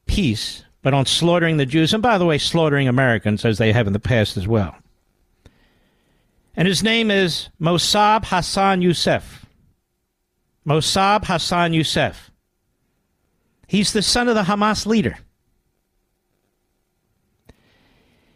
peace, 0.06 0.64
but 0.82 0.94
on 0.94 1.06
slaughtering 1.06 1.58
the 1.58 1.66
Jews, 1.66 1.94
and 1.94 2.02
by 2.02 2.18
the 2.18 2.26
way, 2.26 2.38
slaughtering 2.38 2.88
Americans 2.88 3.44
as 3.44 3.58
they 3.58 3.74
have 3.74 3.88
in 3.88 3.94
the 3.94 4.00
past 4.00 4.38
as 4.38 4.48
well. 4.48 4.74
And 6.56 6.66
his 6.66 6.82
name 6.82 7.12
is 7.12 7.50
Mossab 7.60 8.24
Hassan 8.24 8.82
Youssef. 8.82 9.46
Mossab 10.64 11.26
Hassan 11.26 11.74
Youssef. 11.74 12.32
He's 13.68 13.92
the 13.92 14.02
son 14.02 14.30
of 14.30 14.36
the 14.36 14.44
Hamas 14.44 14.86
leader. 14.86 15.18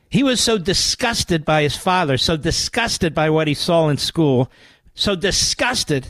He 0.09 0.23
was 0.23 0.41
so 0.41 0.57
disgusted 0.57 1.45
by 1.45 1.61
his 1.61 1.77
father, 1.77 2.17
so 2.17 2.35
disgusted 2.35 3.15
by 3.15 3.29
what 3.29 3.47
he 3.47 3.53
saw 3.53 3.87
in 3.87 3.95
school, 3.95 4.51
so 4.93 5.15
disgusted 5.15 6.07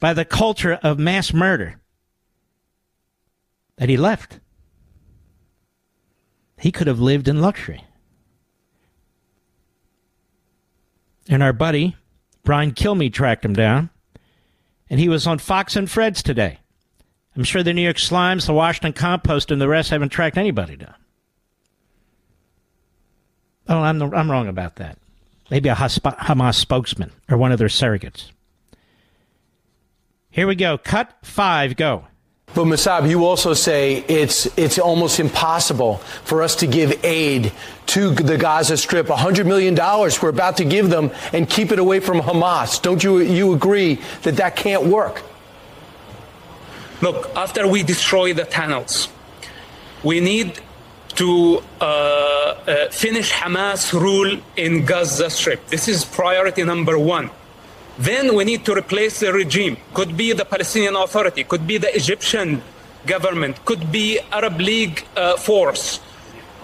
by 0.00 0.12
the 0.12 0.24
culture 0.24 0.78
of 0.82 0.98
mass 0.98 1.32
murder 1.32 1.80
that 3.76 3.88
he 3.88 3.96
left. 3.96 4.40
He 6.58 6.72
could 6.72 6.86
have 6.86 7.00
lived 7.00 7.28
in 7.28 7.40
luxury. 7.40 7.84
And 11.28 11.42
our 11.42 11.52
buddy, 11.52 11.96
Brian 12.42 12.72
Kilmeade, 12.72 13.14
tracked 13.14 13.44
him 13.44 13.54
down, 13.54 13.90
and 14.90 15.00
he 15.00 15.08
was 15.08 15.26
on 15.26 15.38
Fox 15.38 15.76
and 15.76 15.90
Friends 15.90 16.22
today. 16.22 16.58
I'm 17.36 17.44
sure 17.44 17.62
the 17.62 17.72
New 17.72 17.82
York 17.82 17.96
Slimes, 17.96 18.46
the 18.46 18.52
Washington 18.52 18.92
Compost, 18.92 19.50
and 19.50 19.60
the 19.60 19.68
rest 19.68 19.90
haven't 19.90 20.10
tracked 20.10 20.38
anybody 20.38 20.76
down. 20.76 20.94
Oh, 23.68 23.80
I'm, 23.80 24.00
I'm 24.02 24.30
wrong 24.30 24.46
about 24.46 24.76
that. 24.76 24.98
Maybe 25.50 25.68
a 25.68 25.74
Hamas 25.74 26.54
spokesman 26.54 27.12
or 27.30 27.36
one 27.36 27.52
of 27.52 27.58
their 27.58 27.68
surrogates. 27.68 28.30
Here 30.30 30.46
we 30.46 30.56
go. 30.56 30.78
Cut 30.78 31.16
five, 31.22 31.76
go. 31.76 32.06
But 32.54 32.66
Mossab, 32.66 33.06
you 33.06 33.24
also 33.24 33.52
say 33.52 34.04
it's 34.06 34.46
it's 34.56 34.78
almost 34.78 35.18
impossible 35.18 35.96
for 36.24 36.42
us 36.42 36.54
to 36.56 36.68
give 36.68 37.04
aid 37.04 37.52
to 37.86 38.10
the 38.10 38.38
Gaza 38.38 38.76
Strip. 38.76 39.06
$100 39.06 39.44
million 39.44 39.74
we're 39.74 40.28
about 40.28 40.56
to 40.58 40.64
give 40.64 40.88
them 40.88 41.10
and 41.32 41.50
keep 41.50 41.72
it 41.72 41.80
away 41.80 41.98
from 41.98 42.20
Hamas. 42.20 42.80
Don't 42.80 43.02
you 43.02 43.18
you 43.18 43.52
agree 43.54 44.00
that 44.22 44.36
that 44.36 44.54
can't 44.54 44.84
work? 44.84 45.22
Look, 47.00 47.30
after 47.34 47.66
we 47.66 47.82
destroy 47.82 48.32
the 48.32 48.44
tunnels, 48.44 49.08
we 50.04 50.20
need 50.20 50.60
to 51.16 51.62
uh, 51.80 51.84
uh, 51.84 52.88
finish 52.90 53.32
Hamas 53.32 53.92
rule 53.92 54.38
in 54.56 54.84
Gaza 54.84 55.30
Strip. 55.30 55.66
This 55.68 55.88
is 55.88 56.04
priority 56.04 56.64
number 56.64 56.98
one. 56.98 57.30
Then 57.98 58.34
we 58.34 58.44
need 58.44 58.64
to 58.64 58.74
replace 58.74 59.20
the 59.20 59.32
regime. 59.32 59.76
Could 59.94 60.16
be 60.16 60.32
the 60.32 60.44
Palestinian 60.44 60.96
Authority, 60.96 61.44
could 61.44 61.66
be 61.66 61.78
the 61.78 61.94
Egyptian 61.94 62.62
government, 63.06 63.64
could 63.64 63.92
be 63.92 64.18
Arab 64.32 64.58
League 64.58 65.06
uh, 65.16 65.36
force. 65.36 66.00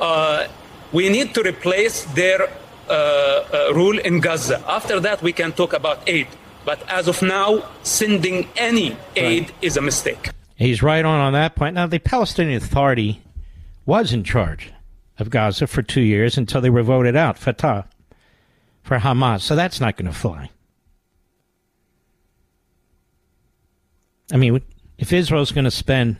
Uh, 0.00 0.48
we 0.92 1.08
need 1.08 1.34
to 1.34 1.42
replace 1.42 2.04
their 2.16 2.48
uh, 2.88 2.92
uh, 2.92 3.72
rule 3.74 3.98
in 3.98 4.18
Gaza. 4.18 4.62
After 4.66 4.98
that, 5.00 5.22
we 5.22 5.32
can 5.32 5.52
talk 5.52 5.72
about 5.72 6.02
aid. 6.08 6.26
But 6.64 6.82
as 6.88 7.06
of 7.06 7.22
now, 7.22 7.64
sending 7.82 8.48
any 8.56 8.96
aid 9.14 9.42
right. 9.42 9.54
is 9.62 9.76
a 9.76 9.80
mistake. 9.80 10.30
He's 10.56 10.82
right 10.82 11.04
on 11.04 11.20
on 11.20 11.32
that 11.32 11.54
point. 11.54 11.74
Now, 11.76 11.86
the 11.86 12.00
Palestinian 12.00 12.56
Authority 12.56 13.22
was 13.90 14.12
in 14.12 14.22
charge 14.22 14.72
of 15.18 15.30
Gaza 15.30 15.66
for 15.66 15.82
two 15.82 16.00
years 16.00 16.38
until 16.38 16.60
they 16.60 16.70
were 16.70 16.84
voted 16.84 17.16
out, 17.16 17.36
Fatah, 17.36 17.88
for 18.84 19.00
Hamas. 19.00 19.40
So 19.40 19.56
that's 19.56 19.80
not 19.80 19.96
going 19.96 20.06
to 20.06 20.16
fly. 20.16 20.48
I 24.32 24.36
mean, 24.36 24.62
if 24.96 25.12
Israel's 25.12 25.50
going 25.50 25.64
to 25.64 25.72
spend 25.72 26.18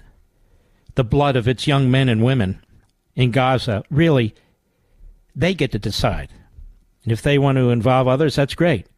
the 0.97 1.05
blood 1.05 1.37
of 1.37 1.47
its 1.47 1.69
young 1.69 1.93
men 1.93 2.09
and 2.09 2.25
women 2.25 2.61
in 3.15 3.31
Gaza, 3.31 3.85
really, 3.89 4.35
they 5.37 5.55
get 5.55 5.71
to 5.71 5.79
decide. 5.79 6.31
And 7.05 7.13
if 7.13 7.23
they 7.23 7.39
want 7.39 7.57
to 7.59 7.71
involve 7.71 8.09
others, 8.09 8.35
that's 8.35 8.57
great. 8.57 8.89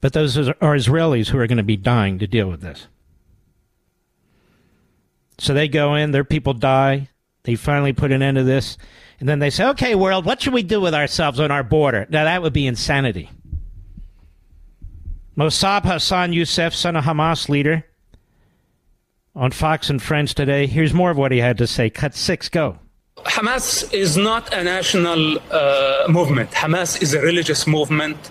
But 0.00 0.12
those 0.12 0.38
are 0.38 0.54
Israelis 0.54 1.30
who 1.30 1.38
are 1.38 1.48
going 1.48 1.58
to 1.58 1.64
be 1.64 1.76
dying 1.76 2.20
to 2.20 2.28
deal 2.28 2.48
with 2.48 2.60
this. 2.60 2.86
So 5.38 5.52
they 5.52 5.66
go 5.66 5.96
in, 5.96 6.12
their 6.12 6.22
people 6.22 6.54
die. 6.54 7.08
They 7.44 7.56
finally 7.56 7.92
put 7.92 8.10
an 8.10 8.22
end 8.22 8.36
to 8.36 8.42
this. 8.42 8.76
And 9.20 9.28
then 9.28 9.38
they 9.38 9.50
say, 9.50 9.66
okay, 9.68 9.94
world, 9.94 10.24
what 10.24 10.42
should 10.42 10.54
we 10.54 10.62
do 10.62 10.80
with 10.80 10.94
ourselves 10.94 11.38
on 11.38 11.50
our 11.50 11.62
border? 11.62 12.06
Now, 12.10 12.24
that 12.24 12.42
would 12.42 12.52
be 12.52 12.66
insanity. 12.66 13.30
Mossab 15.36 15.84
Hassan 15.84 16.32
Youssef, 16.32 16.74
son 16.74 16.96
of 16.96 17.04
Hamas 17.04 17.48
leader, 17.48 17.84
on 19.34 19.50
Fox 19.50 19.90
and 19.90 20.02
Friends 20.02 20.32
today. 20.32 20.66
Here's 20.66 20.94
more 20.94 21.10
of 21.10 21.18
what 21.18 21.32
he 21.32 21.38
had 21.38 21.58
to 21.58 21.66
say. 21.66 21.90
Cut 21.90 22.14
six, 22.14 22.48
go. 22.48 22.78
Hamas 23.18 23.92
is 23.92 24.16
not 24.16 24.52
a 24.52 24.62
national 24.62 25.38
uh, 25.50 26.06
movement. 26.08 26.50
Hamas 26.50 27.00
is 27.02 27.14
a 27.14 27.20
religious 27.20 27.66
movement 27.66 28.30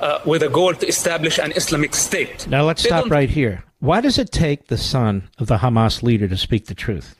uh, 0.00 0.20
with 0.24 0.42
a 0.42 0.48
goal 0.48 0.74
to 0.74 0.86
establish 0.86 1.38
an 1.38 1.52
Islamic 1.52 1.94
state. 1.94 2.46
Now 2.46 2.64
let's 2.64 2.82
they 2.82 2.88
stop 2.88 3.10
right 3.10 3.30
here. 3.30 3.64
Why 3.80 4.00
does 4.00 4.18
it 4.18 4.32
take 4.32 4.68
the 4.68 4.78
son 4.78 5.28
of 5.38 5.46
the 5.48 5.58
Hamas 5.58 6.02
leader 6.02 6.28
to 6.28 6.36
speak 6.36 6.66
the 6.66 6.74
truth? 6.74 7.16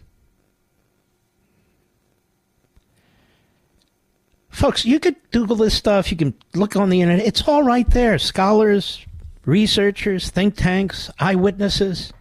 Folks, 4.55 4.85
you 4.85 5.01
could 5.01 5.17
Google 5.33 5.57
this 5.57 5.75
stuff. 5.75 6.13
You 6.13 6.17
can 6.17 6.33
look 6.55 6.77
on 6.77 6.89
the 6.89 7.01
internet. 7.01 7.27
It's 7.27 7.43
all 7.49 7.65
right 7.65 7.91
there. 7.91 8.21
Scholars, 8.21 9.05
researchers, 9.45 10.31
think 10.31 10.55
tanks, 10.55 11.11
eyewitnesses. 11.19 12.13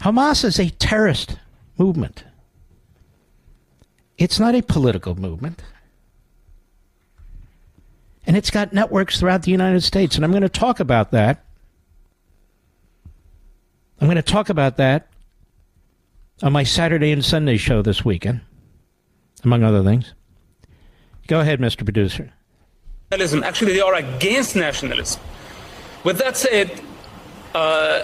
Hamas 0.00 0.44
is 0.44 0.58
a 0.58 0.70
terrorist 0.70 1.38
movement. 1.78 2.24
It's 4.18 4.40
not 4.40 4.56
a 4.56 4.62
political 4.62 5.14
movement. 5.14 5.62
And 8.26 8.36
it's 8.36 8.50
got 8.50 8.72
networks 8.72 9.20
throughout 9.20 9.42
the 9.44 9.52
United 9.52 9.84
States. 9.84 10.16
And 10.16 10.24
I'm 10.24 10.32
going 10.32 10.42
to 10.42 10.48
talk 10.48 10.80
about 10.80 11.12
that. 11.12 11.44
I'm 14.00 14.08
going 14.08 14.16
to 14.16 14.22
talk 14.22 14.48
about 14.48 14.76
that 14.78 15.06
on 16.42 16.52
my 16.52 16.64
Saturday 16.64 17.12
and 17.12 17.24
Sunday 17.24 17.58
show 17.58 17.80
this 17.80 18.04
weekend, 18.04 18.40
among 19.44 19.62
other 19.62 19.84
things. 19.84 20.14
Go 21.30 21.38
ahead, 21.38 21.60
Mr. 21.60 21.84
Producer. 21.84 22.32
Actually, 23.12 23.74
they 23.74 23.80
are 23.80 23.94
against 23.94 24.56
nationalism. 24.56 25.20
With 26.02 26.18
that 26.18 26.36
said, 26.36 26.68
uh, 27.54 28.02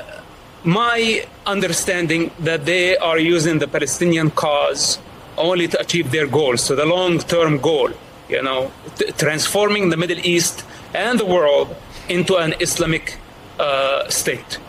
my 0.62 1.26
understanding 1.44 2.30
that 2.38 2.66
they 2.66 2.96
are 2.96 3.18
using 3.18 3.58
the 3.58 3.66
Palestinian 3.66 4.30
cause 4.30 5.00
only 5.36 5.66
to 5.66 5.80
achieve 5.80 6.12
their 6.12 6.28
goals, 6.28 6.60
so 6.62 6.76
the 6.76 6.86
long-term 6.86 7.58
goal, 7.58 7.90
you 8.28 8.40
know, 8.44 8.70
t- 8.96 9.10
transforming 9.18 9.90
the 9.90 9.96
Middle 9.96 10.24
East 10.24 10.64
and 10.94 11.18
the 11.18 11.26
world 11.26 11.74
into 12.08 12.36
an 12.36 12.54
Islamic 12.60 13.18
uh, 13.58 14.08
state. 14.08 14.60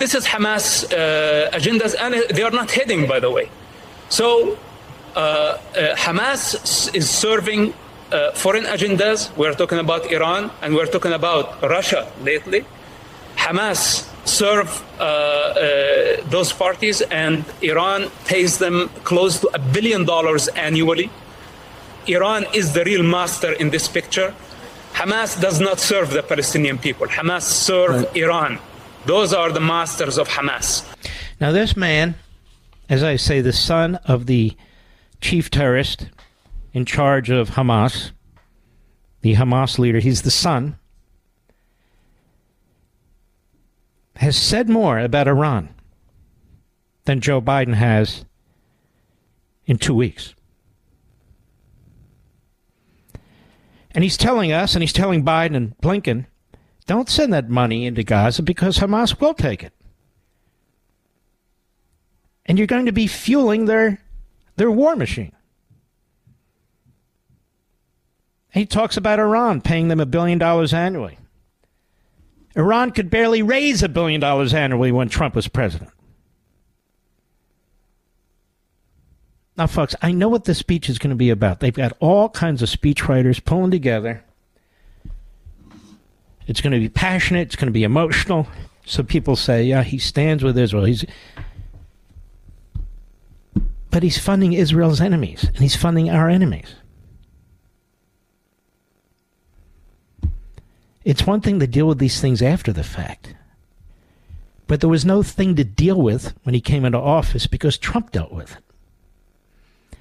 This 0.00 0.16
is 0.16 0.26
Hamas 0.26 0.66
uh, 0.92 1.56
agendas, 1.56 1.94
and 2.00 2.14
they 2.34 2.42
are 2.42 2.50
not 2.50 2.68
hidden, 2.68 3.06
by 3.06 3.20
the 3.20 3.30
way. 3.30 3.48
So 4.08 4.58
uh, 5.14 5.20
uh 5.20 5.94
Hamas 5.94 6.92
is 6.96 7.08
serving 7.08 7.74
uh, 8.12 8.32
foreign 8.32 8.64
agendas. 8.64 9.34
We're 9.36 9.54
talking 9.54 9.78
about 9.78 10.10
Iran, 10.12 10.50
and 10.60 10.74
we're 10.74 10.86
talking 10.86 11.12
about 11.12 11.62
Russia 11.62 12.10
lately. 12.22 12.64
Hamas 13.36 14.08
serve 14.24 14.70
uh, 14.98 15.02
uh, 15.02 16.30
those 16.30 16.52
parties, 16.52 17.00
and 17.00 17.44
Iran 17.62 18.10
pays 18.26 18.58
them 18.58 18.90
close 19.04 19.40
to 19.40 19.48
a 19.54 19.58
billion 19.58 20.04
dollars 20.04 20.48
annually. 20.48 21.10
Iran 22.06 22.44
is 22.52 22.72
the 22.72 22.84
real 22.84 23.02
master 23.02 23.52
in 23.52 23.70
this 23.70 23.88
picture. 23.88 24.34
Hamas 24.92 25.40
does 25.40 25.60
not 25.60 25.80
serve 25.80 26.10
the 26.10 26.22
Palestinian 26.22 26.78
people. 26.78 27.06
Hamas 27.06 27.42
serve 27.42 28.04
right. 28.04 28.16
Iran. 28.16 28.58
Those 29.06 29.32
are 29.32 29.50
the 29.50 29.60
masters 29.60 30.18
of 30.18 30.28
Hamas. 30.28 30.84
Now, 31.40 31.50
this 31.50 31.76
man, 31.76 32.14
as 32.88 33.02
I 33.02 33.16
say, 33.16 33.40
the 33.40 33.52
son 33.52 33.96
of 34.04 34.26
the 34.26 34.52
chief 35.20 35.50
terrorist 35.50 36.06
in 36.72 36.84
charge 36.84 37.30
of 37.30 37.50
Hamas, 37.50 38.12
the 39.20 39.34
Hamas 39.34 39.78
leader, 39.78 39.98
he's 39.98 40.22
the 40.22 40.30
son 40.30 40.78
has 44.16 44.36
said 44.36 44.68
more 44.68 44.98
about 44.98 45.26
Iran 45.26 45.68
than 47.04 47.20
Joe 47.20 47.40
Biden 47.40 47.74
has 47.74 48.24
in 49.66 49.78
two 49.78 49.94
weeks. 49.94 50.34
And 53.90 54.04
he's 54.04 54.16
telling 54.16 54.52
us, 54.52 54.74
and 54.74 54.82
he's 54.82 54.92
telling 54.92 55.24
Biden 55.24 55.56
and 55.56 55.76
Blinken, 55.78 56.26
don't 56.86 57.08
send 57.08 57.32
that 57.32 57.48
money 57.50 57.84
into 57.84 58.02
Gaza 58.02 58.42
because 58.42 58.78
Hamas 58.78 59.20
will 59.20 59.34
take 59.34 59.62
it. 59.62 59.72
And 62.46 62.58
you're 62.58 62.66
going 62.66 62.86
to 62.86 62.92
be 62.92 63.06
fueling 63.06 63.66
their 63.66 63.98
They're 64.56 64.70
war 64.70 64.96
machine. 64.96 65.32
He 68.52 68.66
talks 68.66 68.96
about 68.96 69.18
Iran 69.18 69.60
paying 69.60 69.88
them 69.88 70.00
a 70.00 70.06
billion 70.06 70.38
dollars 70.38 70.74
annually. 70.74 71.18
Iran 72.54 72.90
could 72.90 73.08
barely 73.08 73.42
raise 73.42 73.82
a 73.82 73.88
billion 73.88 74.20
dollars 74.20 74.52
annually 74.52 74.92
when 74.92 75.08
Trump 75.08 75.34
was 75.34 75.48
president. 75.48 75.90
Now, 79.56 79.66
folks, 79.66 79.94
I 80.02 80.12
know 80.12 80.28
what 80.28 80.44
this 80.44 80.58
speech 80.58 80.88
is 80.88 80.98
going 80.98 81.10
to 81.10 81.16
be 81.16 81.30
about. 81.30 81.60
They've 81.60 81.74
got 81.74 81.96
all 82.00 82.28
kinds 82.28 82.62
of 82.62 82.68
speechwriters 82.68 83.42
pulling 83.44 83.70
together. 83.70 84.24
It's 86.46 86.60
going 86.60 86.72
to 86.72 86.78
be 86.78 86.88
passionate. 86.88 87.48
It's 87.48 87.56
going 87.56 87.66
to 87.66 87.72
be 87.72 87.84
emotional. 87.84 88.46
So 88.84 89.02
people 89.02 89.36
say, 89.36 89.64
yeah, 89.64 89.82
he 89.82 89.98
stands 89.98 90.42
with 90.42 90.58
Israel. 90.58 90.84
He's, 90.84 91.04
but 93.90 94.02
he's 94.02 94.18
funding 94.18 94.52
Israel's 94.52 95.00
enemies, 95.00 95.44
and 95.44 95.58
he's 95.58 95.76
funding 95.76 96.10
our 96.10 96.28
enemies. 96.28 96.74
It's 101.04 101.26
one 101.26 101.40
thing 101.40 101.58
to 101.60 101.66
deal 101.66 101.86
with 101.86 101.98
these 101.98 102.20
things 102.20 102.42
after 102.42 102.72
the 102.72 102.84
fact. 102.84 103.34
But 104.66 104.80
there 104.80 104.88
was 104.88 105.04
no 105.04 105.22
thing 105.22 105.56
to 105.56 105.64
deal 105.64 106.00
with 106.00 106.34
when 106.44 106.54
he 106.54 106.60
came 106.60 106.84
into 106.84 106.98
office 106.98 107.46
because 107.46 107.76
Trump 107.76 108.12
dealt 108.12 108.32
with 108.32 108.56
it. 108.56 109.98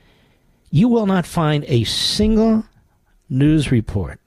You 0.69 0.87
will 0.87 1.05
not 1.05 1.25
find 1.25 1.65
a 1.67 1.83
single 1.83 2.63
news 3.29 3.71
report 3.71 4.19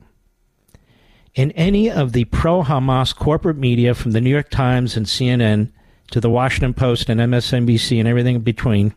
in 1.35 1.51
any 1.53 1.91
of 1.91 2.13
the 2.13 2.25
pro 2.27 2.63
Hamas 2.63 3.15
corporate 3.15 3.57
media 3.57 3.95
from 3.95 4.13
the 4.13 4.21
New 4.21 4.31
York 4.31 4.51
Times 4.51 4.97
and 4.97 5.07
CNN 5.07 5.71
to 6.11 6.21
the 6.21 6.31
Washington 6.31 6.75
Post 6.75 7.09
and 7.09 7.21
MSNBC 7.21 7.99
and 7.99 8.07
everything 8.07 8.37
in 8.37 8.43
between. 8.43 8.95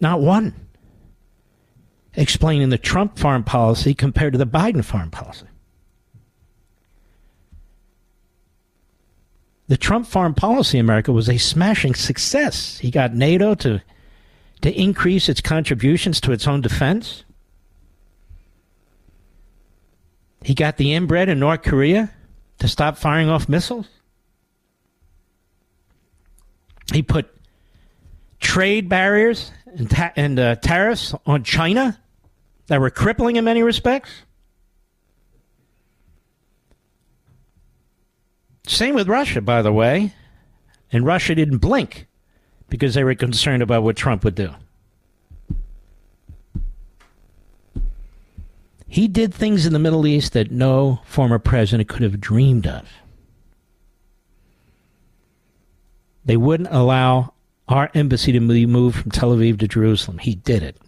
Not 0.00 0.20
one 0.20 0.54
explaining 2.14 2.68
the 2.68 2.78
Trump 2.78 3.18
foreign 3.18 3.44
policy 3.44 3.94
compared 3.94 4.34
to 4.34 4.38
the 4.38 4.46
Biden 4.46 4.84
foreign 4.84 5.10
policy. 5.10 5.46
The 9.68 9.76
Trump 9.76 10.06
foreign 10.06 10.34
policy 10.34 10.78
in 10.78 10.84
America 10.84 11.12
was 11.12 11.28
a 11.28 11.38
smashing 11.38 11.94
success. 11.94 12.78
He 12.78 12.90
got 12.90 13.14
NATO 13.14 13.54
to 13.56 13.82
to 14.62 14.80
increase 14.80 15.28
its 15.28 15.40
contributions 15.40 16.20
to 16.20 16.32
its 16.32 16.46
own 16.46 16.60
defense. 16.60 17.24
He 20.44 20.54
got 20.54 20.76
the 20.76 20.94
inbred 20.94 21.28
in 21.28 21.38
North 21.38 21.62
Korea 21.62 22.10
to 22.60 22.68
stop 22.68 22.96
firing 22.96 23.28
off 23.28 23.48
missiles. 23.48 23.88
He 26.92 27.02
put 27.02 27.28
trade 28.38 28.88
barriers 28.88 29.50
and, 29.66 29.90
ta- 29.90 30.12
and 30.16 30.38
uh, 30.38 30.56
tariffs 30.56 31.14
on 31.26 31.42
China 31.42 31.98
that 32.66 32.80
were 32.80 32.90
crippling 32.90 33.36
in 33.36 33.44
many 33.44 33.62
respects. 33.62 34.10
Same 38.72 38.94
with 38.94 39.06
Russia, 39.06 39.42
by 39.42 39.60
the 39.60 39.72
way. 39.72 40.14
And 40.90 41.04
Russia 41.04 41.34
didn't 41.34 41.58
blink 41.58 42.06
because 42.70 42.94
they 42.94 43.04
were 43.04 43.14
concerned 43.14 43.62
about 43.62 43.82
what 43.82 43.96
Trump 43.96 44.24
would 44.24 44.34
do. 44.34 44.54
He 48.86 49.08
did 49.08 49.32
things 49.32 49.66
in 49.66 49.74
the 49.74 49.78
Middle 49.78 50.06
East 50.06 50.32
that 50.32 50.50
no 50.50 51.00
former 51.04 51.38
president 51.38 51.88
could 51.88 52.02
have 52.02 52.20
dreamed 52.20 52.66
of. 52.66 52.88
They 56.24 56.36
wouldn't 56.36 56.72
allow 56.72 57.34
our 57.68 57.90
embassy 57.94 58.32
to 58.32 58.40
be 58.40 58.66
moved 58.66 58.98
from 58.98 59.10
Tel 59.10 59.36
Aviv 59.36 59.58
to 59.60 59.68
Jerusalem. 59.68 60.18
He 60.18 60.34
did 60.34 60.62
it. 60.62 60.78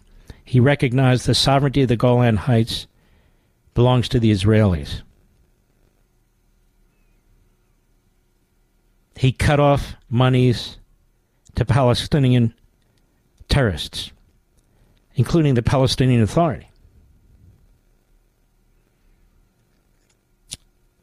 He 0.43 0.59
recognized 0.59 1.25
the 1.25 1.35
sovereignty 1.35 1.83
of 1.83 1.87
the 1.87 1.97
Golan 1.97 2.37
Heights 2.37 2.87
belongs 3.73 4.09
to 4.09 4.19
the 4.19 4.31
Israelis. 4.31 5.01
He 9.17 9.31
cut 9.31 9.59
off 9.59 9.95
monies 10.09 10.77
to 11.55 11.65
Palestinian 11.65 12.53
terrorists, 13.47 14.11
including 15.15 15.53
the 15.53 15.63
Palestinian 15.63 16.21
Authority. 16.21 16.69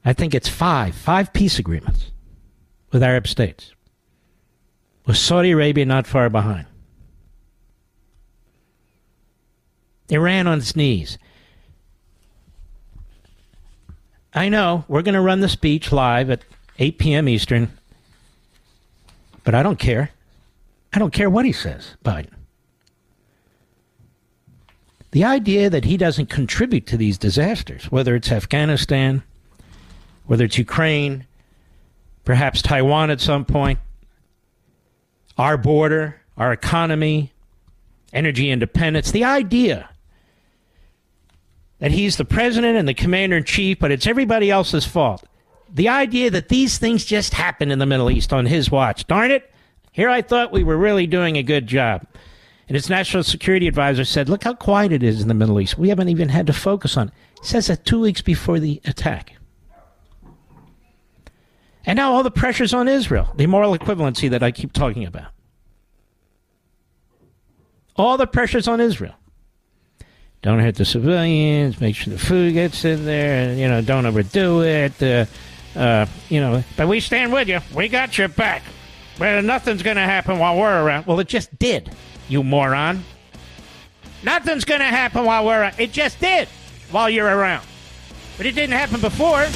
I 0.04 0.12
think 0.12 0.34
it's 0.34 0.48
five, 0.48 0.94
five 0.94 1.32
peace 1.32 1.58
agreements 1.58 2.10
with 2.90 3.02
Arab 3.02 3.26
states, 3.26 3.72
with 5.06 5.16
Saudi 5.16 5.52
Arabia 5.52 5.86
not 5.86 6.06
far 6.06 6.28
behind. 6.28 6.66
Iran 10.08 10.46
on 10.46 10.58
its 10.58 10.76
knees. 10.76 11.16
I 14.34 14.48
know 14.48 14.84
we're 14.88 15.02
going 15.02 15.14
to 15.14 15.20
run 15.20 15.40
the 15.40 15.48
speech 15.48 15.92
live 15.92 16.30
at 16.30 16.44
8 16.78 16.98
p.m. 16.98 17.28
Eastern, 17.28 17.70
but 19.44 19.54
I 19.54 19.62
don't 19.62 19.78
care. 19.78 20.10
I 20.92 20.98
don't 20.98 21.12
care 21.12 21.30
what 21.30 21.44
he 21.44 21.52
says, 21.52 21.96
Biden. 22.04 22.32
The 25.12 25.24
idea 25.24 25.68
that 25.68 25.84
he 25.84 25.96
doesn't 25.96 26.30
contribute 26.30 26.86
to 26.86 26.96
these 26.96 27.18
disasters, 27.18 27.90
whether 27.90 28.14
it's 28.14 28.32
Afghanistan, 28.32 29.22
whether 30.26 30.44
it's 30.44 30.58
Ukraine, 30.58 31.26
perhaps 32.24 32.62
Taiwan 32.62 33.10
at 33.10 33.20
some 33.20 33.44
point, 33.44 33.78
our 35.36 35.56
border, 35.56 36.20
our 36.36 36.52
economy, 36.52 37.32
energy 38.12 38.50
independence, 38.50 39.10
the 39.10 39.24
idea 39.24 39.88
that 41.78 41.90
he's 41.90 42.16
the 42.16 42.24
president 42.24 42.78
and 42.78 42.86
the 42.86 42.94
commander 42.94 43.36
in 43.36 43.44
chief, 43.44 43.78
but 43.78 43.90
it's 43.90 44.06
everybody 44.06 44.50
else's 44.50 44.86
fault. 44.86 45.24
The 45.72 45.88
idea 45.88 46.30
that 46.30 46.48
these 46.48 46.78
things 46.78 47.04
just 47.04 47.34
happen 47.34 47.70
in 47.70 47.78
the 47.78 47.86
Middle 47.86 48.10
East 48.10 48.32
on 48.32 48.46
his 48.46 48.70
watch. 48.70 49.06
Darn 49.06 49.30
it. 49.30 49.50
Here 49.90 50.08
I 50.08 50.22
thought 50.22 50.52
we 50.52 50.64
were 50.64 50.76
really 50.76 51.06
doing 51.06 51.36
a 51.36 51.42
good 51.42 51.66
job. 51.66 52.06
And 52.68 52.74
his 52.74 52.88
national 52.88 53.22
security 53.22 53.68
advisor 53.68 54.04
said, 54.04 54.28
Look 54.28 54.44
how 54.44 54.54
quiet 54.54 54.92
it 54.92 55.02
is 55.02 55.20
in 55.20 55.28
the 55.28 55.34
Middle 55.34 55.60
East. 55.60 55.78
We 55.78 55.88
haven't 55.88 56.08
even 56.08 56.28
had 56.28 56.46
to 56.46 56.52
focus 56.52 56.96
on 56.96 57.08
it. 57.08 57.14
He 57.40 57.46
says 57.46 57.66
that 57.66 57.84
two 57.84 58.00
weeks 58.00 58.22
before 58.22 58.60
the 58.60 58.80
attack. 58.84 59.34
And 61.84 61.96
now 61.96 62.12
all 62.12 62.22
the 62.22 62.30
pressure's 62.30 62.72
on 62.72 62.86
Israel, 62.86 63.32
the 63.36 63.46
moral 63.46 63.76
equivalency 63.76 64.30
that 64.30 64.42
I 64.42 64.52
keep 64.52 64.72
talking 64.72 65.04
about. 65.04 65.32
All 67.96 68.16
the 68.16 68.26
pressure's 68.26 68.68
on 68.68 68.80
Israel. 68.80 69.14
Don't 70.42 70.60
hurt 70.60 70.76
the 70.76 70.84
civilians, 70.84 71.80
make 71.80 71.94
sure 71.94 72.12
the 72.12 72.18
food 72.18 72.54
gets 72.54 72.84
in 72.84 73.04
there, 73.04 73.54
you 73.54 73.68
know, 73.68 73.80
don't 73.80 74.06
overdo 74.06 74.62
it. 74.62 75.00
Uh, 75.02 75.26
uh, 75.76 76.06
you 76.28 76.40
know, 76.40 76.62
but 76.76 76.88
we 76.88 77.00
stand 77.00 77.32
with 77.32 77.48
you. 77.48 77.60
We 77.74 77.88
got 77.88 78.16
your 78.18 78.28
back. 78.28 78.62
Well, 79.18 79.42
nothing's 79.42 79.82
going 79.82 79.96
to 79.96 80.02
happen 80.02 80.38
while 80.38 80.58
we're 80.58 80.82
around. 80.82 81.06
Well, 81.06 81.20
it 81.20 81.28
just 81.28 81.56
did, 81.58 81.90
you 82.28 82.42
moron. 82.42 83.04
Nothing's 84.22 84.64
going 84.64 84.80
to 84.80 84.86
happen 84.86 85.24
while 85.24 85.44
we're 85.44 85.60
around. 85.60 85.74
It 85.78 85.92
just 85.92 86.20
did 86.20 86.48
while 86.90 87.10
you're 87.10 87.26
around. 87.26 87.66
But 88.36 88.46
it 88.46 88.54
didn't 88.54 88.74
happen 88.74 89.00
before. 89.00 89.46